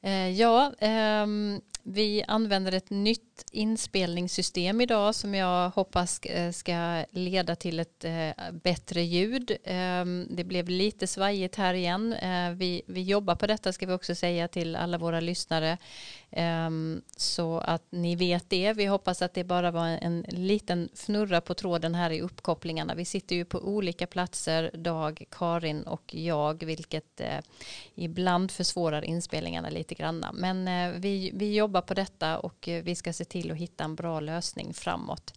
Eh, 0.00 0.30
ja, 0.30 0.74
ehm, 0.78 1.61
vi 1.87 2.24
använder 2.28 2.72
ett 2.72 2.91
nytt 2.91 3.45
inspelningssystem 3.53 4.80
idag 4.80 5.14
som 5.14 5.35
jag 5.35 5.70
hoppas 5.70 6.20
eh, 6.20 6.53
ska 6.53 7.05
leda 7.11 7.57
till 7.57 7.80
ett 7.80 8.05
eh, 8.05 8.30
bättre 8.53 9.03
ljud. 9.03 9.57
Ehm, 9.64 10.26
det 10.30 10.45
blev 10.45 10.68
lite 10.68 11.07
svajigt 11.07 11.57
här 11.57 11.74
igen. 11.74 12.12
Eh, 12.12 12.51
vi, 12.51 12.82
vi 12.87 13.03
jobbar 13.03 13.35
på 13.35 13.47
detta 13.47 13.72
ska 13.72 13.87
vi 13.87 13.93
också 13.93 14.14
säga 14.14 14.49
till 14.49 14.76
alla 14.76 14.99
våra 14.99 15.20
lyssnare. 15.20 15.78
Ehm, 16.30 17.03
så 17.16 17.59
att 17.59 17.82
ni 17.91 18.16
vet 18.16 18.51
det. 18.51 18.72
Vi 18.72 18.87
hoppas 18.87 19.22
att 19.22 19.35
det 19.35 19.45
bara 19.45 19.70
var 19.70 19.87
en 19.87 20.24
liten 20.28 20.89
fnurra 20.95 21.41
på 21.41 21.55
tråden 21.55 21.95
här 21.95 22.11
i 22.11 22.20
uppkopplingarna. 22.20 22.95
Vi 22.95 23.05
sitter 23.05 23.37
ju 23.37 23.45
på 23.45 23.59
olika 23.59 24.07
platser, 24.07 24.70
Dag, 24.74 25.24
Karin 25.30 25.82
och 25.82 26.14
jag, 26.14 26.64
vilket 26.64 27.20
ibland 27.95 28.51
försvårar 28.51 29.05
inspelningarna 29.05 29.68
lite 29.70 29.95
grann. 29.95 30.26
Men 30.32 30.68
vi, 31.01 31.30
vi 31.35 31.55
jobbar 31.55 31.74
på 31.83 31.95
detta 31.95 32.39
och 32.39 32.68
eh, 32.68 32.83
vi 32.83 32.95
ska 32.95 33.12
se 33.12 33.25
till 33.25 33.51
att 33.51 33.57
hitta 33.57 33.85
en 33.85 33.95
bra 33.95 34.20
lösning 34.20 34.75
framåt. 34.75 35.35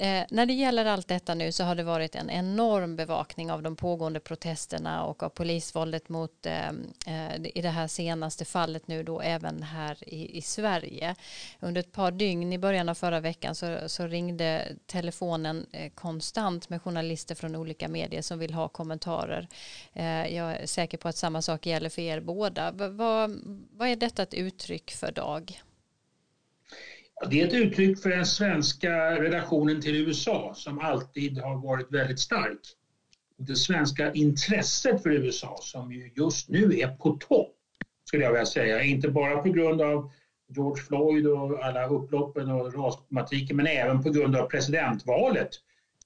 Eh, 0.00 0.24
när 0.30 0.46
det 0.46 0.52
gäller 0.52 0.84
allt 0.84 1.08
detta 1.08 1.34
nu 1.34 1.52
så 1.52 1.64
har 1.64 1.74
det 1.74 1.82
varit 1.82 2.14
en 2.14 2.30
enorm 2.30 2.96
bevakning 2.96 3.50
av 3.50 3.62
de 3.62 3.76
pågående 3.76 4.20
protesterna 4.20 5.04
och 5.04 5.22
av 5.22 5.28
polisvåldet 5.28 6.08
mot 6.08 6.46
eh, 6.46 6.68
eh 7.06 7.46
i 7.54 7.62
det 7.62 7.68
här 7.68 7.86
senaste 7.86 8.44
fallet 8.44 8.88
nu 8.88 9.02
då 9.02 9.20
även 9.20 9.62
här 9.62 10.08
i, 10.08 10.38
i 10.38 10.42
Sverige. 10.42 11.14
Under 11.60 11.80
ett 11.80 11.92
par 11.92 12.10
dygn 12.10 12.52
i 12.52 12.58
början 12.58 12.88
av 12.88 12.94
förra 12.94 13.20
veckan 13.20 13.54
så, 13.54 13.78
så 13.86 14.06
ringde 14.06 14.76
telefonen 14.86 15.66
eh, 15.72 15.90
konstant 15.90 16.68
med 16.68 16.82
journalister 16.82 17.34
från 17.34 17.56
olika 17.56 17.88
medier 17.88 18.22
som 18.22 18.38
vill 18.38 18.54
ha 18.54 18.68
kommentarer. 18.68 19.48
Eh, 19.92 20.36
jag 20.36 20.56
är 20.56 20.66
säker 20.66 20.98
på 20.98 21.08
att 21.08 21.16
samma 21.16 21.42
sak 21.42 21.66
gäller 21.66 21.88
för 21.88 22.02
er 22.02 22.20
båda. 22.20 22.70
V 22.70 22.88
vad, 22.88 23.40
vad 23.72 23.88
är 23.88 23.96
detta 23.96 24.22
ett 24.22 24.34
uttryck 24.34 24.90
för 24.90 25.12
Dag? 25.12 25.62
Det 27.28 27.40
är 27.40 27.46
ett 27.46 27.54
uttryck 27.54 27.98
för 27.98 28.10
den 28.10 28.26
svenska 28.26 29.20
relationen 29.20 29.80
till 29.80 29.96
USA 29.96 30.52
som 30.54 30.78
alltid 30.78 31.38
har 31.38 31.56
varit 31.56 31.92
väldigt 31.92 32.20
stark. 32.20 32.58
Det 33.36 33.56
svenska 33.56 34.12
intresset 34.12 35.02
för 35.02 35.10
USA 35.10 35.58
som 35.62 35.92
ju 35.92 36.10
just 36.16 36.48
nu 36.48 36.78
är 36.78 36.88
på 36.88 37.10
topp, 37.10 37.56
skulle 38.04 38.24
jag 38.24 38.32
vilja 38.32 38.46
säga. 38.46 38.82
Inte 38.82 39.08
bara 39.08 39.42
på 39.42 39.48
grund 39.48 39.80
av 39.80 40.10
George 40.48 40.82
Floyd 40.82 41.26
och 41.26 41.64
alla 41.64 41.88
upploppen 41.88 42.50
och 42.50 42.74
rasproblematiken 42.74 43.56
men 43.56 43.66
även 43.66 44.02
på 44.02 44.10
grund 44.10 44.36
av 44.36 44.46
presidentvalet 44.46 45.50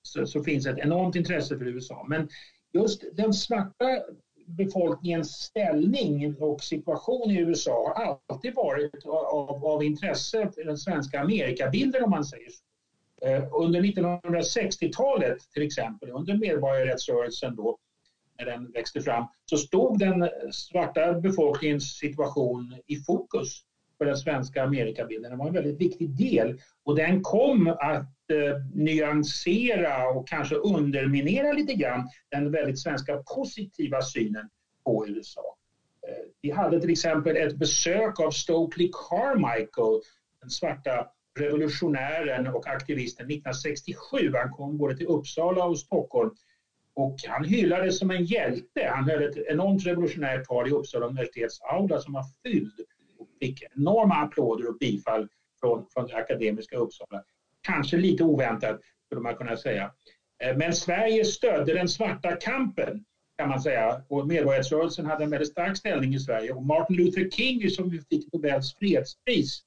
så, 0.03 0.27
så 0.27 0.45
finns 0.45 0.67
ett 0.67 0.79
enormt 0.79 1.17
intresse 1.17 1.59
för 1.59 1.65
USA. 1.67 2.07
Men 2.09 2.29
just 2.73 3.05
den 3.13 3.35
svarta 3.35 4.01
befolkningens 4.47 5.33
ställning 5.33 6.37
och 6.41 6.63
situation 6.63 7.31
i 7.31 7.39
USA 7.39 7.93
har 7.97 8.19
alltid 8.29 8.55
varit 8.55 9.07
av, 9.07 9.67
av 9.67 9.85
intresse 9.85 10.51
för 10.55 10.65
den 10.65 10.77
svenska 10.77 11.21
Amerikabilden 11.21 12.03
om 12.03 12.11
man 12.11 12.25
säger 12.25 12.51
så. 12.51 12.65
Eh, 13.27 13.45
under 13.53 13.81
1960-talet 13.81 15.39
till 15.53 15.63
exempel, 15.63 16.11
under 16.11 16.35
medborgarrättsrörelsen 16.35 17.57
då, 17.57 17.77
när 18.39 18.45
den 18.45 18.71
växte 18.71 19.01
fram, 19.01 19.27
så 19.51 19.57
stod 19.57 19.99
den 19.99 20.29
svarta 20.51 21.13
befolkningens 21.13 21.85
situation 21.85 22.79
i 22.87 22.97
fokus 22.97 23.63
för 24.05 24.09
den 24.09 24.17
svenska 24.17 24.63
Amerikabilden. 24.63 25.31
Den 25.31 25.39
var 25.39 25.47
en 25.47 25.53
väldigt 25.53 25.81
viktig 25.81 26.17
del 26.17 26.61
och 26.85 26.97
den 26.97 27.23
kom 27.23 27.69
att 27.69 28.31
eh, 28.31 28.57
nyansera 28.75 30.09
och 30.09 30.29
kanske 30.29 30.55
underminera 30.55 31.53
lite 31.53 31.75
grann 31.75 32.09
den 32.31 32.51
väldigt 32.51 32.79
svenska 32.79 33.17
positiva 33.17 34.03
synen 34.03 34.49
på 34.85 35.07
USA. 35.09 35.57
Eh, 36.09 36.25
vi 36.43 36.51
hade 36.51 36.81
till 36.81 36.91
exempel 36.91 37.37
ett 37.37 37.57
besök 37.57 38.21
av 38.21 38.31
Stokely 38.31 38.91
Carmichael, 39.09 40.01
den 40.41 40.51
svarta 40.51 41.07
revolutionären 41.39 42.47
och 42.47 42.67
aktivisten 42.67 43.27
1967. 43.27 44.33
Han 44.35 44.51
kom 44.51 44.79
både 44.79 44.97
till 44.97 45.07
Uppsala 45.07 45.65
och 45.65 45.79
Stockholm 45.79 46.31
och 46.95 47.17
han 47.29 47.45
hyllades 47.45 47.99
som 47.99 48.11
en 48.11 48.25
hjälte. 48.25 48.91
Han 48.95 49.05
höll 49.05 49.23
ett 49.23 49.37
enormt 49.37 49.87
revolutionärt 49.87 50.45
tal 50.45 50.69
i 50.69 50.71
Uppsala 50.71 51.07
universitets 51.07 51.61
aula 51.63 51.99
som 51.99 52.13
var 52.13 52.25
fylld 52.43 52.81
fick 53.41 53.63
enorma 53.77 54.15
applåder 54.15 54.69
och 54.69 54.79
bifall 54.79 55.29
från, 55.61 55.87
från 55.95 56.07
det 56.07 56.17
akademiska 56.17 56.77
Uppsala. 56.77 57.25
Kanske 57.61 57.97
lite 57.97 58.25
oväntat 58.25 58.81
skulle 59.07 59.21
man 59.21 59.37
kunna 59.37 59.57
säga. 59.57 59.93
Eh, 60.45 60.57
men 60.57 60.73
Sverige 60.73 61.25
stödde 61.25 61.75
den 61.75 61.89
svarta 61.89 62.37
kampen 62.37 63.05
kan 63.39 63.49
man 63.49 63.61
säga 63.61 64.03
och 64.09 64.27
medborgarrättsrörelsen 64.27 65.07
hade 65.07 65.25
en 65.25 65.31
väldigt 65.31 65.51
stark 65.51 65.77
ställning 65.77 66.15
i 66.15 66.21
Sverige 66.21 66.53
och 66.53 66.63
Martin 66.63 66.97
Luther 66.97 67.31
King 67.31 67.71
som 67.71 67.91
fick 68.11 68.33
Nobels 68.33 68.75
fredspris 68.75 69.63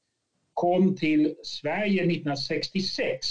kom 0.54 0.96
till 0.96 1.36
Sverige 1.44 2.02
1966 2.02 3.28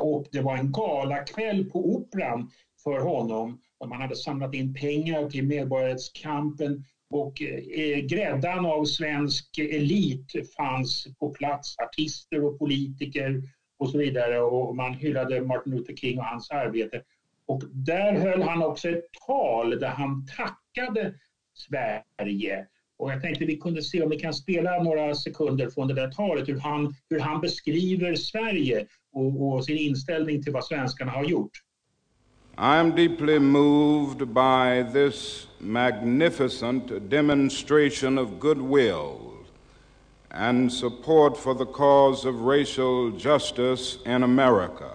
och 0.00 0.26
det 0.32 0.40
var 0.40 0.56
en 0.56 0.72
galakväll 0.72 1.70
på 1.70 1.94
Operan 1.94 2.50
för 2.84 3.00
honom. 3.00 3.60
Man 3.88 4.00
hade 4.00 4.16
samlat 4.16 4.54
in 4.54 4.74
pengar 4.74 5.30
till 5.30 5.46
medborgarrättskampen 5.46 6.84
och 7.10 7.42
eh, 7.42 7.98
gräddan 7.98 8.66
av 8.66 8.84
svensk 8.84 9.58
elit 9.58 10.32
fanns 10.56 11.06
på 11.18 11.30
plats, 11.30 11.78
artister 11.78 12.44
och 12.44 12.58
politiker 12.58 13.42
och 13.78 13.90
så 13.90 13.98
vidare 13.98 14.40
och 14.40 14.76
man 14.76 14.94
hyllade 14.94 15.40
Martin 15.40 15.76
Luther 15.76 15.96
King 15.96 16.18
och 16.18 16.24
hans 16.24 16.50
arbete. 16.50 17.02
Och 17.46 17.62
där 17.72 18.12
höll 18.12 18.42
han 18.42 18.62
också 18.62 18.88
ett 18.88 19.04
tal 19.26 19.70
där 19.70 19.88
han 19.88 20.26
tackade 20.26 21.14
Sverige. 21.54 22.66
Och 22.96 23.12
jag 23.12 23.22
tänkte 23.22 23.44
vi 23.44 23.56
kunde 23.56 23.82
se 23.82 24.02
om 24.02 24.10
vi 24.10 24.18
kan 24.18 24.34
spela 24.34 24.82
några 24.82 25.14
sekunder 25.14 25.70
från 25.70 25.88
det 25.88 25.94
där 25.94 26.10
talet, 26.10 26.48
hur 26.48 26.60
han, 26.60 26.94
hur 27.10 27.20
han 27.20 27.40
beskriver 27.40 28.14
Sverige 28.14 28.86
och, 29.12 29.48
och 29.48 29.64
sin 29.64 29.78
inställning 29.78 30.42
till 30.42 30.52
vad 30.52 30.64
svenskarna 30.64 31.10
har 31.10 31.24
gjort. 31.24 31.50
I 32.56 32.78
am 32.78 32.90
deeply 32.90 33.38
moved 33.38 34.28
by 34.28 34.84
this 34.92 35.48
magnificent 35.64 37.08
demonstration 37.08 38.18
of 38.18 38.38
goodwill 38.38 39.32
and 40.30 40.72
support 40.72 41.36
for 41.36 41.54
the 41.54 41.66
cause 41.66 42.24
of 42.24 42.42
racial 42.42 43.10
justice 43.12 43.98
in 44.04 44.22
America. 44.22 44.92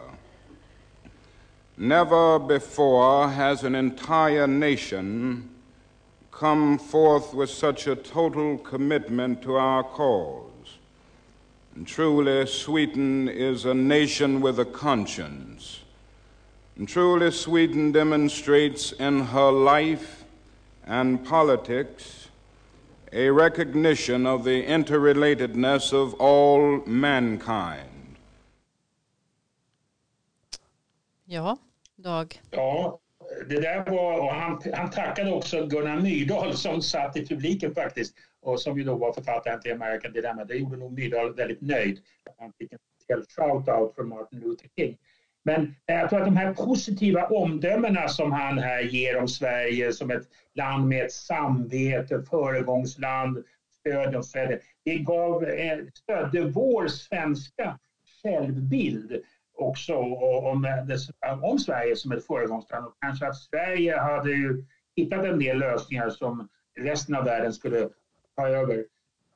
Never 1.78 2.39
before 2.39 3.30
has 3.30 3.63
an 3.63 3.74
entire 3.74 4.47
nation 4.47 5.49
come 6.32 6.78
forth 6.78 7.34
with 7.34 7.49
such 7.49 7.88
a 7.88 7.95
total 7.95 8.57
commitment 8.57 9.41
to 9.41 9.55
our 9.55 9.84
cause. 9.84 10.78
And 11.76 11.88
truly, 11.88 12.45
Sweden 12.45 13.28
is 13.28 13.65
a 13.65 13.74
nation 13.74 14.41
with 14.41 14.59
a 14.59 14.65
conscience 14.65 15.80
and 16.80 16.88
truly, 16.88 17.30
Sweden 17.32 17.91
demonstrates 17.91 18.93
in 18.93 19.20
her 19.20 19.51
life 19.51 20.18
and 20.89 21.23
politics 21.23 22.29
a 23.13 23.29
recognition 23.29 24.25
of 24.25 24.43
the 24.43 24.63
interrelatedness 24.63 25.93
of 25.93 26.19
all 26.19 26.81
mankind. 26.85 28.17
Ja, 31.25 31.57
Dag. 31.95 32.41
Ja, 32.51 32.99
det 33.49 33.61
där 33.61 33.91
var, 33.91 34.19
och 34.19 34.33
han, 34.33 34.61
han 34.73 34.89
tackade 34.89 35.31
också 35.31 35.65
Gunnar 35.65 36.01
Myrdal 36.01 36.53
som 36.57 36.81
satt 36.81 37.17
i 37.17 37.27
publiken 37.27 37.75
faktiskt 37.75 38.15
och 38.41 38.61
som 38.61 38.77
ju 38.77 38.83
då 38.83 38.95
var 38.95 39.13
författaren 39.13 39.61
till 39.61 39.73
American 39.73 40.13
Dilemma. 40.13 40.45
Det 40.45 40.55
gjorde 40.55 40.77
nog 40.77 40.91
Myrdal 40.91 41.35
väldigt 41.35 41.61
nöjd. 41.61 41.99
Han 42.39 42.53
fick 42.59 42.71
en 42.71 42.79
speciell 42.95 43.23
shout-out 43.23 43.95
från 43.95 44.09
Martin 44.09 44.39
Luther 44.39 44.69
King. 44.75 44.97
Men 45.43 45.61
eh, 45.61 45.95
jag 45.95 46.09
tror 46.09 46.19
att 46.19 46.25
de 46.25 46.37
här 46.37 46.53
positiva 46.53 47.25
omdömena 47.25 48.07
som 48.07 48.31
han 48.31 48.57
här 48.57 48.81
ger 48.81 49.17
om 49.17 49.27
Sverige 49.27 49.91
som 49.91 50.11
ett 50.11 50.27
land 50.55 50.87
med 50.87 51.05
ett 51.05 51.11
samvete, 51.11 52.23
föregångsland, 52.29 53.43
stöd 53.79 54.15
och 54.15 54.25
så 54.25 54.57
det 54.85 54.97
gav, 54.97 55.43
eh, 55.43 55.77
stödde 55.93 56.41
vår 56.41 56.87
svenska 56.87 57.79
självbild 58.21 59.21
också 59.53 59.95
om, 59.95 60.65
eh, 60.65 61.43
om 61.43 61.59
Sverige 61.59 61.95
som 61.95 62.11
ett 62.11 62.25
föregångsland 62.25 62.85
och 62.85 62.93
kanske 63.01 63.27
att 63.27 63.37
Sverige 63.37 63.97
hade 63.97 64.31
ju 64.31 64.63
hittat 64.95 65.25
en 65.25 65.39
del 65.39 65.57
lösningar 65.57 66.09
som 66.09 66.47
resten 66.79 67.15
av 67.15 67.23
världen 67.23 67.53
skulle 67.53 67.89
ta 68.35 68.47
över. 68.47 68.85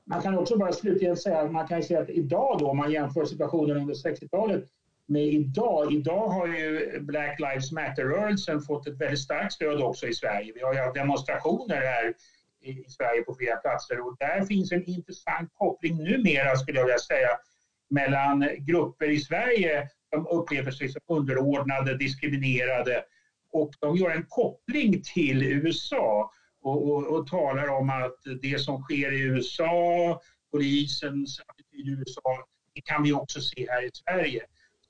Man 0.06 0.22
kan 0.22 0.38
också 0.38 0.58
bara 0.58 0.72
slutligen 0.72 1.18
säga 1.18 1.40
att 1.40 1.52
man 1.52 1.68
kan 1.68 1.84
säga 1.84 2.00
att 2.00 2.10
idag 2.10 2.60
då 2.60 2.70
om 2.70 2.78
man 2.78 2.92
jämför 2.92 3.26
situationen 3.26 3.78
under 3.78 3.94
60-talet 3.94 4.64
med 5.08 5.26
idag. 5.26 5.94
Idag 5.94 6.28
har 6.28 6.48
ju 6.48 7.00
Black 7.00 7.40
Lives 7.40 7.72
Matter-rörelsen 7.72 8.62
fått 8.62 8.88
ett 8.88 9.02
väldigt 9.02 9.20
starkt 9.20 9.54
stöd 9.54 9.82
också 9.82 10.08
i 10.08 10.14
Sverige. 10.14 10.52
Vi 10.56 10.62
har 10.62 10.74
ju 10.74 10.92
demonstrationer 10.94 11.82
här 11.82 12.14
i 12.62 12.90
Sverige 12.90 13.22
på 13.22 13.36
flera 13.36 13.56
platser 13.56 14.08
och 14.08 14.16
där 14.20 14.46
finns 14.46 14.72
en 14.72 14.90
intressant 14.90 15.50
koppling 15.54 16.04
numera 16.04 16.56
skulle 16.56 16.78
jag 16.78 16.86
vilja 16.86 17.00
säga 17.00 17.30
mellan 17.90 18.48
grupper 18.60 19.10
i 19.10 19.20
Sverige 19.20 19.90
som 20.14 20.28
upplever 20.28 20.72
sig 20.72 20.90
som 20.90 21.02
underordnade, 21.08 21.98
diskriminerade 21.98 23.04
och 23.52 23.72
de 23.80 23.98
gör 23.98 24.10
en 24.10 24.26
koppling 24.30 25.02
till 25.14 25.44
USA 25.44 26.32
och, 26.62 26.90
och, 26.90 27.08
och 27.08 27.28
talar 27.28 27.68
om 27.68 27.90
att 27.90 28.18
det 28.42 28.60
som 28.60 28.82
sker 28.82 29.12
i 29.14 29.22
USA, 29.22 30.22
polisens 30.52 31.40
attityd 31.48 31.88
i 31.88 31.92
USA, 31.92 32.46
det 32.74 32.82
kan 32.82 33.04
vi 33.04 33.14
också 33.14 33.42
se 33.42 33.68
här 33.70 33.86
i 33.86 33.90
Sverige. 33.94 34.42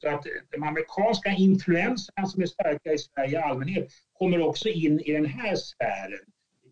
Så 0.03 0.09
att 0.09 0.25
de 0.51 0.63
amerikanska 0.63 1.29
influenserna 1.29 2.27
som 2.27 2.41
är 2.41 2.45
starka 2.45 2.93
i 2.93 2.97
Sverige 2.97 3.31
i 3.31 3.35
allmänhet 3.43 3.91
kommer 4.13 4.41
också 4.41 4.69
in 4.69 4.99
i 4.99 5.11
den 5.11 5.25
här 5.25 5.55
sfären 5.55 6.19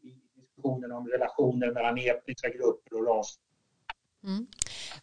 i 0.02 0.40
diskussionen 0.42 0.92
om 0.92 1.08
relationer 1.08 1.72
mellan 1.72 1.98
etniska 1.98 2.50
grupper 2.50 2.96
och 2.96 3.08
ras. 3.08 3.40
Mm. 4.24 4.48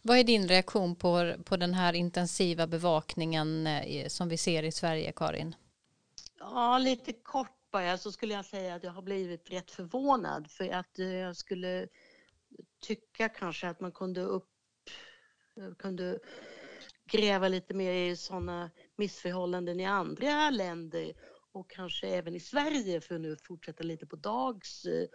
Vad 0.01 0.17
är 0.17 0.23
din 0.23 0.47
reaktion 0.47 0.95
på, 0.95 1.33
på 1.45 1.57
den 1.57 1.73
här 1.73 1.93
intensiva 1.93 2.67
bevakningen 2.67 3.67
eh, 3.67 4.07
som 4.07 4.29
vi 4.29 4.37
ser 4.37 4.63
i 4.63 4.71
Sverige, 4.71 5.11
Karin? 5.15 5.55
Ja, 6.39 6.77
lite 6.77 7.13
kort 7.13 7.71
bara 7.71 7.97
så 7.97 8.11
skulle 8.11 8.33
jag 8.33 8.45
säga 8.45 8.75
att 8.75 8.83
jag 8.83 8.91
har 8.91 9.01
blivit 9.01 9.51
rätt 9.51 9.71
förvånad 9.71 10.51
för 10.51 10.69
att 10.69 10.99
eh, 10.99 11.13
jag 11.13 11.35
skulle 11.35 11.87
tycka 12.79 13.29
kanske 13.29 13.67
att 13.67 13.79
man 13.79 13.91
kunde 13.91 14.21
upp 14.21 14.45
kunde 15.77 16.19
gräva 17.11 17.47
lite 17.47 17.73
mer 17.73 17.91
i 17.91 18.15
sådana 18.15 18.71
missförhållanden 18.97 19.79
i 19.79 19.85
andra 19.85 20.49
länder 20.49 21.13
och 21.51 21.69
kanske 21.69 22.07
även 22.07 22.35
i 22.35 22.39
Sverige 22.39 23.01
för 23.01 23.15
att 23.15 23.21
nu 23.21 23.37
fortsätta 23.43 23.83
lite 23.83 24.05
på 24.05 24.15
Dags 24.15 24.85
eh, 24.85 25.07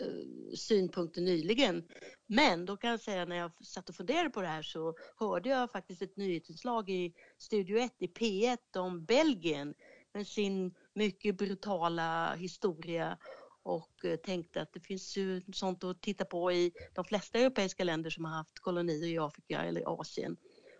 eh, 0.00 0.54
synpunkter 0.56 1.20
nyligen. 1.20 1.88
Men 2.26 2.66
då 2.66 2.76
kan 2.76 2.90
jag 2.90 3.00
säga 3.00 3.24
när 3.24 3.36
jag 3.36 3.66
satt 3.66 3.88
och 3.88 3.94
funderade 3.94 4.30
på 4.30 4.40
det 4.40 4.48
här 4.48 4.62
så 4.62 4.94
hörde 5.16 5.48
jag 5.48 5.72
faktiskt 5.72 6.02
ett 6.02 6.16
nyhetsinslag 6.16 6.90
i 6.90 7.14
Studio 7.38 7.78
1 7.78 7.92
i 7.98 8.06
P1 8.06 8.58
om 8.76 9.04
Belgien 9.04 9.74
med 10.14 10.26
sin 10.26 10.74
mycket 10.94 11.36
brutala 11.36 12.34
historia 12.34 13.18
och 13.62 14.04
eh, 14.04 14.16
tänkte 14.16 14.62
att 14.62 14.72
det 14.72 14.80
finns 14.80 15.16
ju 15.16 15.42
sånt 15.52 15.84
att 15.84 16.02
titta 16.02 16.24
på 16.24 16.52
i 16.52 16.72
de 16.94 17.04
flesta 17.04 17.38
europeiska 17.38 17.84
länder 17.84 18.10
som 18.10 18.24
har 18.24 18.32
haft 18.32 18.58
kolonier 18.58 19.08
i 19.08 19.18
Afrika 19.18 19.62
eller 19.62 20.00
Asien. 20.00 20.36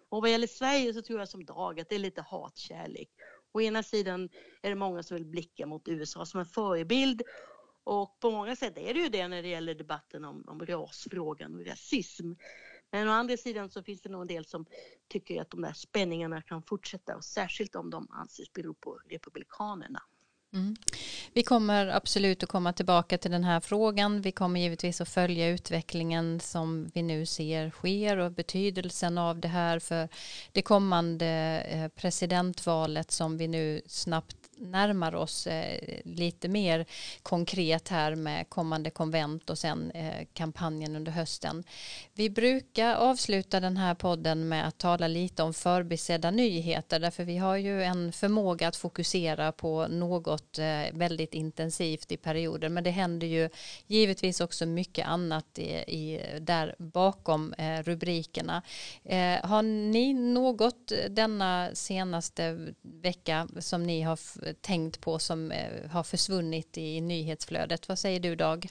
Och 0.09 0.21
vad 0.23 0.31
gäller 0.31 0.47
Sverige 0.47 0.95
så 0.95 1.03
tror 1.03 1.19
jag 1.19 1.29
som 1.29 1.45
Dag 1.45 1.81
att 1.81 1.89
det 1.89 1.95
är 1.95 1.99
lite 1.99 2.23
hatkärlek. 2.23 3.09
Å 3.53 3.61
ena 3.61 3.83
sidan 3.83 4.29
är 4.63 4.69
det 4.69 4.77
många 4.77 5.03
som 5.03 5.17
vill 5.17 5.27
blicka 5.27 5.67
mot 5.67 5.89
USA 5.89 6.27
som 6.27 6.41
en 6.41 6.47
förebild 6.47 7.23
och 7.85 8.21
på 8.21 8.31
många 8.31 8.57
sätt 8.57 8.79
är 8.79 8.95
det 8.95 9.01
ju 9.01 9.09
det 9.09 9.29
när 9.29 9.43
det 9.43 9.49
gäller 9.49 9.75
debatten 9.75 10.25
om, 10.25 10.45
om 10.47 10.67
rasfrågan 10.67 11.55
och 11.55 11.67
rasism. 11.67 12.33
Men 12.91 13.09
å 13.09 13.13
andra 13.13 13.37
sidan 13.37 13.71
så 13.71 13.83
finns 13.83 14.01
det 14.03 14.09
nog 14.09 14.21
en 14.21 14.29
del 14.29 14.45
som 14.45 14.67
tycker 15.09 15.41
att 15.41 15.51
de 15.51 15.63
där 15.63 15.73
spänningarna 15.73 16.43
kan 16.43 16.63
fortsätta 16.63 17.17
och 17.17 17.25
särskilt 17.25 17.75
om 17.77 17.91
de 17.91 18.11
anses 18.11 18.53
bero 18.53 18.75
på 18.75 19.01
republikanerna. 19.09 20.03
Mm. 20.57 20.77
Vi 21.33 21.43
kommer 21.43 21.87
absolut 21.87 22.43
att 22.43 22.49
komma 22.49 22.73
tillbaka 22.73 23.19
till 23.19 23.31
den 23.31 23.45
här 23.45 23.61
frågan. 23.61 24.21
Vi 24.21 24.33
kommer 24.33 24.61
givetvis 24.61 25.01
att 25.01 25.09
följa 25.09 25.49
utvecklingen 25.49 26.41
som 26.41 26.91
vi 26.95 27.03
nu 27.03 27.27
ser 27.27 27.71
sker 27.71 28.17
och 28.17 28.33
betydelsen 28.33 29.19
av 29.19 29.41
det 29.41 29.49
här 29.49 29.79
för 29.79 30.09
det 30.53 30.63
kommande 30.63 31.27
eh, 31.69 31.89
presidentvalet 31.89 33.11
som 33.11 33.39
vi 33.39 33.49
nu 33.49 33.81
snabbt 33.87 34.37
närmar 34.57 35.15
oss 35.15 35.47
eh, 35.47 36.01
lite 36.05 36.49
mer 36.49 36.87
konkret 37.23 37.89
här 37.89 38.15
med 38.15 38.49
kommande 38.49 38.91
konvent 38.91 39.51
och 39.51 39.59
sen 39.59 39.91
eh, 39.91 40.27
kampanjen 40.33 40.97
under 40.97 41.13
hösten. 41.13 41.65
Vi 42.15 42.31
brukar 42.31 42.95
avsluta 42.95 43.61
den 43.61 43.77
här 43.77 43.95
podden 43.95 44.49
med 44.49 44.69
att 44.69 44.79
tala 44.79 45.09
lite 45.09 45.43
om 45.43 45.55
förbisedda 45.55 46.31
nyheter 46.31 47.01
därför 47.01 47.25
vi 47.25 47.37
har 47.37 47.57
ju 47.57 47.83
en 47.83 48.13
förmåga 48.13 48.69
att 48.69 48.77
fokusera 48.77 49.53
på 49.53 49.87
något 49.89 50.59
eh, 50.59 50.83
väldigt 50.93 51.35
intensivt 51.35 52.13
i 52.13 52.17
perioder 52.17 52.69
men 52.69 52.85
det 52.85 52.91
händer 52.91 53.27
ju 53.27 53.49
givetvis 53.87 54.41
också 54.41 54.67
mycket 54.67 55.07
annat 55.07 55.59
i, 55.59 55.71
i 55.73 56.23
där 56.41 56.75
bakom 56.79 57.55
rubrikerna. 57.85 58.63
Har 59.43 59.63
ni 59.63 60.15
något 60.15 60.93
denna 61.11 61.71
senaste 61.75 62.73
vecka 62.83 63.49
som 63.61 63.83
ni 63.83 64.03
har 64.03 64.17
tänkt 64.53 65.01
på 65.01 65.19
som 65.19 65.51
eh, 65.51 65.91
har 65.91 66.03
försvunnit 66.03 66.79
i 66.79 67.01
nyhetsflödet. 67.01 67.89
Vad 67.89 67.99
säger 67.99 68.21
du 68.21 68.37
Dag? 68.37 68.69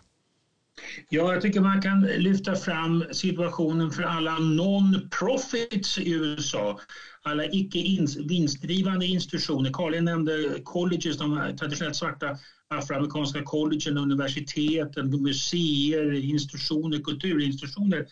Ja, 1.10 1.34
jag 1.34 1.42
tycker 1.42 1.62
man 1.62 1.82
kan 1.82 2.02
lyfta 2.02 2.56
fram 2.56 3.06
situationen 3.12 3.92
för 3.92 4.04
alla 4.04 4.40
non-profits 4.40 6.00
i 6.00 6.12
USA. 6.12 6.80
Alla 7.22 7.46
icke 7.46 7.80
vinstdrivande 8.28 9.06
institutioner. 9.06 9.74
Karin 9.74 10.06
nämnde 10.06 10.62
colleges, 10.64 11.18
de 11.18 11.56
traditionellt 11.60 11.96
svarta 11.96 12.38
afroamerikanska 12.68 13.44
collegen, 13.44 13.98
universiteten, 13.98 15.22
museer, 15.22 16.14
institutioner, 16.14 17.00
kulturinstitutioner 17.00 18.06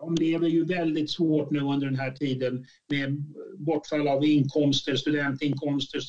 de 0.00 0.14
lever 0.14 0.48
ju 0.48 0.64
väldigt 0.64 1.10
svårt 1.10 1.50
nu 1.50 1.60
under 1.60 1.86
den 1.86 1.98
här 1.98 2.10
tiden 2.10 2.66
med 2.88 3.24
bortfall 3.58 4.08
av 4.08 4.24
inkomster, 4.24 4.96
studentinkomster, 4.96 6.00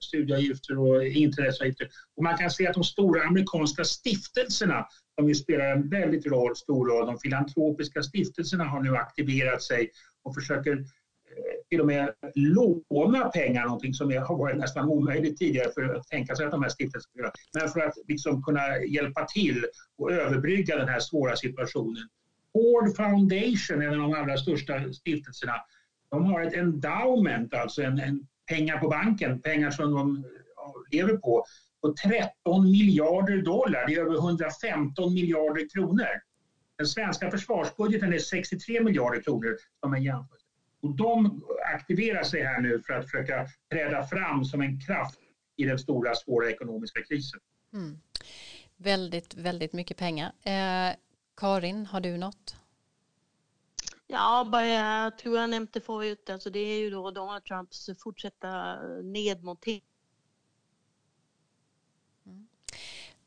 studieavgifter 0.00 0.78
och 0.78 1.06
inträdesavgifter. 1.06 1.88
Och 2.16 2.22
man 2.22 2.38
kan 2.38 2.50
se 2.50 2.66
att 2.66 2.74
de 2.74 2.84
stora 2.84 3.22
amerikanska 3.22 3.84
stiftelserna, 3.84 4.86
som 5.18 5.28
ju 5.28 5.34
spelar 5.34 5.64
en 5.64 5.88
väldigt 5.88 6.26
roll, 6.26 6.56
stor 6.56 6.88
roll, 6.88 7.06
de 7.06 7.18
filantropiska 7.18 8.02
stiftelserna 8.02 8.64
har 8.64 8.80
nu 8.80 8.96
aktiverat 8.96 9.62
sig 9.62 9.90
och 10.22 10.34
försöker 10.34 10.72
eh, 10.72 11.68
till 11.68 11.80
och 11.80 11.86
med 11.86 12.10
låna 12.34 13.28
pengar, 13.28 13.64
någonting 13.64 13.94
som 13.94 14.12
har 14.12 14.38
varit 14.38 14.56
nästan 14.56 14.88
omöjligt 14.88 15.38
tidigare 15.38 15.72
för 15.74 15.94
att 15.94 16.08
tänka 16.08 16.36
sig 16.36 16.46
att 16.46 16.52
de 16.52 16.62
här 16.62 16.70
stiftelserna 16.70 17.32
Men 17.58 17.68
för 17.68 17.80
att 17.80 17.94
liksom 18.08 18.42
kunna 18.42 18.84
hjälpa 18.84 19.24
till 19.24 19.64
och 19.98 20.12
överbrygga 20.12 20.76
den 20.76 20.88
här 20.88 21.00
svåra 21.00 21.36
situationen 21.36 22.08
Ford 22.52 22.96
Foundation, 22.96 23.82
en 23.82 24.00
av 24.00 24.10
de 24.10 24.14
allra 24.14 24.36
största 24.36 24.92
stiftelserna, 24.92 25.54
de 26.10 26.24
har 26.24 26.40
ett 26.40 26.54
endowment, 26.54 27.54
alltså 27.54 27.82
en, 27.82 27.98
en 27.98 28.26
pengar 28.46 28.78
på 28.78 28.88
banken, 28.88 29.42
pengar 29.42 29.70
som 29.70 29.94
de 29.94 30.24
lever 30.90 31.16
på, 31.16 31.44
på 31.80 31.94
13 32.04 32.70
miljarder 32.70 33.42
dollar. 33.42 33.86
Det 33.86 33.94
är 33.94 34.00
över 34.00 34.14
115 34.14 35.14
miljarder 35.14 35.68
kronor. 35.74 36.22
Den 36.78 36.86
svenska 36.86 37.30
försvarsbudgeten 37.30 38.12
är 38.12 38.18
63 38.18 38.80
miljarder 38.80 39.22
kronor 39.22 39.56
som 39.80 39.94
en 39.94 40.02
jämförelse. 40.02 40.46
Och 40.82 40.96
de 40.96 41.42
aktiverar 41.74 42.22
sig 42.22 42.42
här 42.42 42.60
nu 42.60 42.82
för 42.86 42.92
att 42.92 43.04
försöka 43.04 43.46
träda 43.72 44.06
fram 44.06 44.44
som 44.44 44.60
en 44.60 44.80
kraft 44.80 45.18
i 45.56 45.64
den 45.64 45.78
stora 45.78 46.14
svåra 46.14 46.50
ekonomiska 46.50 47.02
krisen. 47.02 47.40
Mm. 47.72 47.98
Väldigt, 48.76 49.34
väldigt 49.34 49.72
mycket 49.72 49.96
pengar. 49.96 50.32
Eh, 50.42 50.96
Karin, 51.34 51.86
har 51.86 52.00
du 52.00 52.18
något? 52.18 52.56
Ja, 54.06 54.48
bara, 54.52 54.66
jag 54.66 55.18
tror 55.18 55.38
jag 55.38 55.50
nämnde 55.50 55.80
förut, 55.80 56.30
alltså 56.30 56.50
det 56.50 56.58
är 56.58 56.78
ju 56.78 56.90
då 56.90 57.10
Donald 57.10 57.44
Trumps 57.44 57.90
fortsatta 57.98 58.76
nedmontering 59.02 59.82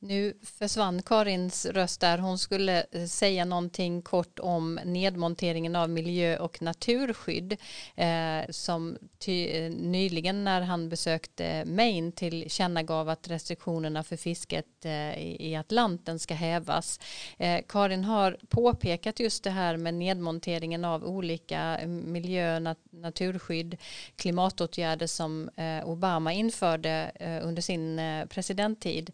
Nu 0.08 0.34
försvann 0.44 1.02
Karins 1.02 1.66
röst 1.66 2.02
där. 2.02 2.18
Hon 2.18 2.38
skulle 2.38 2.86
eh, 2.92 3.06
säga 3.06 3.46
någonting 3.46 4.02
kort 4.02 4.40
om 4.40 4.80
nedmonteringen 4.86 5.76
av 5.76 5.90
miljö 5.90 6.38
och 6.38 6.62
naturskydd 6.62 7.58
eh, 7.96 8.50
som 8.50 8.98
ty, 9.18 9.48
eh, 9.48 9.72
nyligen 9.72 10.44
när 10.44 10.62
han 10.62 10.90
besökte 10.90 11.66
Maine 11.66 12.12
tillkännagav 12.12 13.10
att 13.10 13.28
restriktionerna 13.28 14.04
för 14.04 14.18
fisket 14.18 14.86
eh, 14.86 15.18
i 15.42 15.56
Atlanten 15.56 16.20
ska 16.20 16.34
hävas. 16.34 17.00
Eh, 17.38 17.62
Karin 17.68 18.04
har 18.04 18.38
påpekat 18.50 19.20
just 19.20 19.44
det 19.44 19.50
här 19.50 19.78
med 19.78 19.94
nedmonteringen 19.94 20.86
av 20.86 21.06
olika 21.06 21.78
eh, 21.78 21.88
miljö, 21.88 22.60
nat 22.60 22.78
naturskydd, 22.92 23.78
klimatåtgärder 24.16 25.08
som 25.08 25.50
Obama 25.84 26.34
införde 26.34 27.12
under 27.44 27.62
sin 27.62 28.02
presidenttid 28.30 29.12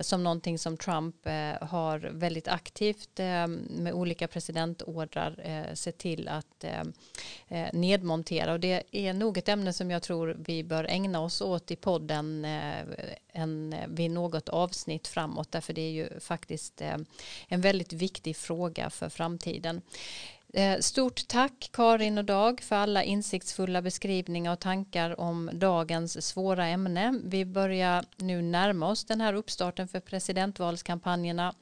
som 0.00 0.22
någonting 0.32 0.58
som 0.58 0.76
Trump 0.76 1.26
eh, 1.26 1.68
har 1.68 1.98
väldigt 1.98 2.48
aktivt 2.48 3.20
eh, 3.20 3.46
med 3.46 3.92
olika 3.92 4.28
presidentordrar 4.28 5.40
eh, 5.44 5.74
sett 5.74 5.98
till 5.98 6.28
att 6.28 6.64
eh, 6.64 6.82
eh, 7.48 7.68
nedmontera 7.72 8.52
och 8.52 8.60
det 8.60 8.82
är 8.92 9.12
nog 9.12 9.38
ett 9.38 9.48
ämne 9.48 9.72
som 9.72 9.90
jag 9.90 10.02
tror 10.02 10.36
vi 10.38 10.64
bör 10.64 10.84
ägna 10.84 11.20
oss 11.20 11.40
åt 11.40 11.70
i 11.70 11.76
podden 11.76 12.44
eh, 12.44 12.82
en, 13.28 13.74
vid 13.88 14.10
något 14.10 14.48
avsnitt 14.48 15.08
framåt 15.08 15.52
därför 15.52 15.72
det 15.72 15.82
är 15.82 15.90
ju 15.90 16.20
faktiskt 16.20 16.82
en 17.48 17.60
väldigt 17.60 17.92
viktig 17.92 18.36
fråga 18.36 18.90
för 18.90 19.08
framtiden. 19.08 19.82
Eh, 20.54 20.78
stort 20.78 21.28
tack 21.28 21.70
Karin 21.72 22.18
och 22.18 22.24
Dag 22.24 22.60
för 22.60 22.76
alla 22.76 23.02
insiktsfulla 23.02 23.82
beskrivningar 23.82 24.52
och 24.52 24.60
tankar 24.60 25.20
om 25.20 25.50
dagens 25.52 26.26
svåra 26.26 26.66
ämne. 26.66 27.20
Vi 27.24 27.44
börjar 27.44 28.04
nu 28.16 28.42
närma 28.42 28.88
oss 28.88 29.04
den 29.04 29.20
här 29.20 29.34
uppstarten 29.34 29.88
för 29.88 30.00
presidentvalskampanjerna 30.00 31.54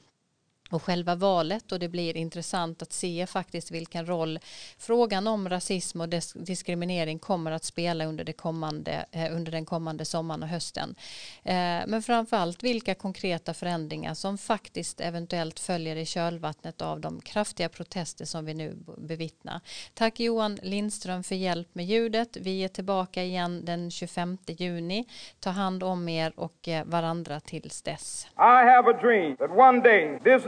och 0.71 0.83
själva 0.83 1.15
valet 1.15 1.71
och 1.71 1.79
det 1.79 1.89
blir 1.89 2.17
intressant 2.17 2.81
att 2.81 2.93
se 2.93 3.27
faktiskt 3.27 3.71
vilken 3.71 4.05
roll 4.05 4.39
frågan 4.77 5.27
om 5.27 5.49
rasism 5.49 6.01
och 6.01 6.09
diskriminering 6.33 7.19
kommer 7.19 7.51
att 7.51 7.63
spela 7.63 8.05
under, 8.05 8.23
det 8.23 8.33
kommande, 8.33 9.05
eh, 9.11 9.35
under 9.35 9.51
den 9.51 9.65
kommande 9.65 10.05
sommaren 10.05 10.43
och 10.43 10.49
hösten. 10.49 10.95
Men 11.43 12.01
men 12.01 12.05
framförallt 12.05 12.63
vilka 12.63 12.95
konkreta 12.95 13.53
förändringar 13.53 14.13
som 14.13 14.37
faktiskt 14.37 15.01
eventuellt 15.01 15.59
följer 15.59 15.95
i 15.95 16.05
kölvattnet 16.05 16.81
av 16.81 16.99
de 16.99 17.21
kraftiga 17.21 17.69
protester 17.69 18.25
som 18.25 18.45
vi 18.45 18.53
nu 18.53 18.75
bevittnar. 18.97 19.59
Tack 19.93 20.19
Johan 20.19 20.57
Lindström 20.61 21.23
för 21.23 21.35
hjälp 21.35 21.67
med 21.73 21.85
ljudet. 21.85 22.37
Vi 22.37 22.63
är 22.63 22.67
tillbaka 22.67 23.23
igen 23.23 23.65
den 23.65 23.91
25 23.91 24.37
juni. 24.47 25.05
Ta 25.39 25.49
hand 25.49 25.83
om 25.83 26.09
er 26.09 26.33
och 26.35 26.67
eh, 26.67 26.85
varandra 26.85 27.39
tills 27.39 27.81
dess. 27.81 28.27
I 28.37 28.65
have 28.65 28.89
a 28.89 28.99
dream 29.01 29.35
that 29.35 29.51
one 29.51 29.81
day 29.81 30.19
this 30.23 30.47